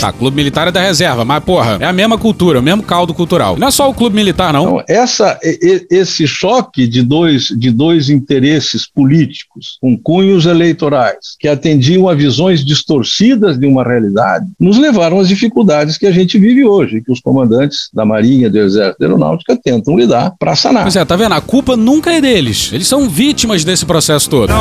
Tá, 0.00 0.12
Clube 0.12 0.34
Militar 0.34 0.68
é 0.68 0.72
da 0.72 0.80
reserva, 0.80 1.24
mas 1.24 1.44
porra, 1.44 1.76
é 1.78 1.84
a 1.84 1.92
mesma 1.92 2.16
cultura, 2.16 2.60
o 2.60 2.62
mesmo 2.62 2.82
caldo 2.82 3.12
cultural. 3.12 3.58
Não 3.58 3.68
é 3.68 3.70
só 3.70 3.88
o 3.90 3.94
Clube 3.94 4.16
Militar, 4.16 4.52
não. 4.52 4.62
Então, 4.62 4.84
essa, 4.88 5.38
esse 5.42 6.26
choque 6.26 6.86
de 6.86 7.02
dois, 7.02 7.48
de 7.48 7.70
dois 7.70 8.08
interesses 8.08 8.88
políticos 8.90 9.78
com 9.80 9.98
cunhos 9.98 10.46
eleitorais 10.46 11.36
que 11.38 11.48
atendiam 11.48 12.08
a 12.08 12.14
visões 12.14 12.64
distorcidas 12.64 13.58
de 13.58 13.66
uma 13.66 13.84
realidade 13.84 14.46
nos 14.58 14.78
levaram 14.78 15.20
às 15.20 15.28
dificuldades 15.28 15.98
que 15.98 16.06
a 16.06 16.12
gente 16.12 16.38
vive 16.38 16.64
hoje, 16.64 17.02
que 17.02 17.12
os 17.12 17.20
comandantes 17.20 17.90
da 17.92 18.04
Marinha, 18.04 18.48
do 18.48 18.58
Exército 18.58 18.96
e 18.98 19.00
da 19.00 19.06
Aeronáutica 19.06 19.58
tentam 19.62 19.96
lidar 19.98 20.32
para 20.38 20.56
sanar. 20.56 20.84
Pois 20.84 20.96
é, 20.96 21.04
tá 21.04 21.16
vendo? 21.16 21.34
A 21.34 21.40
culpa 21.40 21.76
nunca 21.76 22.10
é 22.10 22.20
deles. 22.20 22.70
Eles 22.72 22.88
são 22.88 23.08
vítimas 23.08 23.64
desse 23.64 23.84
processo 23.84 24.30
todo. 24.30 24.52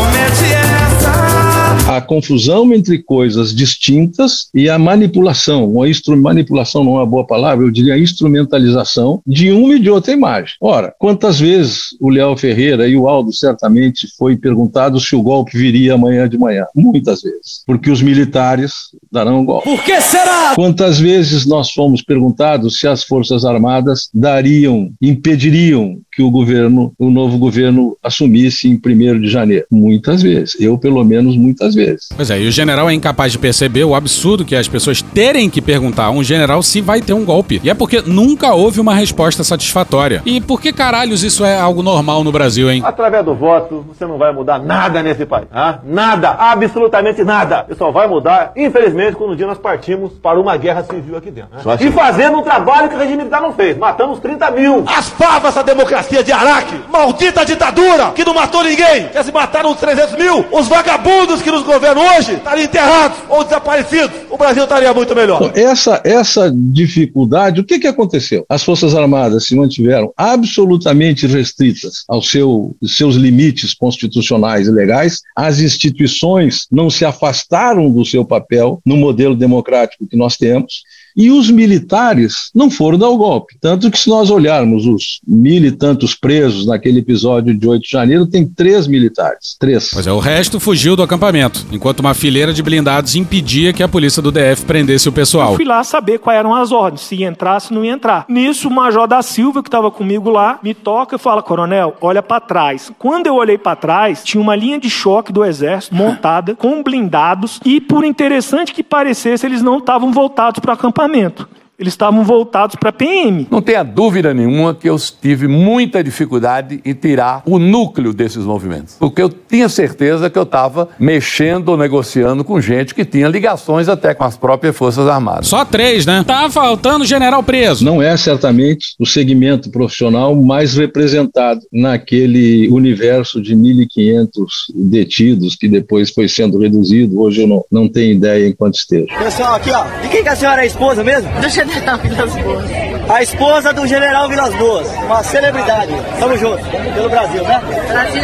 A 1.90 2.00
confusão 2.00 2.72
entre 2.72 3.02
coisas 3.02 3.54
distintas 3.54 4.48
e 4.54 4.70
a 4.70 4.78
manipulação, 4.78 5.74
ou 5.74 5.82
a 5.82 5.90
instru 5.90 6.16
manipulação 6.16 6.84
não 6.84 6.92
é 6.94 6.96
uma 6.98 7.06
boa 7.06 7.26
palavra, 7.26 7.66
eu 7.66 7.72
diria 7.72 7.96
a 7.96 8.00
instrumentalização 8.00 9.24
de 9.26 9.52
uma 9.52 9.74
e 9.74 9.80
de 9.80 9.90
outra 9.90 10.14
imagem. 10.14 10.54
Ora, 10.62 10.94
quantas 11.00 11.40
vezes 11.40 11.98
o 12.00 12.10
Léo 12.10 12.38
Ferreira 12.38 12.88
e 12.88 12.96
o 12.96 13.08
Aldo 13.08 13.34
certamente 13.34 14.08
foi 14.20 14.38
perguntado 14.38 15.00
se 15.00 15.16
o 15.16 15.24
golpe 15.24 15.58
viria 15.58 15.96
amanhã 15.96 16.30
de 16.30 16.38
manhã? 16.38 16.66
Muitas 16.76 17.24
vezes, 17.24 17.64
porque 17.66 17.90
os 17.90 18.04
militares 18.04 18.74
darão 19.12 19.42
o 19.42 19.46
golpe. 19.46 19.68
Por 19.68 19.84
que 19.84 20.00
será? 20.00 20.54
Quantas 20.54 21.00
vezes 21.00 21.48
nós 21.48 21.72
fomos 21.72 22.04
perguntados 22.04 22.80
se 22.80 22.88
as 22.88 23.04
Forças 23.04 23.44
Armadas 23.46 24.10
dariam, 24.14 24.92
impediriam 25.02 25.98
que 26.20 26.24
o 26.24 26.30
governo, 26.30 26.92
o 27.00 27.10
novo 27.10 27.38
governo 27.38 27.96
assumisse 28.04 28.68
em 28.68 28.74
1 28.74 29.22
de 29.22 29.30
janeiro? 29.30 29.66
Muitas 29.72 30.22
vezes. 30.22 30.60
Eu, 30.60 30.78
pelo 30.78 31.02
menos, 31.06 31.38
muitas 31.38 31.74
vezes. 31.74 32.10
Pois 32.14 32.30
é, 32.30 32.42
e 32.42 32.46
o 32.46 32.52
general 32.52 32.90
é 32.90 32.94
incapaz 32.94 33.32
de 33.32 33.40
perceber 33.40 33.86
o 33.86 33.96
absurdo 33.96 34.44
que 34.44 34.54
é 34.54 34.60
as 34.60 34.68
pessoas 34.68 35.02
terem 35.02 35.50
que 35.50 35.62
perguntar 35.62 36.06
a 36.06 36.12
um 36.12 36.22
general 36.22 36.62
se 36.62 36.82
vai 36.82 37.00
ter 37.00 37.14
um 37.14 37.24
golpe. 37.24 37.62
E 37.64 37.70
é 37.70 37.74
porque 37.74 38.04
nunca 38.06 38.54
houve 38.54 38.82
uma 38.82 38.94
resposta 38.94 39.46
satisfatória. 39.46 40.22
E 40.26 40.42
por 40.42 40.60
que 40.60 40.74
caralhos 40.74 41.24
isso 41.24 41.46
é 41.46 41.58
algo 41.58 41.82
normal 41.82 42.22
no 42.22 42.34
Brasil, 42.34 42.70
hein? 42.70 42.82
Através 42.84 43.24
do 43.24 43.34
voto, 43.34 43.86
você 43.88 44.06
não 44.06 44.18
vai 44.18 44.34
mudar 44.34 44.60
nada 44.60 45.02
nesse 45.02 45.26
país. 45.26 45.48
ah? 45.54 45.80
Nada, 45.86 46.32
absolutamente 46.32 47.24
nada. 47.24 47.66
E 47.70 47.76
só 47.76 47.92
vai 47.92 48.08
mudar, 48.08 48.52
infelizmente, 48.58 49.16
quando 49.16 49.32
um 49.32 49.36
dia 49.38 49.48
nós 49.48 49.58
partimos 49.58 50.12
para 50.22 50.38
uma 50.38 50.58
guerra 50.58 50.84
civil 50.84 51.16
aqui 51.16 51.32
dentro. 51.32 51.52
né? 51.54 51.78
E 51.80 51.90
fazendo 51.92 52.40
um 52.40 52.44
trabalho 52.44 52.90
que 52.90 52.96
o 52.96 53.00
regime 53.00 53.20
militar 53.20 53.42
não 53.42 53.54
fez. 53.54 53.78
Matamos 53.78 54.20
30 54.20 54.52
mil. 54.52 54.84
As 54.86 55.10
pavas 55.12 55.56
essa 55.60 55.64
democracia 55.64 56.09
de 56.24 56.32
Araque. 56.32 56.76
Maldita 56.92 57.46
ditadura 57.46 58.12
que 58.12 58.26
não 58.26 58.34
matou 58.34 58.64
ninguém. 58.64 59.08
Que 59.10 59.24
se 59.24 59.32
mataram 59.32 59.72
os 59.72 59.80
300 59.80 60.16
mil. 60.16 60.46
Os 60.52 60.68
vagabundos 60.68 61.42
que 61.42 61.52
nos 61.52 61.64
governam 61.64 62.04
hoje 62.18 62.34
estariam 62.34 62.66
enterrados 62.66 63.18
ou 63.30 63.44
desaparecidos. 63.44 64.12
O 64.30 64.38
Brasil 64.38 64.64
estaria 64.64 64.94
muito 64.94 65.16
melhor. 65.16 65.52
Essa, 65.56 66.02
essa 66.04 66.52
dificuldade, 66.54 67.62
o 67.62 67.64
que, 67.64 67.80
que 67.80 67.88
aconteceu? 67.88 68.46
As 68.50 68.64
Forças 68.64 68.96
Armadas 68.96 69.46
se 69.46 69.56
mantiveram 69.56 70.12
absolutamente 70.18 71.28
restritas 71.28 72.04
aos 72.08 72.30
seu, 72.30 72.76
seus 72.84 73.16
limites 73.16 73.74
constitucionais 73.74 74.68
e 74.68 74.72
legais, 74.72 75.22
as 75.36 75.60
instituições 75.60 76.68
não 76.72 76.90
se 76.90 77.06
afastaram 77.06 77.90
do 77.90 78.06
seu 78.06 78.26
papel 78.26 78.82
no 78.86 78.98
modelo 78.98 79.36
democrático 79.36 80.08
que 80.08 80.18
nós 80.18 80.38
temos. 80.38 80.84
E 81.20 81.30
os 81.30 81.52
militares 81.52 82.50
não 82.56 82.72
foram 82.72 82.98
dar 82.98 83.10
o 83.10 83.18
golpe. 83.18 83.58
Tanto 83.60 83.92
que, 83.92 84.00
se 84.00 84.10
nós 84.10 84.30
olharmos 84.30 84.86
os 84.86 85.20
mil 85.28 85.66
e 85.66 85.70
tantos 85.70 86.16
presos 86.16 86.66
naquele 86.66 87.00
episódio 87.00 87.54
de 87.54 87.68
8 87.68 87.82
de 87.82 87.90
janeiro, 87.92 88.26
tem 88.26 88.48
três 88.48 88.88
militares. 88.88 89.58
Três. 89.60 89.90
Pois 89.92 90.08
é, 90.08 90.12
o 90.14 90.20
resto 90.20 90.62
fugiu 90.62 90.96
do 90.96 91.04
acampamento, 91.04 91.66
enquanto 91.74 92.00
uma 92.00 92.14
fileira 92.14 92.54
de 92.54 92.64
blindados 92.64 93.18
impedia 93.18 93.74
que 93.74 93.84
a 93.84 93.88
polícia 93.90 94.22
do 94.22 94.32
DF 94.32 94.64
prendesse 94.66 95.10
o 95.10 95.12
pessoal. 95.12 95.52
Eu 95.52 95.56
fui 95.58 95.66
lá 95.66 95.84
saber 95.84 96.20
quais 96.20 96.40
eram 96.40 96.56
as 96.56 96.72
ordens, 96.72 97.02
se 97.02 97.16
ia 97.16 97.28
entrar, 97.28 97.60
se 97.60 97.74
não 97.74 97.84
ia 97.84 97.92
entrar. 97.92 98.24
Nisso, 98.30 98.70
o 98.70 98.72
Major 98.72 99.06
da 99.06 99.22
Silva, 99.22 99.62
que 99.62 99.68
estava 99.68 99.92
comigo 99.92 100.30
lá, 100.30 100.58
me 100.64 100.74
toca 100.74 101.18
e 101.18 101.20
fala: 101.20 101.44
Coronel, 101.44 101.98
olha 102.00 102.24
para 102.24 102.40
trás. 102.40 102.90
Quando 102.98 103.28
eu 103.28 103.36
olhei 103.36 103.58
para 103.58 103.76
trás, 103.76 104.24
tinha 104.24 104.42
uma 104.42 104.56
linha 104.56 104.80
de 104.80 104.90
choque 104.90 105.34
do 105.34 105.44
Exército 105.44 105.94
montada 105.94 106.56
com 106.56 106.82
blindados 106.82 107.60
e, 107.66 107.82
por 107.82 108.06
interessante 108.06 108.74
que 108.74 108.84
parecesse, 108.84 109.46
eles 109.46 109.62
não 109.62 109.80
estavam 109.80 110.14
voltados 110.14 110.62
para 110.62 110.72
o 110.72 110.74
acampamento 110.76 111.09
relacionamento. 111.10 111.59
Eles 111.80 111.94
estavam 111.94 112.26
voltados 112.26 112.76
para 112.76 112.92
PM. 112.92 113.48
Não 113.50 113.62
tenha 113.62 113.84
dúvida 113.84 114.34
nenhuma 114.34 114.76
que 114.76 114.90
eu 114.90 114.98
tive 115.22 115.48
muita 115.48 116.04
dificuldade 116.04 116.82
em 116.84 116.94
tirar 116.94 117.42
o 117.46 117.58
núcleo 117.58 118.14
desses 118.14 118.44
movimentos. 118.44 118.96
Porque 119.00 119.22
eu 119.22 119.30
tinha 119.30 119.70
certeza 119.70 120.30
que 120.30 120.38
eu 120.38 120.44
estava 120.44 120.90
mexendo 121.00 121.70
ou 121.70 121.78
negociando 121.78 122.44
com 122.44 122.60
gente 122.60 122.94
que 122.94 123.06
tinha 123.06 123.30
ligações 123.30 123.88
até 123.88 124.14
com 124.14 124.26
as 124.26 124.36
próprias 124.36 124.76
Forças 124.76 125.08
Armadas. 125.08 125.48
Só 125.48 125.64
três, 125.64 126.06
né? 126.06 126.22
Tá 126.28 126.50
faltando 126.50 127.06
general 127.06 127.42
preso. 127.42 127.86
Não 127.86 128.02
é 128.02 128.18
certamente 128.18 128.96
o 129.00 129.06
segmento 129.06 129.72
profissional 129.72 130.36
mais 130.36 130.76
representado 130.76 131.62
naquele 131.72 132.68
universo 132.70 133.42
de 133.42 133.56
1.500 133.56 134.28
detidos 134.76 135.56
que 135.56 135.70
depois 135.70 136.10
foi 136.12 136.28
sendo 136.28 136.60
reduzido. 136.60 137.22
Hoje 137.22 137.44
eu 137.44 137.48
não, 137.48 137.64
não 137.72 137.88
tenho 137.88 138.16
ideia 138.16 138.46
em 138.46 138.54
quanto 138.54 138.76
esteja. 138.76 139.08
Pessoal, 139.18 139.56
aqui 139.56 139.72
ó, 139.72 139.86
de 140.02 140.10
quem 140.10 140.24
que 140.24 140.30
a 140.30 140.36
senhora 140.36 140.62
é 140.62 140.64
a 140.64 140.68
esposa 140.68 141.06
mesmo? 141.06 141.30
Do 141.40 141.50
general 141.70 141.98
Vilas 142.00 142.36
Boas. 142.36 142.66
A 143.10 143.22
esposa 143.24 143.74
do 143.74 143.88
general 143.88 144.30
Vilas 144.30 144.56
Boas, 144.56 144.88
uma 145.06 145.24
celebridade. 145.24 145.92
Tamo 146.20 146.38
junto, 146.38 146.64
pelo 146.94 147.10
Brasil, 147.10 147.44
né? 147.44 147.62
Brasil, 147.88 148.24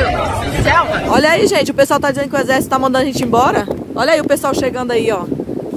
selva. 0.63 1.03
Olha 1.09 1.31
aí, 1.31 1.47
gente, 1.47 1.71
o 1.71 1.73
pessoal 1.73 1.99
tá 1.99 2.11
dizendo 2.11 2.29
que 2.29 2.35
o 2.35 2.39
exército 2.39 2.69
tá 2.69 2.79
mandando 2.79 3.03
a 3.03 3.05
gente 3.05 3.23
embora. 3.23 3.67
Olha 3.95 4.13
aí 4.13 4.21
o 4.21 4.25
pessoal 4.25 4.53
chegando 4.53 4.91
aí, 4.91 5.11
ó. 5.11 5.23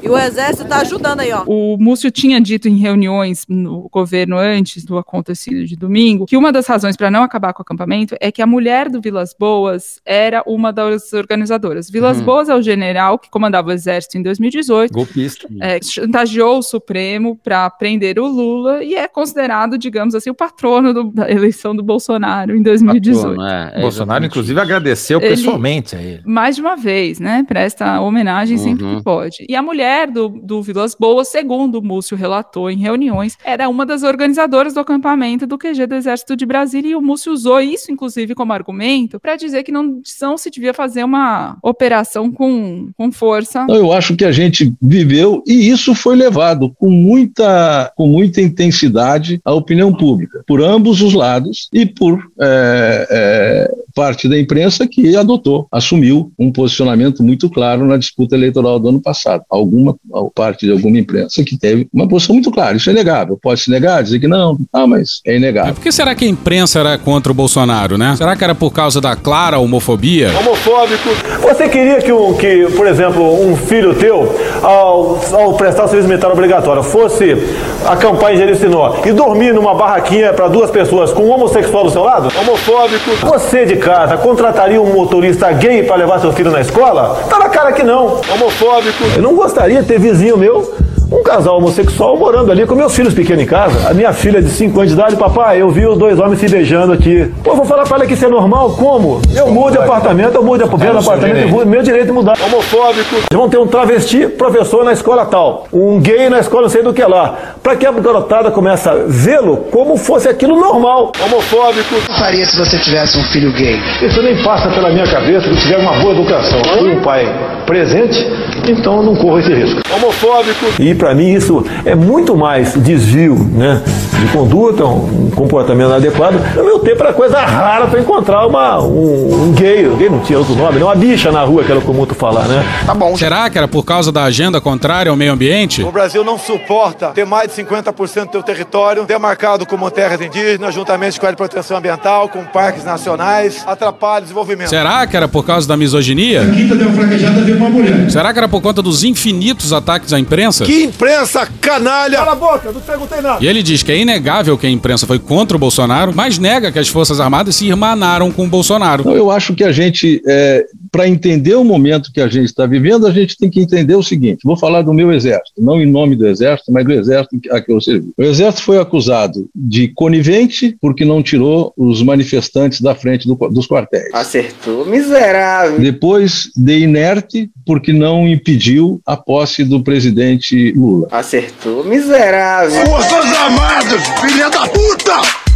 E 0.02 0.08
o 0.08 0.16
exército 0.18 0.68
tá 0.68 0.80
ajudando 0.80 1.20
aí, 1.20 1.32
ó. 1.32 1.42
O 1.46 1.76
Múcio 1.78 2.10
tinha 2.10 2.40
dito 2.40 2.68
em 2.68 2.76
reuniões 2.76 3.44
no 3.48 3.88
governo 3.92 4.36
antes 4.36 4.84
do 4.84 4.96
acontecido 4.98 5.64
de 5.64 5.76
domingo 5.76 6.26
que 6.26 6.36
uma 6.36 6.52
das 6.52 6.66
razões 6.66 6.96
para 6.96 7.10
não 7.10 7.22
acabar 7.22 7.52
com 7.52 7.60
o 7.60 7.62
acampamento 7.62 8.14
é 8.20 8.30
que 8.30 8.40
a 8.42 8.46
mulher 8.46 8.88
do 8.88 9.00
Vilas 9.00 9.34
Boas 9.38 10.00
era 10.04 10.42
uma 10.46 10.72
das 10.72 11.12
organizadoras. 11.12 11.90
Vilas 11.90 12.18
Uhum. 12.18 12.24
Boas 12.24 12.48
é 12.48 12.54
o 12.54 12.62
general 12.62 13.18
que 13.18 13.30
comandava 13.30 13.68
o 13.68 13.72
exército 13.72 14.18
em 14.18 14.22
2018. 14.22 14.92
Golpista. 14.92 15.48
É, 15.60 15.78
chantageou 15.82 16.58
o 16.58 16.62
Supremo 16.62 17.36
para 17.36 17.68
prender 17.70 18.18
o 18.18 18.26
Lula 18.26 18.82
e 18.84 18.94
é 18.94 19.06
considerado, 19.08 19.76
digamos 19.78 20.14
assim, 20.14 20.30
o 20.30 20.34
patrono 20.34 20.92
do- 20.92 21.10
da 21.12 21.30
eleição 21.30 21.74
do 21.74 21.82
Bolsonaro 21.82 22.56
em 22.56 22.62
2018. 22.62 23.36
Patrono, 23.36 23.42
é, 23.48 23.72
é 23.74 23.80
Bolsonaro, 23.80 23.88
exatamente 23.88 24.26
inclusive, 24.30 24.60
agradeceu 24.60 25.18
Ele- 25.20 25.28
pessoalmente 25.30 25.96
a 25.96 26.02
ele. 26.02 26.22
mais 26.24 26.56
de 26.56 26.62
uma 26.62 26.76
vez, 26.76 27.18
né? 27.20 27.44
Presta 27.46 28.00
homenagem 28.00 28.56
sempre 28.58 28.84
Uhum. 28.84 28.96
que 28.98 29.02
pode. 29.04 29.46
E 29.48 29.54
a 29.56 29.62
mulher 29.62 29.87
do, 30.06 30.28
do 30.28 30.62
Vilas 30.62 30.94
Boas, 30.94 31.28
segundo 31.28 31.82
Múcio 31.82 32.16
relatou 32.16 32.70
em 32.70 32.76
reuniões, 32.76 33.36
era 33.44 33.68
uma 33.68 33.84
das 33.84 34.02
organizadoras 34.02 34.74
do 34.74 34.80
acampamento 34.80 35.46
do 35.46 35.58
QG 35.58 35.86
do 35.86 35.94
Exército 35.94 36.36
de 36.36 36.46
Brasília. 36.46 36.92
E 36.92 36.94
o 36.94 37.02
Múcio 37.02 37.32
usou 37.32 37.60
isso, 37.60 37.90
inclusive, 37.90 38.34
como 38.34 38.52
argumento 38.52 39.20
para 39.20 39.36
dizer 39.36 39.62
que 39.62 39.72
não, 39.72 40.00
não 40.20 40.36
se 40.36 40.50
devia 40.50 40.74
fazer 40.74 41.04
uma 41.04 41.56
operação 41.62 42.30
com, 42.30 42.90
com 42.96 43.10
força. 43.12 43.66
Eu 43.68 43.92
acho 43.92 44.16
que 44.16 44.24
a 44.24 44.32
gente 44.32 44.72
viveu 44.80 45.42
e 45.46 45.68
isso 45.68 45.94
foi 45.94 46.16
levado 46.16 46.72
com 46.78 46.90
muita, 46.90 47.92
com 47.96 48.06
muita 48.06 48.40
intensidade 48.40 49.40
à 49.44 49.52
opinião 49.52 49.92
pública, 49.92 50.42
por 50.46 50.62
ambos 50.62 51.02
os 51.02 51.14
lados 51.14 51.68
e 51.72 51.86
por, 51.86 52.18
é, 52.40 53.06
é, 53.10 53.70
parte 53.98 54.28
da 54.28 54.38
imprensa 54.38 54.86
que 54.86 55.16
adotou, 55.16 55.66
assumiu 55.72 56.30
um 56.38 56.52
posicionamento 56.52 57.20
muito 57.20 57.50
claro 57.50 57.84
na 57.84 57.96
disputa 57.96 58.36
eleitoral 58.36 58.78
do 58.78 58.90
ano 58.90 59.02
passado. 59.02 59.42
Alguma 59.50 59.96
parte 60.36 60.66
de 60.66 60.70
alguma 60.70 60.96
imprensa 60.96 61.42
que 61.42 61.58
teve 61.58 61.88
uma 61.92 62.06
posição 62.06 62.32
muito 62.32 62.48
clara. 62.52 62.76
Isso 62.76 62.88
é 62.90 62.92
inegável. 62.92 63.36
Pode 63.42 63.60
se 63.60 63.68
negar, 63.68 64.00
dizer 64.00 64.20
que 64.20 64.28
não, 64.28 64.56
ah, 64.72 64.86
mas 64.86 65.20
é 65.26 65.36
inegável. 65.36 65.74
Por 65.74 65.82
que 65.82 65.90
será 65.90 66.14
que 66.14 66.24
a 66.24 66.28
imprensa 66.28 66.78
era 66.78 66.96
contra 66.96 67.32
o 67.32 67.34
Bolsonaro, 67.34 67.98
né? 67.98 68.14
Será 68.16 68.36
que 68.36 68.44
era 68.44 68.54
por 68.54 68.72
causa 68.72 69.00
da 69.00 69.16
clara 69.16 69.58
homofobia? 69.58 70.30
Homofóbico. 70.38 71.08
Você 71.42 71.68
queria 71.68 72.00
que, 72.00 72.12
um, 72.12 72.34
que 72.34 72.68
por 72.76 72.86
exemplo, 72.86 73.48
um 73.48 73.56
filho 73.56 73.96
teu, 73.96 74.32
ao, 74.62 75.20
ao 75.32 75.54
prestar 75.54 75.86
o 75.86 75.88
serviço 75.88 76.08
militar 76.08 76.30
obrigatório, 76.30 76.84
fosse 76.84 77.36
acampar 77.84 78.32
em 78.32 78.36
Jericinó 78.36 79.00
e 79.04 79.10
dormir 79.10 79.52
numa 79.52 79.74
barraquinha 79.74 80.32
para 80.32 80.46
duas 80.46 80.70
pessoas 80.70 81.12
com 81.12 81.24
um 81.24 81.30
homossexual 81.30 81.82
do 81.82 81.90
seu 81.90 82.04
lado? 82.04 82.28
Homofóbico. 82.40 83.10
Você 83.26 83.66
de 83.66 83.87
casa 83.88 84.18
contrataria 84.18 84.80
um 84.82 84.92
motorista 84.92 85.50
gay 85.50 85.82
para 85.82 85.96
levar 85.96 86.20
seu 86.20 86.30
filho 86.30 86.50
na 86.50 86.60
escola? 86.60 87.16
Tá 87.30 87.38
na 87.38 87.48
cara 87.48 87.72
que 87.72 87.82
não. 87.82 88.20
Homofóbico. 88.34 89.02
Eu 89.16 89.22
não 89.22 89.34
gostaria 89.34 89.80
de 89.80 89.88
ter 89.88 89.98
vizinho 89.98 90.36
meu 90.36 90.74
um 91.10 91.22
casal 91.22 91.56
homossexual 91.56 92.16
morando 92.16 92.52
ali 92.52 92.66
com 92.66 92.74
meus 92.74 92.94
filhos 92.94 93.14
pequenos 93.14 93.42
em 93.42 93.46
casa. 93.46 93.88
A 93.88 93.94
minha 93.94 94.12
filha 94.12 94.42
de 94.42 94.50
5 94.50 94.78
anos 94.78 94.92
de 94.92 94.98
idade, 94.98 95.16
papai, 95.16 95.60
eu 95.60 95.70
vi 95.70 95.86
os 95.86 95.96
dois 95.96 96.18
homens 96.18 96.38
se 96.38 96.48
beijando 96.48 96.92
aqui. 96.92 97.32
Pô, 97.42 97.54
vou 97.54 97.64
falar 97.64 97.84
pra 97.84 97.96
ela 97.96 98.06
que 98.06 98.14
isso 98.14 98.24
é 98.24 98.28
normal? 98.28 98.70
Como? 98.72 99.20
Eu 99.34 99.48
mudo 99.48 99.72
de 99.72 99.78
apartamento, 99.78 100.34
eu 100.34 100.42
mudo 100.42 100.58
de 100.58 100.64
apartamento, 100.64 101.38
eu 101.38 101.48
mudo, 101.48 101.66
meu 101.66 101.82
direito 101.82 102.06
de 102.06 102.12
mudar. 102.12 102.36
Homofóbico. 102.44 103.16
Vão 103.32 103.48
ter 103.48 103.58
um 103.58 103.66
travesti 103.66 104.26
professor 104.26 104.84
na 104.84 104.92
escola 104.92 105.24
tal, 105.24 105.66
um 105.72 105.98
gay 106.00 106.28
na 106.28 106.40
escola 106.40 106.62
não 106.62 106.68
sei 106.68 106.82
do 106.82 106.92
que 106.92 107.02
lá. 107.02 107.36
Pra 107.62 107.74
que 107.76 107.86
a 107.86 107.92
garotada 107.92 108.50
começa 108.50 108.90
a 108.90 108.94
vê-lo 109.06 109.68
como 109.70 109.96
fosse 109.96 110.28
aquilo 110.28 110.58
normal. 110.60 111.12
Homofóbico. 111.24 111.94
O 111.94 112.00
que 112.00 112.18
faria 112.18 112.44
se 112.44 112.56
você 112.56 112.78
tivesse 112.78 113.18
um 113.18 113.24
filho 113.24 113.52
gay? 113.52 113.78
Isso 114.02 114.22
nem 114.22 114.42
passa 114.42 114.68
pela 114.70 114.90
minha 114.90 115.06
cabeça 115.06 115.48
que 115.48 115.56
tiver 115.56 115.78
uma 115.78 115.92
boa 116.00 116.12
educação. 116.12 116.60
Um 116.80 117.00
pai 117.02 117.26
presente, 117.66 118.26
então 118.68 118.98
eu 118.98 119.02
não 119.02 119.16
corro 119.16 119.38
esse 119.38 119.52
risco. 119.52 119.80
Homofóbico. 119.94 120.66
E 120.78 120.94
para 120.98 121.14
mim 121.14 121.32
isso 121.32 121.64
é 121.84 121.94
muito 121.94 122.36
mais 122.36 122.74
desvio 122.74 123.34
né, 123.34 123.82
de 124.20 124.32
conduta, 124.32 124.84
um 124.84 125.30
comportamento 125.34 125.88
inadequado. 125.88 126.38
No 126.56 126.64
meu 126.64 126.78
tempo 126.80 127.02
era 127.02 127.12
coisa 127.12 127.40
rara 127.40 127.86
para 127.86 128.00
encontrar 128.00 128.46
uma, 128.46 128.80
um, 128.80 129.48
um 129.48 129.52
gay, 129.52 129.88
gay 129.96 130.10
não 130.10 130.20
tinha 130.20 130.38
outro 130.38 130.54
nome, 130.54 130.78
não, 130.78 130.88
uma 130.88 130.96
bicha 130.96 131.30
na 131.30 131.42
rua, 131.44 131.62
que 131.64 131.70
era 131.70 131.80
comum 131.80 132.04
tu 132.04 132.14
falar, 132.14 132.46
né? 132.48 132.64
Tá 132.84 132.94
bom. 132.94 133.16
Será 133.16 133.48
que 133.48 133.56
era 133.56 133.68
por 133.68 133.84
causa 133.84 134.10
da 134.10 134.24
agenda 134.24 134.60
contrária 134.60 135.10
ao 135.10 135.16
meio 135.16 135.32
ambiente? 135.32 135.82
O 135.82 135.92
Brasil 135.92 136.24
não 136.24 136.38
suporta 136.38 137.08
ter 137.08 137.24
mais 137.24 137.48
de 137.54 137.62
50% 137.62 138.26
do 138.26 138.32
seu 138.32 138.42
território 138.42 139.04
demarcado 139.04 139.64
como 139.64 139.90
terras 139.90 140.20
indígenas, 140.20 140.74
juntamente 140.74 141.18
com 141.18 141.26
a 141.26 141.28
área 141.28 141.36
de 141.36 141.38
proteção 141.38 141.76
ambiental, 141.76 142.28
com 142.28 142.44
parques 142.44 142.84
nacionais, 142.84 143.64
atrapalha 143.66 144.18
o 144.18 144.22
desenvolvimento. 144.22 144.68
Será 144.68 145.06
que 145.06 145.16
era 145.16 145.28
por 145.28 145.44
causa 145.44 145.68
da 145.68 145.76
misoginia? 145.76 146.42
A 146.42 146.50
quinta 146.50 146.74
deu 146.74 146.90
fraquejada 146.92 147.40
veio 147.42 147.56
uma 147.56 147.70
mulher. 147.70 148.10
Será 148.10 148.32
que 148.32 148.38
era 148.38 148.48
por 148.48 148.60
conta 148.60 148.82
dos 148.82 149.04
infinitos 149.04 149.72
ataques 149.72 150.12
à 150.12 150.18
imprensa? 150.18 150.64
Que 150.64 150.87
imprensa 150.88 151.48
canalha! 151.60 152.18
Cala 152.18 152.32
a 152.32 152.34
boca, 152.34 152.72
não 152.72 152.80
perguntei 152.80 153.20
nada. 153.20 153.44
E 153.44 153.46
ele 153.46 153.62
diz 153.62 153.82
que 153.82 153.92
é 153.92 153.98
inegável 153.98 154.56
que 154.58 154.66
a 154.66 154.70
imprensa 154.70 155.06
foi 155.06 155.18
contra 155.18 155.56
o 155.56 155.60
Bolsonaro, 155.60 156.12
mas 156.14 156.38
nega 156.38 156.72
que 156.72 156.78
as 156.78 156.88
Forças 156.88 157.20
Armadas 157.20 157.56
se 157.56 157.66
irmanaram 157.66 158.30
com 158.30 158.44
o 158.44 158.48
Bolsonaro. 158.48 159.08
Eu 159.10 159.30
acho 159.30 159.54
que 159.54 159.64
a 159.64 159.72
gente, 159.72 160.22
é, 160.26 160.64
para 160.90 161.08
entender 161.08 161.54
o 161.54 161.64
momento 161.64 162.12
que 162.12 162.20
a 162.20 162.28
gente 162.28 162.46
está 162.46 162.66
vivendo, 162.66 163.06
a 163.06 163.12
gente 163.12 163.36
tem 163.36 163.50
que 163.50 163.60
entender 163.60 163.94
o 163.94 164.02
seguinte: 164.02 164.40
vou 164.44 164.56
falar 164.56 164.82
do 164.82 164.92
meu 164.92 165.12
exército, 165.12 165.60
não 165.60 165.80
em 165.80 165.86
nome 165.86 166.16
do 166.16 166.26
exército, 166.26 166.72
mas 166.72 166.84
do 166.84 166.92
exército 166.92 167.40
a 167.50 167.60
que 167.60 167.72
eu 167.72 167.80
servi. 167.80 168.10
O 168.16 168.22
exército 168.22 168.64
foi 168.64 168.78
acusado 168.78 169.48
de 169.54 169.88
conivente 169.88 170.76
porque 170.80 171.04
não 171.04 171.22
tirou 171.22 171.72
os 171.76 172.02
manifestantes 172.02 172.80
da 172.80 172.94
frente 172.94 173.26
do, 173.26 173.34
dos 173.34 173.66
quartéis. 173.66 174.12
Acertou, 174.12 174.86
miserável. 174.86 175.78
Depois 175.78 176.50
de 176.56 176.78
inerte 176.78 177.50
porque 177.64 177.92
não 177.92 178.26
impediu 178.26 179.00
a 179.06 179.16
posse 179.16 179.64
do 179.64 179.82
presidente 179.82 180.72
Lula. 180.72 181.08
Acertou, 181.10 181.84
miserável. 181.84 182.86
Forças 182.86 183.32
Armadas, 183.36 184.02
filha 184.20 184.48
da 184.50 184.66
puta! 184.68 185.48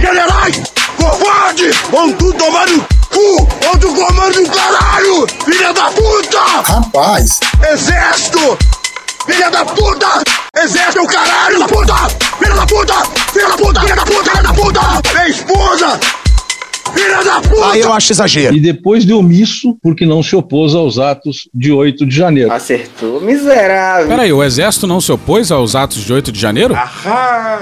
Generais, 0.00 0.62
covarde, 0.96 1.70
vão 1.90 2.12
tudo 2.12 2.38
tomar 2.38 2.66
no 2.68 2.99
cu! 3.10 3.48
Outro 3.68 3.94
comando 3.94 4.42
do 4.42 4.50
caralho, 4.50 5.26
filha 5.44 5.72
da 5.72 5.90
puta! 5.90 6.40
Rapaz! 6.64 7.40
Exército, 7.72 8.58
filha 9.26 9.50
da 9.50 9.64
puta! 9.64 10.22
Exército 10.56 10.98
é 10.98 11.02
o 11.02 11.06
caralho 11.06 11.58
da 11.58 11.68
puta! 11.68 11.94
Filha 12.38 12.54
da 12.54 12.66
puta! 12.66 12.94
Filha 13.32 13.48
da 13.48 13.56
puta! 13.56 13.80
Filha 13.80 13.96
da 13.96 14.04
puta! 14.04 14.30
Filha 14.30 14.42
da 14.42 14.54
puta! 14.54 14.80
Minha 15.12 15.28
esposa! 15.28 16.19
Filha 16.92 17.24
da 17.24 17.40
puta! 17.40 17.70
Aí 17.70 17.80
eu 17.80 17.92
acho 17.92 18.12
exagero. 18.12 18.56
E 18.56 18.60
depois 18.60 19.04
de 19.04 19.12
omisso, 19.12 19.76
porque 19.82 20.04
não 20.06 20.22
se 20.22 20.34
opôs 20.36 20.74
aos 20.74 20.98
atos 20.98 21.48
de 21.54 21.72
8 21.72 22.06
de 22.06 22.14
janeiro. 22.14 22.52
Acertou, 22.52 23.20
miserável. 23.20 24.08
Peraí, 24.08 24.32
o 24.32 24.42
exército 24.42 24.86
não 24.86 25.00
se 25.00 25.12
opôs 25.12 25.50
aos 25.50 25.74
atos 25.74 26.02
de 26.04 26.12
8 26.12 26.32
de 26.32 26.40
janeiro? 26.40 26.74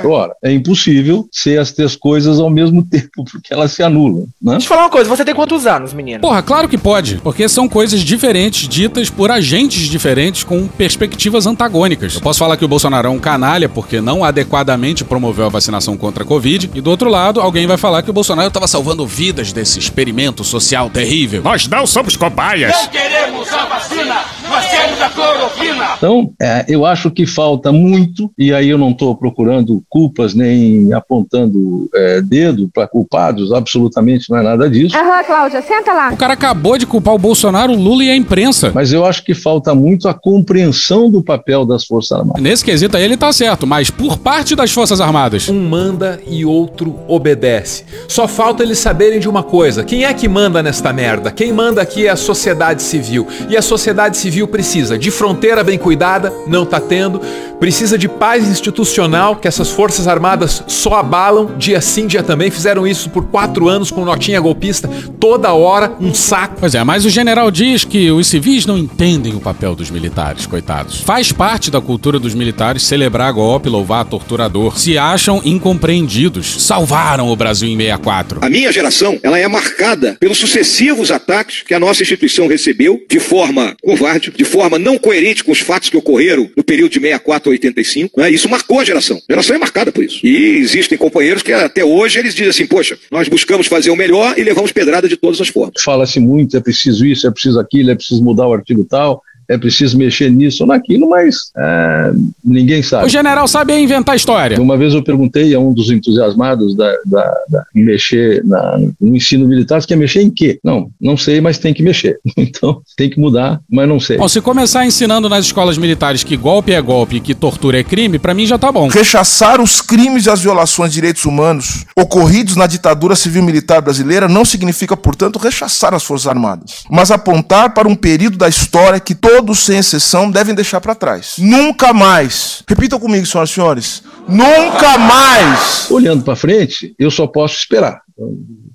Ora, 0.05 0.35
é 0.43 0.53
impossível 0.53 1.29
ser 1.33 1.59
as 1.59 1.73
três 1.73 1.97
coisas 1.97 2.39
ao 2.41 2.51
mesmo 2.51 2.83
tempo, 2.89 3.25
porque 3.31 3.53
elas 3.53 3.73
se 3.73 3.83
anulam, 3.83 4.27
né? 4.41 4.53
Deixa 4.53 4.67
eu 4.67 4.69
falar 4.69 4.83
uma 4.83 4.91
coisa, 4.91 5.09
você 5.09 5.25
tem 5.25 5.35
quantos 5.35 5.67
anos, 5.67 5.93
menino? 5.93 6.21
Porra, 6.21 6.43
claro 6.43 6.69
que 6.69 6.79
pode, 6.79 7.17
porque 7.23 7.49
são 7.49 7.69
coisas 7.69 8.01
diferentes 8.01 8.69
ditas 8.69 9.11
por 9.11 9.31
agentes 9.31 9.89
diferentes 9.89 10.45
com 10.45 10.67
perspectivas 10.67 11.47
antagônicas. 11.47 12.15
Eu 12.15 12.21
posso 12.21 12.39
falar 12.39 12.57
que 12.57 12.65
o 12.65 12.69
Bolsonaro 12.69 13.09
é 13.09 13.11
um 13.11 13.19
canalha 13.19 13.69
porque 13.69 14.01
não 14.01 14.25
adequadamente 14.25 15.05
promoveu 15.05 15.47
a 15.47 15.49
vacinação 15.49 15.97
contra 15.97 16.25
a 16.25 16.27
Covid, 16.27 16.71
e 16.75 16.81
do 16.81 16.91
outro 16.91 17.09
lado, 17.09 17.41
alguém 17.41 17.67
vai 17.67 17.77
falar 17.77 18.03
que 18.03 18.11
o 18.11 18.13
Bolsonaro 18.13 18.49
estava 18.49 18.67
salvando 18.67 19.07
vidas 19.19 19.53
desse 19.53 19.81
experimento 19.81 20.45
social 20.45 20.89
terrível. 20.89 21.43
Nós 21.43 21.67
não 21.67 21.89
somos 21.89 22.17
cobaias. 22.17 22.87
queremos 22.87 23.53
a 23.53 23.65
vacina, 23.65 24.25
nós 24.49 24.67
queremos 24.67 25.01
a 25.01 25.09
cloroquina! 25.11 25.87
Então, 25.97 26.33
é, 26.41 26.65
eu 26.69 26.85
acho 26.85 27.11
que 27.11 27.27
falta 27.27 27.73
muito, 27.73 28.31
e 28.39 28.53
aí 28.53 28.69
eu 28.69 28.79
não 28.79 28.91
estou 28.91 29.15
procurando 29.17 29.83
culpas 29.89 30.35
nem 30.35 30.93
apontando 30.93 31.89
é, 31.95 32.21
dedo 32.21 32.71
para 32.73 32.87
culpados, 32.87 33.53
absolutamente 33.53 34.31
não 34.31 34.39
é 34.39 34.43
nada 34.43 34.69
disso. 34.69 34.97
Aham, 34.97 35.25
Cláudia, 35.25 35.63
senta 35.63 35.93
lá. 35.93 36.11
O 36.13 36.17
cara 36.17 36.35
acabou 36.35 36.79
de 36.79 36.87
culpar 36.87 37.15
o 37.15 37.19
Bolsonaro, 37.19 37.73
o 37.73 37.77
Lula 37.77 38.05
e 38.05 38.11
a 38.11 38.17
imprensa. 38.17 38.73
Mas 38.75 38.93
eu 38.93 39.05
acho 39.05 39.25
que 39.25 39.35
falta 39.35 39.75
muito 39.75 40.09
a 40.09 40.15
compreensão 40.15 41.11
do 41.11 41.23
papel 41.23 41.65
das 41.65 41.85
Forças 41.85 42.19
Armadas. 42.19 42.43
Nesse 42.43 42.65
quesito 42.65 42.97
aí 42.97 43.03
ele 43.03 43.17
tá 43.17 43.33
certo, 43.33 43.67
mas 43.67 43.91
por 43.91 44.19
parte 44.19 44.55
das 44.55 44.71
Forças 44.71 45.01
Armadas. 45.01 45.49
Um 45.49 45.69
manda 45.69 46.21
e 46.27 46.45
outro 46.45 46.99
obedece. 47.09 47.85
Só 48.07 48.29
falta 48.29 48.63
eles 48.63 48.79
saberem 48.79 49.21
de 49.21 49.29
uma 49.29 49.43
coisa: 49.43 49.85
quem 49.85 50.05
é 50.05 50.15
que 50.15 50.29
manda 50.29 50.63
nesta 50.63 50.93
merda? 50.93 51.31
Quem 51.31 51.53
manda 51.53 51.83
aqui 51.83 52.07
é 52.07 52.11
a 52.11 52.17
sociedade 52.17 52.83
civil. 52.83 53.27
E 53.49 53.57
a 53.57 53.63
sociedade 53.63 54.17
civil 54.17 54.38
precisa 54.47 54.99
de 54.99 55.11
fronteira 55.11 55.65
bem 55.65 55.79
cuidada, 55.79 56.33
não 56.47 56.65
tá 56.65 56.79
tendo. 56.79 57.21
Precisa 57.59 57.99
de 57.99 58.09
paz 58.09 58.47
institucional, 58.49 59.35
que 59.35 59.49
essas 59.49 59.69
Forças 59.71 60.07
Armadas 60.07 60.63
só 60.69 60.95
abalam 60.95 61.57
dia 61.59 61.81
sim, 61.81 62.07
dia 62.07 62.23
também. 62.23 62.53
Fizeram 62.53 62.87
isso 62.87 63.11
por 63.11 63.25
quatro 63.25 63.69
anos 63.69 63.91
com 63.91 64.05
notinha 64.05 64.41
golpista, 64.41 64.89
toda 65.19 65.53
hora, 65.53 65.93
um 66.01 66.15
saco. 66.15 66.57
Pois 66.61 66.77
é, 66.77 66.85
mas 66.85 67.05
o 67.05 67.11
general 67.11 67.51
diz 67.51 67.83
que 67.83 68.13
os 68.13 68.29
civis 68.29 68.65
não 68.65 68.79
entendem 68.79 69.35
o 69.35 69.41
papel 69.41 69.75
dos 69.75 69.91
militares, 69.91 70.47
coitados. 70.47 71.01
Faz 71.01 71.33
parte 71.33 71.69
da 71.69 71.81
cultura 71.81 72.21
dos 72.21 72.33
militares 72.33 72.85
celebrar 72.85 73.33
golpe, 73.33 73.69
louvar 73.69 74.05
torturador. 74.05 74.79
Se 74.79 74.97
acham 74.97 75.43
incompreendidos. 75.45 76.63
Salvaram 76.63 77.29
o 77.29 77.37
Brasil 77.37 77.69
em 77.69 77.77
64. 77.77 78.39
A 78.43 78.49
minha 78.49 78.71
geração, 78.71 79.19
ela 79.23 79.39
é 79.39 79.49
marcada 79.49 80.17
pelos 80.21 80.39
sucessivos 80.39 81.11
ataques 81.11 81.63
que 81.63 81.75
a 81.75 81.81
nossa 81.81 82.03
instituição 82.03 82.47
recebeu 82.47 83.03
de 83.09 83.19
forma 83.19 83.75
covarde, 83.83 84.28
de 84.29 84.45
forma 84.45 84.79
não 84.79 84.99
coerente 84.99 85.45
com 85.45 85.53
os 85.53 85.61
fatos 85.61 85.89
que 85.89 85.97
ocorreram 85.97 86.51
no 86.57 86.65
período 86.65 86.93
de 86.93 87.01
64 87.01 87.51
a 87.51 87.53
85. 87.53 88.21
Né? 88.21 88.31
Isso 88.31 88.49
marcou 88.49 88.81
a 88.81 88.85
geração. 88.85 89.17
A 89.29 89.33
geração 89.33 89.57
é 89.57 89.59
marcada 89.59 89.93
por 89.93 90.05
isso. 90.05 90.25
E 90.25 90.57
existem 90.59 90.97
companheiros 90.99 91.43
que 91.43 91.53
até 91.53 91.85
hoje 91.85 92.19
eles 92.19 92.35
dizem 92.35 92.51
assim, 92.51 92.67
poxa, 92.67 92.99
nós 93.11 93.29
buscamos 93.29 93.67
fazer 93.67 93.91
o 93.91 93.97
melhor 93.97 94.39
e 94.39 94.43
levamos 94.43 94.73
pedrada 94.73 95.09
de 95.09 95.17
todas 95.17 95.41
as 95.41 95.49
formas. 95.49 95.83
Fala-se 95.83 96.21
muito, 96.21 96.57
é 96.57 96.61
preciso 96.61 97.07
isso, 97.07 97.27
é 97.27 97.31
preciso 97.31 97.59
aquilo, 97.59 97.91
é 97.91 97.95
preciso 97.95 98.23
mudar 98.23 98.47
o 98.47 98.53
artigo 98.53 98.85
tal, 98.85 99.23
é 99.49 99.57
preciso 99.57 99.97
mexer 99.97 100.31
nisso 100.31 100.63
ou 100.63 100.69
naquilo, 100.69 101.09
mas 101.09 101.51
é, 101.57 102.13
ninguém 102.45 102.83
sabe. 102.83 103.07
O 103.07 103.09
general 103.09 103.49
sabe 103.49 103.79
inventar 103.79 104.17
história. 104.17 104.61
Uma 104.61 104.77
vez 104.77 104.95
eu 104.95 105.03
perguntei 105.03 105.55
a 105.55 105.59
um 105.59 105.73
dos 105.73 105.91
entusiasmados 105.91 106.77
da, 106.77 106.91
da, 107.07 107.35
da 107.49 107.65
em 107.75 107.85
mexer 107.85 108.43
na, 108.45 108.79
no 109.01 109.17
ensino 109.17 109.47
militar, 109.47 109.81
você 109.81 109.89
quer 109.89 109.97
mexer 109.97 110.23
em 110.23 110.31
quê? 110.31 110.59
Não, 110.63 110.91
não 111.01 111.17
sei, 111.17 111.41
mas 111.41 111.59
tem 111.59 111.75
que 111.75 111.83
mexer. 111.83 112.19
Então 112.49 112.81
tem 112.97 113.11
que 113.11 113.21
mudar, 113.21 113.61
mas 113.71 113.89
não 113.89 114.01
sei. 114.01 114.17
Bom, 114.17 114.29
se 114.29 114.41
começar 114.41 114.87
ensinando 114.87 115.29
nas 115.29 115.45
escolas 115.45 115.77
militares 115.77 116.25
que 116.25 116.37
golpe 116.37 116.73
é 116.73 116.81
golpe 116.81 117.17
e 117.17 117.21
que 117.21 117.35
tortura 117.35 117.79
é 117.79 117.85
crime, 117.85 118.19
pra 118.19 118.33
mim 118.33 118.47
já 118.47 118.57
tá 118.57 118.73
bom. 118.73 118.89
Rechaçar 118.89 119.61
os 119.61 119.81
crimes 119.81 120.27
e 120.27 120.31
as 120.31 120.41
violações 120.41 120.91
de 120.91 120.95
direitos 120.95 121.25
humanos 121.25 121.85
ocorridos 121.97 122.57
na 122.57 122.67
ditadura 122.67 123.15
civil-militar 123.15 123.83
brasileira 123.83 124.29
não 124.29 124.45
significa, 124.45 124.97
portanto, 124.97 125.39
rechaçar 125.39 125.95
as 125.95 126.03
Forças 126.03 126.27
Armadas, 126.27 126.85
mas 126.91 127.11
apontar 127.11 127.75
para 127.75 127.89
um 127.89 127.95
período 127.95 128.37
da 128.37 128.49
história 128.49 128.99
que 128.99 129.15
todos, 129.15 129.38
sem 129.55 129.79
exceção, 129.79 130.31
devem 130.31 130.55
deixar 130.55 130.81
para 130.81 130.95
trás. 130.95 131.35
Nunca 131.39 131.93
mais. 131.93 132.63
Repitam 132.69 132.99
comigo, 132.99 133.27
senhoras 133.27 133.51
e 133.51 133.55
senhores. 133.55 134.03
Nunca 134.29 134.99
mais. 134.99 135.91
Olhando 135.91 136.23
para 136.23 136.37
frente, 136.37 136.95
eu 136.99 137.11
só 137.11 137.27
posso 137.27 137.57
esperar. 137.57 138.03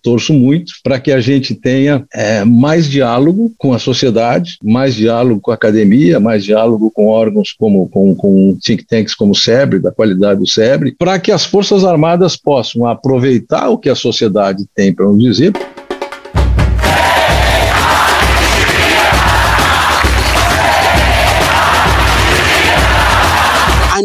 torço 0.02 0.34
muito 0.34 0.74
para 0.84 1.00
que 1.00 1.12
a 1.12 1.22
gente 1.22 1.54
tenha 1.54 2.06
é, 2.14 2.44
mais 2.44 2.90
diálogo 2.90 3.54
com 3.58 3.74
a 3.74 3.80
sociedade, 3.80 4.58
mais 4.64 4.96
diálogo 4.96 5.40
com 5.40 5.52
a 5.52 5.54
academia, 5.54 6.20
mais 6.20 6.44
diálogo 6.44 6.90
com 6.92 7.08
órgãos 7.08 7.54
como 7.58 7.88
com, 7.88 8.16
com 8.16 8.58
think 8.64 8.86
tanks 8.86 9.14
como 9.14 9.32
o 9.32 9.36
SEBRE, 9.36 9.80
da 9.80 9.92
qualidade 9.92 10.40
do 10.40 10.48
SEBRE, 10.48 10.96
para 10.98 11.20
que 11.20 11.32
as 11.32 11.46
Forças 11.46 11.86
Armadas 11.86 12.36
possam 12.36 12.88
aproveitar 12.88 13.70
o 13.70 13.78
que 13.78 13.90
a 13.90 13.96
sociedade 13.96 14.66
tem 14.76 14.94
para 14.94 15.06
nos 15.06 15.22
dizer. 15.22 15.54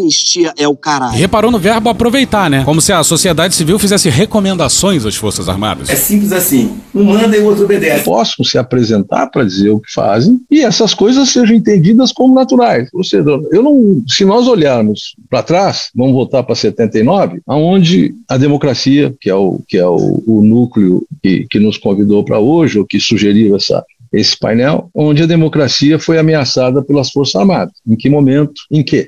Anistia 0.08 0.54
é 0.56 0.66
o 0.66 0.74
caralho. 0.74 1.16
Reparou 1.16 1.50
no 1.50 1.58
verbo 1.58 1.90
aproveitar, 1.90 2.48
né? 2.48 2.64
Como 2.64 2.80
se 2.80 2.92
a 2.92 3.02
sociedade 3.02 3.54
civil 3.54 3.78
fizesse 3.78 4.08
recomendações 4.08 5.04
às 5.04 5.14
Forças 5.14 5.48
Armadas. 5.48 5.90
É 5.90 5.96
simples 5.96 6.32
assim. 6.32 6.78
Um 6.94 7.04
manda 7.04 7.36
e 7.36 7.40
o 7.40 7.44
outro 7.44 7.64
obedece. 7.64 8.04
Possam 8.04 8.44
se 8.44 8.56
apresentar 8.56 9.26
para 9.26 9.44
dizer 9.44 9.68
o 9.68 9.78
que 9.78 9.92
fazem 9.92 10.40
e 10.50 10.62
essas 10.62 10.94
coisas 10.94 11.28
sejam 11.28 11.54
entendidas 11.54 12.10
como 12.10 12.34
naturais. 12.34 12.88
Ou 12.94 13.04
seja, 13.04 13.28
eu 13.52 13.62
não, 13.62 14.02
se 14.08 14.24
nós 14.24 14.48
olharmos 14.48 15.14
para 15.28 15.42
trás, 15.42 15.90
vamos 15.94 16.14
voltar 16.14 16.42
para 16.42 16.54
79, 16.54 17.40
aonde 17.46 18.14
a 18.26 18.38
democracia, 18.38 19.14
que 19.20 19.28
é 19.28 19.34
o, 19.34 19.60
que 19.68 19.76
é 19.76 19.86
o, 19.86 20.22
o 20.26 20.42
núcleo 20.42 21.06
que, 21.22 21.46
que 21.50 21.60
nos 21.60 21.76
convidou 21.76 22.24
para 22.24 22.38
hoje, 22.38 22.78
ou 22.78 22.86
que 22.86 22.98
sugeriu 22.98 23.54
essa, 23.56 23.84
esse 24.12 24.38
painel, 24.38 24.88
onde 24.94 25.22
a 25.22 25.26
democracia 25.26 25.98
foi 25.98 26.18
ameaçada 26.18 26.82
pelas 26.82 27.10
Forças 27.10 27.36
Armadas. 27.36 27.74
Em 27.86 27.94
que 27.94 28.08
momento? 28.08 28.54
Em 28.70 28.82
que? 28.82 29.06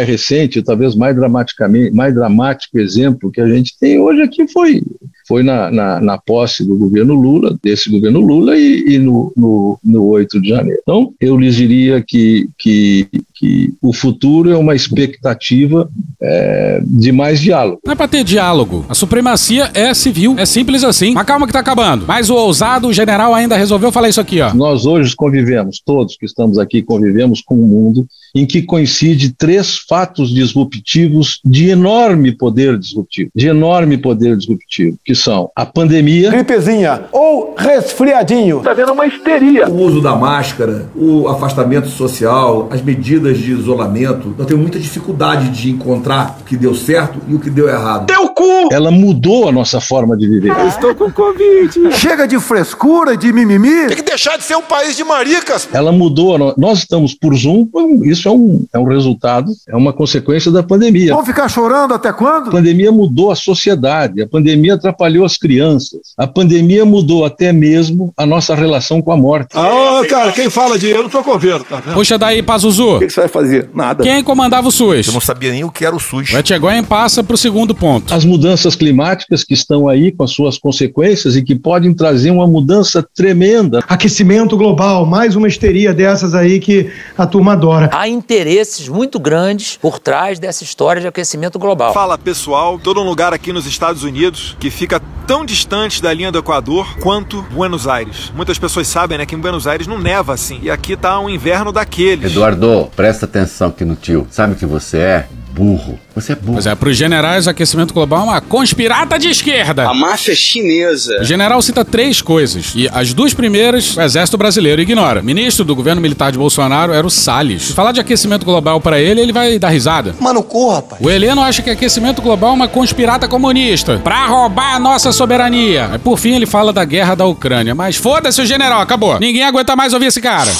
Mais 0.00 0.08
recente, 0.08 0.62
talvez 0.62 0.94
mais 0.94 1.14
dramaticamente, 1.14 1.94
mais 1.94 2.14
dramático 2.14 2.78
exemplo 2.78 3.30
que 3.30 3.40
a 3.40 3.48
gente 3.48 3.78
tem 3.78 3.98
hoje 3.98 4.22
aqui 4.22 4.48
foi 4.48 4.82
foi 5.30 5.44
na, 5.44 5.70
na, 5.70 6.00
na 6.00 6.18
posse 6.18 6.66
do 6.66 6.76
governo 6.76 7.14
Lula, 7.14 7.56
desse 7.62 7.88
governo 7.88 8.18
Lula, 8.18 8.56
e, 8.56 8.94
e 8.94 8.98
no, 8.98 9.32
no, 9.36 9.78
no 9.84 10.06
8 10.08 10.40
de 10.40 10.48
janeiro. 10.48 10.80
Então, 10.82 11.14
eu 11.20 11.38
lhes 11.38 11.54
diria 11.54 12.02
que, 12.02 12.48
que, 12.58 13.06
que 13.32 13.72
o 13.80 13.92
futuro 13.92 14.50
é 14.50 14.56
uma 14.56 14.74
expectativa 14.74 15.88
é, 16.20 16.82
de 16.84 17.12
mais 17.12 17.38
diálogo. 17.38 17.80
Não 17.86 17.92
é 17.92 17.94
pra 17.94 18.08
ter 18.08 18.24
diálogo. 18.24 18.84
A 18.88 18.94
supremacia 18.94 19.70
é 19.72 19.94
civil. 19.94 20.34
É 20.36 20.44
simples 20.44 20.82
assim. 20.82 21.12
Mas 21.14 21.24
calma 21.24 21.46
que 21.46 21.52
tá 21.52 21.60
acabando. 21.60 22.06
Mas 22.08 22.28
o 22.28 22.34
ousado, 22.34 22.88
o 22.88 22.92
general, 22.92 23.32
ainda 23.32 23.56
resolveu 23.56 23.92
falar 23.92 24.08
isso 24.08 24.20
aqui, 24.20 24.40
ó. 24.40 24.52
Nós 24.52 24.84
hoje 24.84 25.14
convivemos, 25.14 25.80
todos 25.86 26.16
que 26.16 26.26
estamos 26.26 26.58
aqui 26.58 26.82
convivemos 26.82 27.40
com 27.40 27.54
um 27.54 27.68
mundo 27.68 28.04
em 28.34 28.46
que 28.46 28.62
coincide 28.62 29.34
três 29.36 29.76
fatos 29.76 30.30
disruptivos 30.30 31.40
de 31.44 31.68
enorme 31.68 32.32
poder 32.32 32.78
disruptivo, 32.78 33.30
de 33.34 33.48
enorme 33.48 33.96
poder 33.96 34.36
disruptivo, 34.36 34.98
que 35.04 35.14
são 35.14 35.50
a 35.54 35.66
pandemia, 35.66 36.30
gripezinha 36.30 37.02
ou 37.12 37.54
resfriadinho. 37.56 38.60
Tá 38.60 38.74
vendo 38.74 38.92
uma 38.92 39.06
histeria. 39.06 39.68
O 39.68 39.82
uso 39.82 40.00
da 40.00 40.14
máscara, 40.14 40.88
o 40.94 41.28
afastamento 41.28 41.88
social, 41.88 42.68
as 42.70 42.82
medidas 42.82 43.38
de 43.38 43.52
isolamento. 43.52 44.34
Eu 44.38 44.44
tenho 44.44 44.60
muita 44.60 44.78
dificuldade 44.78 45.48
de 45.50 45.70
encontrar 45.70 46.38
o 46.40 46.44
que 46.44 46.56
deu 46.56 46.74
certo 46.74 47.18
e 47.28 47.34
o 47.34 47.38
que 47.38 47.50
deu 47.50 47.68
errado. 47.68 48.06
Teu 48.06 48.28
cu! 48.28 48.50
ela 48.70 48.90
mudou 48.90 49.48
a 49.48 49.52
nossa 49.52 49.80
forma 49.80 50.16
de 50.16 50.28
viver. 50.28 50.50
Eu 50.50 50.68
estou 50.68 50.94
com 50.94 51.10
Covid. 51.10 51.92
Chega 51.92 52.26
de 52.26 52.38
frescura, 52.38 53.16
de 53.16 53.32
mimimi. 53.32 53.88
Deixar 54.10 54.36
de 54.36 54.42
ser 54.42 54.56
um 54.56 54.62
país 54.62 54.96
de 54.96 55.04
maricas. 55.04 55.68
Ela 55.72 55.92
mudou. 55.92 56.34
a 56.34 56.54
Nós 56.58 56.80
estamos 56.80 57.14
por 57.14 57.32
Zoom. 57.36 57.68
Isso 58.02 58.28
é 58.28 58.32
um, 58.32 58.66
é 58.74 58.78
um 58.78 58.84
resultado, 58.84 59.52
é 59.68 59.76
uma 59.76 59.92
consequência 59.92 60.50
da 60.50 60.64
pandemia. 60.64 61.12
Vamos 61.12 61.28
ficar 61.28 61.48
chorando 61.48 61.94
até 61.94 62.08
A 62.08 62.12
quando? 62.12 62.50
pandemia 62.50 62.90
mudou 62.90 63.30
a 63.30 63.36
sociedade, 63.36 64.20
a 64.20 64.26
pandemia 64.26 64.74
atrapalhou 64.74 65.24
as 65.24 65.36
crianças, 65.36 66.00
a 66.18 66.26
pandemia 66.26 66.84
mudou 66.84 67.24
até 67.24 67.52
mesmo 67.52 68.12
a 68.16 68.26
nossa 68.26 68.52
relação 68.52 69.00
com 69.00 69.12
a 69.12 69.16
morte. 69.16 69.50
Ah, 69.54 70.02
cara, 70.08 70.32
quem 70.32 70.50
fala 70.50 70.76
de 70.76 70.88
eu 70.88 71.04
não 71.04 71.08
tô 71.08 71.22
com 71.22 71.38
vendo, 71.38 71.62
tá 71.62 71.76
vendo? 71.76 71.94
Puxa 71.94 72.18
daí, 72.18 72.42
Pazuzu. 72.42 72.96
O 72.96 72.98
que 72.98 73.06
que 73.06 73.12
você 73.12 73.20
vai 73.20 73.28
fazer? 73.28 73.70
Nada. 73.72 74.02
Quem 74.02 74.24
comandava 74.24 74.66
o 74.66 74.72
SUS? 74.72 75.06
Eu 75.06 75.12
não 75.12 75.20
sabia 75.20 75.52
nem 75.52 75.62
o 75.62 75.70
que 75.70 75.84
era 75.84 75.94
o 75.94 76.00
SUS. 76.00 76.32
O 76.32 76.36
Etchegóin 76.38 76.82
passa 76.82 77.22
pro 77.22 77.36
segundo 77.36 77.76
ponto. 77.76 78.12
As 78.12 78.24
mudanças 78.24 78.74
climáticas 78.74 79.44
que 79.44 79.54
estão 79.54 79.86
aí 79.88 80.10
com 80.10 80.24
as 80.24 80.32
suas 80.32 80.58
consequências 80.58 81.36
e 81.36 81.42
que 81.42 81.54
podem 81.54 81.94
trazer 81.94 82.30
uma 82.32 82.46
mudança 82.46 83.06
tremenda. 83.14 83.80
Aquecimento 84.00 84.56
global, 84.56 85.04
mais 85.04 85.36
uma 85.36 85.46
histeria 85.46 85.92
dessas 85.92 86.34
aí 86.34 86.58
que 86.58 86.90
a 87.18 87.26
turma 87.26 87.52
adora. 87.52 87.90
Há 87.92 88.08
interesses 88.08 88.88
muito 88.88 89.20
grandes 89.20 89.76
por 89.76 89.98
trás 89.98 90.38
dessa 90.38 90.64
história 90.64 91.02
de 91.02 91.06
aquecimento 91.06 91.58
global. 91.58 91.92
Fala 91.92 92.16
pessoal, 92.16 92.78
tô 92.78 92.94
num 92.94 93.02
lugar 93.02 93.34
aqui 93.34 93.52
nos 93.52 93.66
Estados 93.66 94.02
Unidos 94.02 94.56
que 94.58 94.70
fica 94.70 95.02
tão 95.26 95.44
distante 95.44 96.00
da 96.00 96.14
linha 96.14 96.32
do 96.32 96.38
Equador 96.38 96.98
quanto 97.00 97.42
Buenos 97.52 97.86
Aires. 97.86 98.32
Muitas 98.34 98.58
pessoas 98.58 98.88
sabem, 98.88 99.18
né, 99.18 99.26
que 99.26 99.34
em 99.34 99.38
Buenos 99.38 99.66
Aires 99.66 99.86
não 99.86 99.98
neva 99.98 100.32
assim. 100.32 100.60
E 100.62 100.70
aqui 100.70 100.96
tá 100.96 101.20
um 101.20 101.28
inverno 101.28 101.70
daqueles. 101.70 102.32
Eduardo, 102.32 102.88
presta 102.96 103.26
atenção 103.26 103.68
aqui 103.68 103.84
no 103.84 103.96
tio. 103.96 104.26
Sabe 104.30 104.54
o 104.54 104.56
que 104.56 104.64
você 104.64 104.96
é? 104.96 105.28
Burro. 105.52 105.98
Você 106.14 106.32
é 106.32 106.34
burro. 106.34 106.54
Pois 106.54 106.66
é, 106.66 106.74
pros 106.74 106.96
generais, 106.96 107.46
o 107.46 107.50
aquecimento 107.50 107.94
global 107.94 108.20
é 108.20 108.24
uma 108.24 108.40
conspirata 108.40 109.18
de 109.18 109.28
esquerda. 109.28 109.88
A 109.88 109.94
máfia 109.94 110.34
chinesa. 110.34 111.20
O 111.20 111.24
general 111.24 111.60
cita 111.62 111.84
três 111.84 112.20
coisas, 112.20 112.72
e 112.74 112.88
as 112.92 113.12
duas 113.12 113.32
primeiras 113.34 113.96
o 113.96 114.00
exército 114.00 114.36
brasileiro 114.36 114.80
ignora. 114.80 115.22
Ministro 115.22 115.64
do 115.64 115.74
governo 115.74 116.00
militar 116.00 116.30
de 116.32 116.38
Bolsonaro 116.38 116.92
era 116.92 117.06
o 117.06 117.10
Salles. 117.10 117.62
Se 117.62 117.72
falar 117.72 117.92
de 117.92 118.00
aquecimento 118.00 118.44
global 118.44 118.80
pra 118.80 119.00
ele, 119.00 119.20
ele 119.20 119.32
vai 119.32 119.58
dar 119.58 119.70
risada. 119.70 120.14
Mano, 120.20 120.42
corra, 120.42 120.76
rapaz. 120.76 121.00
O 121.04 121.10
Heleno 121.10 121.42
acha 121.42 121.62
que 121.62 121.70
aquecimento 121.70 122.22
global 122.22 122.50
é 122.50 122.54
uma 122.54 122.68
conspirata 122.68 123.26
comunista 123.28 123.98
pra 124.02 124.26
roubar 124.26 124.74
a 124.74 124.78
nossa 124.78 125.12
soberania. 125.12 125.90
Aí, 125.92 125.98
por 125.98 126.18
fim, 126.18 126.34
ele 126.34 126.46
fala 126.46 126.72
da 126.72 126.84
guerra 126.84 127.14
da 127.14 127.26
Ucrânia. 127.26 127.74
Mas 127.74 127.96
foda-se 127.96 128.40
o 128.40 128.46
general, 128.46 128.80
acabou. 128.80 129.18
Ninguém 129.18 129.44
aguenta 129.44 129.74
mais 129.74 129.92
ouvir 129.92 130.06
esse 130.06 130.20
cara. 130.20 130.50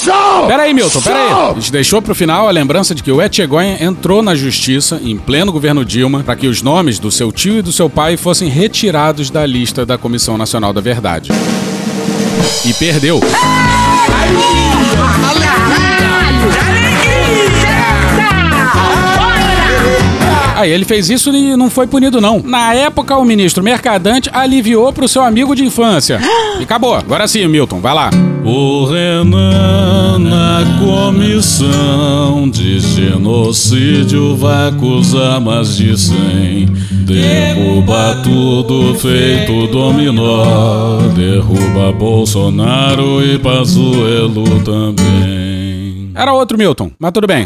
Pera 0.47 0.63
aí, 0.63 0.73
Milton, 0.73 1.01
pera 1.01 1.17
aí. 1.17 1.51
A 1.51 1.53
gente 1.59 1.71
deixou 1.71 2.01
pro 2.01 2.15
final 2.15 2.47
a 2.47 2.51
lembrança 2.51 2.95
de 2.95 3.03
que 3.03 3.11
o 3.11 3.21
Etchegóin 3.21 3.77
entrou 3.79 4.21
na 4.21 4.35
justiça 4.35 4.80
em 5.03 5.17
pleno 5.17 5.51
governo 5.51 5.85
Dilma 5.85 6.23
para 6.23 6.35
que 6.35 6.47
os 6.47 6.61
nomes 6.61 6.97
do 6.97 7.11
seu 7.11 7.31
tio 7.31 7.59
e 7.59 7.61
do 7.61 7.71
seu 7.71 7.89
pai 7.89 8.17
fossem 8.17 8.49
retirados 8.49 9.29
da 9.29 9.45
lista 9.45 9.85
da 9.85 9.97
Comissão 9.97 10.37
Nacional 10.37 10.73
da 10.73 10.81
Verdade. 10.81 11.31
E 12.65 12.73
perdeu. 12.73 13.19
Aí 20.61 20.69
ele 20.69 20.85
fez 20.85 21.09
isso 21.09 21.31
e 21.31 21.55
não 21.55 21.71
foi 21.71 21.87
punido, 21.87 22.21
não. 22.21 22.39
Na 22.39 22.71
época, 22.75 23.17
o 23.17 23.25
ministro 23.25 23.63
Mercadante 23.63 24.29
aliviou 24.31 24.93
pro 24.93 25.07
seu 25.07 25.23
amigo 25.23 25.55
de 25.55 25.65
infância. 25.65 26.19
E 26.59 26.63
acabou. 26.63 26.93
Agora 26.93 27.27
sim, 27.27 27.47
Milton, 27.47 27.79
vai 27.79 27.95
lá. 27.95 28.11
O 28.45 28.85
Renan 28.85 30.19
na 30.19 30.61
comissão 30.79 32.47
de 32.47 32.79
genocídio 32.79 34.35
vai 34.35 34.69
acusar 34.69 35.41
mais 35.41 35.75
de 35.75 35.97
100. 35.97 36.67
Derruba 37.05 38.21
tudo 38.23 38.93
feito 38.99 39.65
dominó. 39.65 40.99
Derruba 41.15 41.91
Bolsonaro 41.91 43.23
e 43.25 43.39
Pazuello 43.39 44.59
também. 44.63 46.11
Era 46.13 46.33
outro 46.33 46.55
Milton, 46.55 46.91
mas 46.99 47.11
tudo 47.11 47.25
bem. 47.25 47.45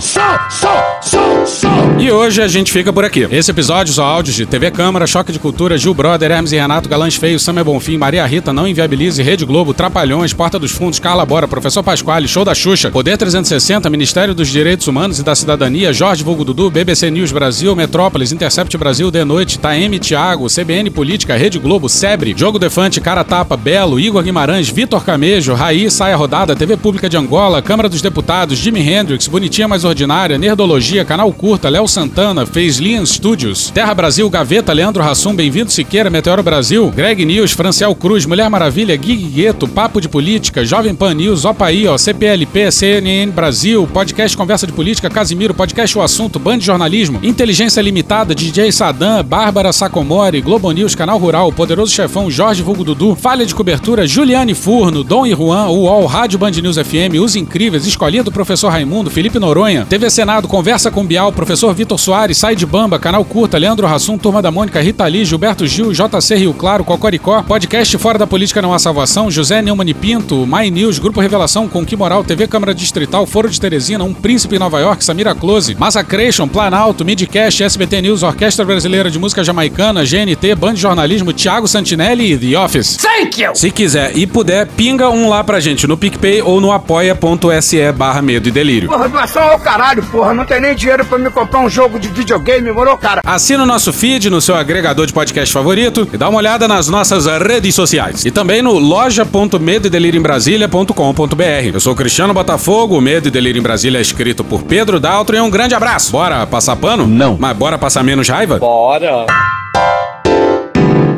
E 1.99 2.11
hoje 2.11 2.41
a 2.41 2.47
gente 2.47 2.71
fica 2.71 2.91
por 2.91 3.05
aqui. 3.05 3.27
Esse 3.31 3.49
episódio 3.49 3.93
são 3.93 4.05
áudios 4.05 4.35
de 4.35 4.45
TV 4.45 4.69
Câmara, 4.69 5.07
Choque 5.07 5.31
de 5.31 5.39
Cultura, 5.39 5.77
Gil 5.77 5.93
Brother, 5.93 6.29
Hermes 6.29 6.51
e 6.51 6.55
Renato, 6.57 6.89
Galãs 6.89 7.15
Feio, 7.15 7.39
Samer 7.39 7.63
Bonfim, 7.63 7.97
Maria 7.97 8.25
Rita, 8.25 8.51
Não 8.51 8.67
Inviabilize, 8.67 9.23
Rede 9.23 9.45
Globo, 9.45 9.73
Trapalhões, 9.73 10.33
Porta 10.33 10.59
dos 10.59 10.71
Fundos, 10.71 10.99
Carla 10.99 11.25
Bora, 11.25 11.47
Professor 11.47 11.81
Pasquale, 11.81 12.27
Show 12.27 12.43
da 12.43 12.53
Xuxa, 12.53 12.91
Poder 12.91 13.17
360, 13.17 13.89
Ministério 13.89 14.35
dos 14.35 14.49
Direitos 14.49 14.87
Humanos 14.87 15.19
e 15.19 15.23
da 15.23 15.33
Cidadania, 15.33 15.93
Jorge 15.93 16.23
Vulgo 16.23 16.43
Dudu, 16.43 16.69
BBC 16.69 17.09
News 17.09 17.31
Brasil, 17.31 17.75
Metrópolis, 17.75 18.31
Intercept 18.31 18.77
Brasil, 18.77 19.09
De 19.09 19.23
Noite, 19.23 19.57
Taeme 19.57 19.97
Thiago, 19.97 20.47
CBN 20.47 20.89
Política, 20.89 21.37
Rede 21.37 21.57
Globo, 21.57 21.87
Sebre, 21.87 22.35
Jogo 22.37 22.59
Defante, 22.59 22.99
Cara 22.99 23.23
Tapa, 23.23 23.55
Belo, 23.55 23.99
Igor 23.99 24.21
Guimarães, 24.21 24.69
Vitor 24.69 25.03
Camejo, 25.03 25.53
Raí, 25.53 25.89
Saia 25.89 26.15
Rodada, 26.15 26.55
TV 26.55 26.75
Pública 26.75 27.09
de 27.09 27.17
Angola, 27.17 27.61
Câmara 27.61 27.87
dos 27.87 28.01
Deputados, 28.01 28.57
Jimi 28.57 28.81
Hendrix, 28.81 29.27
Bonitinha 29.27 29.67
Mais 29.67 29.85
Ordinária, 29.85 30.37
Nerdologia, 30.37 31.05
Canal 31.05 31.31
Curta, 31.45 31.69
Léo 31.69 31.87
Santana, 31.87 32.43
Fez 32.43 32.79
Lian 32.79 33.05
Studios, 33.05 33.69
Terra 33.69 33.93
Brasil, 33.93 34.27
Gaveta, 34.31 34.73
Leandro 34.73 35.03
Rassum, 35.03 35.35
Bem-vindo 35.35 35.71
Siqueira, 35.71 36.09
Meteoro 36.09 36.41
Brasil, 36.41 36.89
Greg 36.89 37.23
News, 37.23 37.51
Franciel 37.51 37.93
Cruz, 37.93 38.25
Mulher 38.25 38.49
Maravilha, 38.49 38.95
Gui 38.97 39.15
Gueto, 39.15 39.67
Papo 39.67 40.01
de 40.01 40.09
Política, 40.09 40.65
Jovem 40.65 40.95
Pan 40.95 41.13
News, 41.13 41.45
Opaí, 41.45 41.87
ó, 41.87 41.99
CPLP, 41.99 42.71
CNN 42.71 43.31
Brasil, 43.31 43.87
Podcast 43.93 44.35
Conversa 44.35 44.65
de 44.65 44.73
Política, 44.73 45.07
Casimiro, 45.07 45.53
Podcast 45.53 45.95
O 45.95 46.01
Assunto, 46.01 46.39
Band 46.39 46.57
de 46.57 46.65
Jornalismo, 46.65 47.19
Inteligência 47.21 47.79
Limitada, 47.79 48.33
DJ 48.33 48.71
Sadam, 48.71 49.23
Bárbara 49.23 49.71
Sacomori, 49.71 50.41
Globo 50.41 50.71
News, 50.71 50.95
Canal 50.95 51.19
Rural, 51.19 51.51
Poderoso 51.51 51.93
Chefão, 51.93 52.31
Jorge 52.31 52.63
Vulgo 52.63 52.83
Dudu, 52.83 53.13
Falha 53.13 53.45
de 53.45 53.53
Cobertura, 53.53 54.07
Juliane 54.07 54.55
Furno, 54.55 55.03
Dom 55.03 55.27
e 55.27 55.35
Juan, 55.35 55.67
UOL, 55.69 56.07
Rádio 56.07 56.39
Band 56.39 56.53
News 56.53 56.77
FM, 56.77 57.21
Os 57.21 57.35
Incríveis, 57.35 57.85
Escolinha 57.85 58.23
do 58.23 58.31
Professor 58.31 58.69
Raimundo, 58.69 59.11
Felipe 59.11 59.37
Noronha, 59.37 59.85
TV 59.87 60.09
Senado, 60.09 60.47
Conversa 60.47 60.89
com 60.89 61.05
Bial, 61.05 61.34
Professor 61.35 61.73
Vitor 61.73 61.99
Soares, 61.99 62.37
Sai 62.37 62.55
de 62.55 62.65
Bamba, 62.65 62.97
Canal 62.97 63.25
Curta, 63.25 63.57
Leandro 63.57 63.85
Rassum, 63.85 64.17
Turma 64.17 64.41
da 64.41 64.49
Mônica, 64.49 64.81
Rita 64.81 65.05
Lee, 65.05 65.25
Gilberto 65.25 65.67
Gil, 65.67 65.91
JC 65.91 66.35
Rio 66.35 66.53
Claro, 66.53 66.83
Cocoricó, 66.83 67.43
Podcast 67.43 67.97
Fora 67.97 68.17
da 68.17 68.25
Política 68.25 68.61
Não 68.61 68.73
Há 68.73 68.79
Salvação, 68.79 69.29
José 69.29 69.61
Neumann 69.61 69.89
e 69.89 69.93
Pinto, 69.93 70.47
My 70.47 70.71
News, 70.71 70.97
Grupo 70.97 71.19
Revelação, 71.19 71.67
Conqui 71.67 71.95
Moral, 71.95 72.23
TV 72.23 72.47
Câmara 72.47 72.73
Distrital, 72.73 73.25
Foro 73.25 73.49
de 73.49 73.59
Teresina, 73.59 74.03
Um 74.03 74.13
Príncipe 74.13 74.55
em 74.55 74.59
Nova 74.59 74.79
York, 74.79 75.03
Samira 75.03 75.35
Close, 75.35 75.75
Massacration, 75.75 76.47
Planalto, 76.47 77.03
Midcast, 77.03 77.63
SBT 77.63 78.01
News, 78.01 78.23
Orquestra 78.23 78.63
Brasileira 78.63 79.11
de 79.11 79.19
Música 79.19 79.43
Jamaicana, 79.43 80.03
GNT, 80.03 80.55
Band 80.55 80.75
de 80.75 80.81
Jornalismo, 80.81 81.33
Thiago 81.33 81.67
Santinelli 81.67 82.33
e 82.33 82.37
The 82.37 82.57
Office. 82.57 82.97
Thank 82.97 83.41
you! 83.41 83.55
Se 83.55 83.69
quiser 83.71 84.17
e 84.17 84.25
puder, 84.25 84.67
pinga 84.67 85.09
um 85.09 85.29
lá 85.29 85.43
pra 85.43 85.59
gente 85.59 85.85
no 85.85 85.97
PicPay 85.97 86.41
ou 86.41 86.61
no 86.61 86.71
apoia.se 86.71 87.91
barra 87.91 88.21
medo 88.21 88.47
e 88.47 88.51
delírio. 88.51 88.89
Porra, 88.89 89.09
doação 89.09 89.43
ao 89.43 89.59
caralho, 89.59 90.01
porra. 90.03 90.33
Não 90.33 90.45
tem 90.45 90.61
nem 90.61 90.75
dinheiro 90.75 91.03
pra 91.05 91.17
me 91.17 91.24
comprar 91.31 91.59
um 91.59 91.69
jogo 91.69 91.99
de 91.99 92.07
videogame, 92.07 92.71
moro, 92.71 92.97
cara? 92.97 93.21
Assina 93.25 93.63
o 93.63 93.65
nosso 93.65 93.91
feed 93.93 94.29
no 94.29 94.41
seu 94.41 94.55
agregador 94.55 95.05
de 95.05 95.13
podcast 95.13 95.53
favorito 95.53 96.07
e 96.11 96.17
dá 96.17 96.27
uma 96.29 96.37
olhada 96.37 96.67
nas 96.67 96.87
nossas 96.87 97.25
redes 97.25 97.75
sociais. 97.75 98.25
E 98.25 98.31
também 98.31 98.61
no 98.61 98.77
loja.medoedelirioembrasilha.com.br. 98.77 101.71
Eu 101.73 101.79
sou 101.79 101.93
o 101.93 101.95
Cristiano 101.95 102.33
Botafogo, 102.33 102.97
o 102.97 103.01
Medo 103.01 103.27
e 103.27 103.31
Delírio 103.31 103.59
em 103.59 103.63
Brasília 103.63 103.99
é 103.99 104.01
escrito 104.01 104.43
por 104.43 104.63
Pedro 104.63 104.99
Daltro 104.99 105.35
e 105.35 105.39
um 105.39 105.49
grande 105.49 105.75
abraço. 105.75 106.11
Bora 106.11 106.45
passar 106.45 106.75
pano? 106.75 107.07
Não. 107.07 107.37
Mas 107.39 107.55
bora 107.55 107.77
passar 107.77 108.03
menos 108.03 108.27
raiva? 108.27 108.59
Bora. 108.59 109.25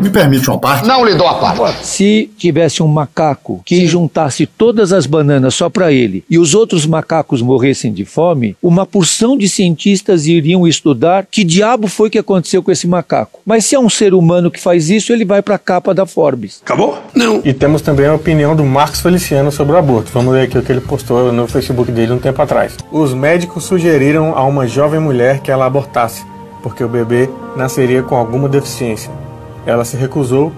Me 0.01 0.09
permite 0.09 0.49
uma 0.49 0.59
parte? 0.59 0.87
Não 0.87 1.03
lhe 1.03 1.15
dou 1.15 1.27
a 1.27 1.35
parte. 1.35 1.85
Se 1.85 2.29
tivesse 2.37 2.83
um 2.83 2.87
macaco 2.87 3.61
que 3.65 3.85
juntasse 3.87 4.45
todas 4.45 4.93
as 4.93 5.05
bananas 5.05 5.55
só 5.55 5.69
para 5.69 5.91
ele 5.91 6.23
e 6.29 6.37
os 6.37 6.53
outros 6.53 6.85
macacos 6.85 7.41
morressem 7.41 7.91
de 7.91 8.05
fome, 8.05 8.55
uma 8.61 8.85
porção 8.85 9.37
de 9.37 9.49
cientistas 9.49 10.27
iriam 10.27 10.67
estudar 10.67 11.25
que 11.29 11.43
diabo 11.43 11.87
foi 11.87 12.09
que 12.09 12.17
aconteceu 12.17 12.61
com 12.61 12.71
esse 12.71 12.87
macaco. 12.87 13.39
Mas 13.45 13.65
se 13.65 13.75
é 13.75 13.79
um 13.79 13.89
ser 13.89 14.13
humano 14.13 14.51
que 14.51 14.59
faz 14.59 14.89
isso, 14.89 15.11
ele 15.11 15.25
vai 15.25 15.41
para 15.41 15.55
a 15.55 15.59
capa 15.59 15.93
da 15.93 16.05
Forbes. 16.05 16.61
Acabou? 16.63 16.97
Não. 17.15 17.41
E 17.43 17.53
temos 17.53 17.81
também 17.81 18.05
a 18.05 18.13
opinião 18.13 18.55
do 18.55 18.63
Marcos 18.63 19.01
Feliciano 19.01 19.51
sobre 19.51 19.73
o 19.73 19.77
aborto. 19.77 20.11
Vamos 20.13 20.33
ver 20.33 20.43
aqui 20.43 20.57
o 20.57 20.61
que 20.61 20.71
ele 20.71 20.81
postou 20.81 21.31
no 21.31 21.47
Facebook 21.47 21.91
dele 21.91 22.13
um 22.13 22.19
tempo 22.19 22.41
atrás. 22.41 22.77
Os 22.91 23.13
médicos 23.13 23.63
sugeriram 23.63 24.37
a 24.37 24.43
uma 24.43 24.67
jovem 24.67 24.99
mulher 24.99 25.39
que 25.39 25.51
ela 25.51 25.65
abortasse, 25.65 26.25
porque 26.61 26.83
o 26.83 26.89
bebê 26.89 27.29
nasceria 27.55 28.03
com 28.03 28.15
alguma 28.15 28.47
deficiência. 28.47 29.26
Ela 29.67 29.83
se 29.83 29.97
recusou. 29.97 30.53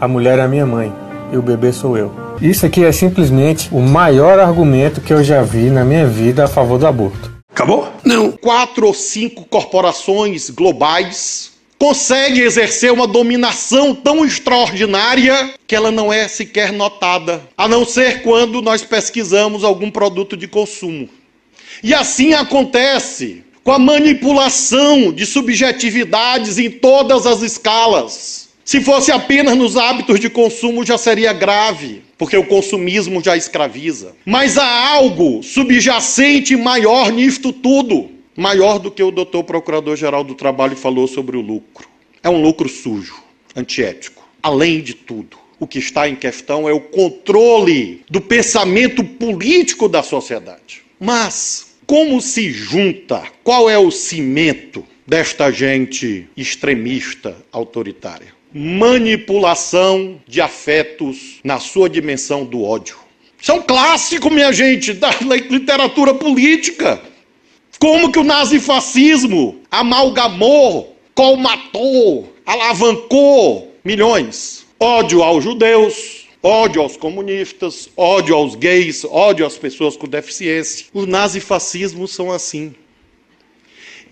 A 0.00 0.06
mulher 0.06 0.38
é 0.38 0.42
a 0.42 0.48
minha 0.48 0.64
mãe 0.64 0.92
e 1.32 1.36
o 1.36 1.42
bebê 1.42 1.72
sou 1.72 1.98
eu. 1.98 2.12
Isso 2.40 2.64
aqui 2.64 2.84
é 2.84 2.92
simplesmente 2.92 3.68
o 3.72 3.80
maior 3.80 4.38
argumento 4.38 5.00
que 5.00 5.12
eu 5.12 5.24
já 5.24 5.42
vi 5.42 5.68
na 5.68 5.84
minha 5.84 6.06
vida 6.06 6.44
a 6.44 6.48
favor 6.48 6.78
do 6.78 6.86
aborto. 6.86 7.34
Acabou? 7.50 7.92
Não. 8.04 8.30
Quatro 8.30 8.86
ou 8.86 8.94
cinco 8.94 9.44
corporações 9.46 10.48
globais 10.48 11.52
conseguem 11.76 12.42
exercer 12.42 12.92
uma 12.92 13.06
dominação 13.06 13.94
tão 13.94 14.24
extraordinária 14.24 15.54
que 15.66 15.74
ela 15.74 15.90
não 15.90 16.12
é 16.12 16.28
sequer 16.28 16.72
notada, 16.72 17.42
a 17.56 17.66
não 17.66 17.84
ser 17.84 18.22
quando 18.22 18.62
nós 18.62 18.82
pesquisamos 18.82 19.64
algum 19.64 19.90
produto 19.90 20.36
de 20.36 20.46
consumo. 20.46 21.08
E 21.82 21.92
assim 21.92 22.32
acontece 22.32 23.44
com 23.66 23.72
a 23.72 23.80
manipulação 23.80 25.12
de 25.12 25.26
subjetividades 25.26 26.56
em 26.56 26.70
todas 26.70 27.26
as 27.26 27.42
escalas. 27.42 28.50
Se 28.64 28.80
fosse 28.80 29.10
apenas 29.10 29.56
nos 29.56 29.76
hábitos 29.76 30.20
de 30.20 30.30
consumo 30.30 30.86
já 30.86 30.96
seria 30.96 31.32
grave, 31.32 32.00
porque 32.16 32.36
o 32.36 32.46
consumismo 32.46 33.20
já 33.20 33.36
escraviza. 33.36 34.14
Mas 34.24 34.56
há 34.56 34.92
algo 34.92 35.42
subjacente 35.42 36.54
maior 36.54 37.10
nisto 37.10 37.52
tudo, 37.52 38.08
maior 38.36 38.78
do 38.78 38.88
que 38.88 39.02
o 39.02 39.10
doutor 39.10 39.42
Procurador-Geral 39.42 40.22
do 40.22 40.36
Trabalho 40.36 40.76
falou 40.76 41.08
sobre 41.08 41.36
o 41.36 41.40
lucro. 41.40 41.88
É 42.22 42.30
um 42.30 42.40
lucro 42.40 42.68
sujo, 42.68 43.16
antiético. 43.56 44.24
Além 44.40 44.80
de 44.80 44.94
tudo, 44.94 45.36
o 45.58 45.66
que 45.66 45.80
está 45.80 46.08
em 46.08 46.14
questão 46.14 46.68
é 46.68 46.72
o 46.72 46.78
controle 46.78 48.04
do 48.08 48.20
pensamento 48.20 49.02
político 49.02 49.88
da 49.88 50.04
sociedade. 50.04 50.82
Mas 51.00 51.65
como 51.86 52.20
se 52.20 52.50
junta? 52.50 53.22
Qual 53.44 53.70
é 53.70 53.78
o 53.78 53.92
cimento 53.92 54.84
desta 55.06 55.52
gente 55.52 56.28
extremista 56.36 57.36
autoritária? 57.52 58.34
Manipulação 58.52 60.20
de 60.26 60.40
afetos 60.40 61.40
na 61.44 61.60
sua 61.60 61.88
dimensão 61.88 62.44
do 62.44 62.64
ódio. 62.64 62.96
Isso 63.40 63.52
é 63.52 63.54
um 63.54 63.62
clássico, 63.62 64.30
minha 64.30 64.52
gente, 64.52 64.92
da 64.92 65.10
literatura 65.48 66.12
política. 66.12 67.00
Como 67.78 68.10
que 68.10 68.18
o 68.18 68.24
nazifascismo 68.24 69.60
amalgamou, 69.70 70.96
colmatou, 71.14 72.32
alavancou 72.44 73.72
milhões? 73.84 74.66
Ódio 74.80 75.22
aos 75.22 75.44
judeus, 75.44 76.25
ódio 76.46 76.80
aos 76.80 76.96
comunistas, 76.96 77.88
ódio 77.96 78.34
aos 78.36 78.54
gays, 78.54 79.04
ódio 79.04 79.44
às 79.44 79.58
pessoas 79.58 79.96
com 79.96 80.06
deficiência. 80.06 80.86
Os 80.94 81.04
nazifascismos 81.06 82.14
são 82.14 82.30
assim. 82.30 82.72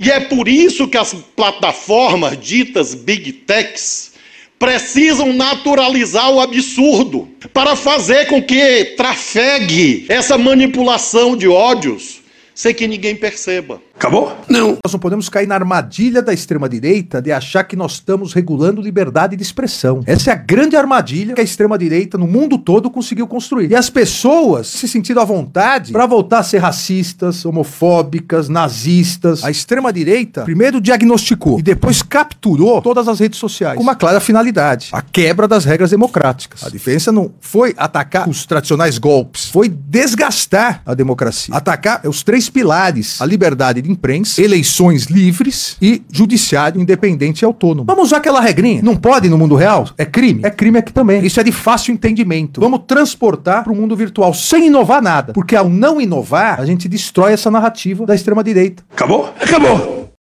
E 0.01 0.11
é 0.11 0.18
por 0.18 0.49
isso 0.49 0.89
que 0.89 0.99
as 0.99 1.14
plataformas 1.14 2.37
ditas 2.37 2.93
big 2.95 3.32
techs 3.32 4.14
precisam 4.59 5.32
naturalizar 5.32 6.30
o 6.32 6.41
absurdo 6.41 7.28
para 7.53 7.76
fazer 7.76 8.26
com 8.26 8.43
que 8.43 8.95
trafegue 8.97 10.05
essa 10.09 10.37
manipulação 10.37 11.37
de 11.37 11.47
ódios 11.47 12.20
sem 12.53 12.74
que 12.74 12.89
ninguém 12.89 13.14
perceba. 13.14 13.80
Acabou? 13.97 14.37
Não. 14.49 14.77
Nós 14.85 14.93
não 14.93 14.99
podemos 14.99 15.29
cair 15.29 15.47
na 15.47 15.55
armadilha 15.55 16.21
da 16.21 16.33
extrema-direita 16.33 17.23
de 17.23 17.33
achar 17.33 17.65
que 17.65 17.77
nós 17.77 17.93
estamos 17.93 18.33
regulando 18.33 18.83
liberdade 18.83 19.37
de 19.37 19.43
expressão. 19.43 20.03
Essa 20.05 20.31
é 20.31 20.33
a 20.33 20.37
grande 20.37 20.77
armadilha 20.77 21.35
que 21.35 21.41
a 21.41 21.45
extrema-direita 21.45 22.19
no 22.19 22.27
mundo 22.27 22.59
todo 22.59 22.91
conseguiu 22.91 23.27
construir. 23.27 23.71
E 23.71 23.75
as 23.75 23.89
pessoas 23.89 24.67
se 24.67 24.89
sentindo 24.89 25.21
à 25.21 25.25
vontade 25.25 25.93
para 25.93 26.07
voltar 26.07 26.41
a 26.41 26.43
ser 26.43 26.59
racistas, 26.59 27.45
homofóbicas, 27.45 28.49
nazistas. 28.49 29.45
A 29.45 29.51
extrema-direita 29.51 30.43
primeiro 30.43 30.81
diagnosticou 30.81 31.59
e 31.59 31.63
depois 31.63 32.03
capturou 32.03 32.83
todas 32.83 33.09
as 33.09 33.21
redes 33.21 33.39
sociais 33.39 33.77
com 33.77 33.83
uma 33.83 33.95
clara 33.95 34.21
finalidade: 34.21 34.89
a 34.93 35.01
quebra 35.01 35.47
das 35.47 35.65
regras 35.65 35.91
democráticas. 35.91 36.65
A 36.65 36.69
diferença 36.69 37.13
não 37.13 37.33
foi 37.41 37.75
atacar 37.77 38.29
os 38.29 38.45
tradicionais 38.45 38.99
golpes, 38.99 39.49
foi 39.49 39.69
desgastar 39.69 40.83
a 40.85 40.95
democracia. 40.95 41.55
Atacar 41.55 42.03
os 42.05 42.23
três 42.23 42.51
pilares: 42.51 43.21
a 43.21 43.27
liberdade 43.27 43.84
de 43.85 43.91
imprensa, 43.91 44.43
eleições 44.43 45.05
livres 45.05 45.76
e 45.80 46.03
judiciário 46.11 46.80
independente 46.80 47.43
e 47.43 47.45
autônomo. 47.45 47.85
Vamos 47.87 48.07
usar 48.07 48.16
aquela 48.16 48.41
regrinha. 48.41 48.82
Não 48.82 48.97
pode 48.97 49.28
no 49.28 49.39
mundo 49.39 49.55
real? 49.55 49.89
É 49.97 50.05
crime? 50.05 50.41
É 50.43 50.51
crime 50.51 50.78
aqui 50.78 50.93
também. 50.93 51.24
Isso 51.24 51.39
é 51.39 51.43
de 51.43 51.53
fácil 51.53 51.93
entendimento. 51.93 52.61
Vamos 52.61 52.80
transportar 52.87 53.62
para 53.62 53.72
o 53.72 53.76
mundo 53.76 53.95
virtual 53.95 54.35
sem 54.35 54.66
inovar 54.66 55.03
nada. 55.03 55.32
Porque 55.32 55.55
ao 55.55 55.68
não 55.68 56.01
inovar, 56.01 56.61
a 56.61 56.66
gente 56.66 56.89
destrói 56.89 57.32
essa 57.32 57.51
narrativa 57.51 58.07
da 58.07 58.14
extrema-direita. 58.14 58.82
Acabou? 58.91 59.32
Acabou! 59.41 60.12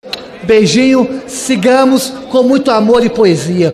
Beijinho, 0.45 1.23
sigamos 1.29 2.13
com 2.31 2.43
muito 2.43 2.71
amor 2.71 3.05
e 3.07 3.09
poesia. 3.09 3.71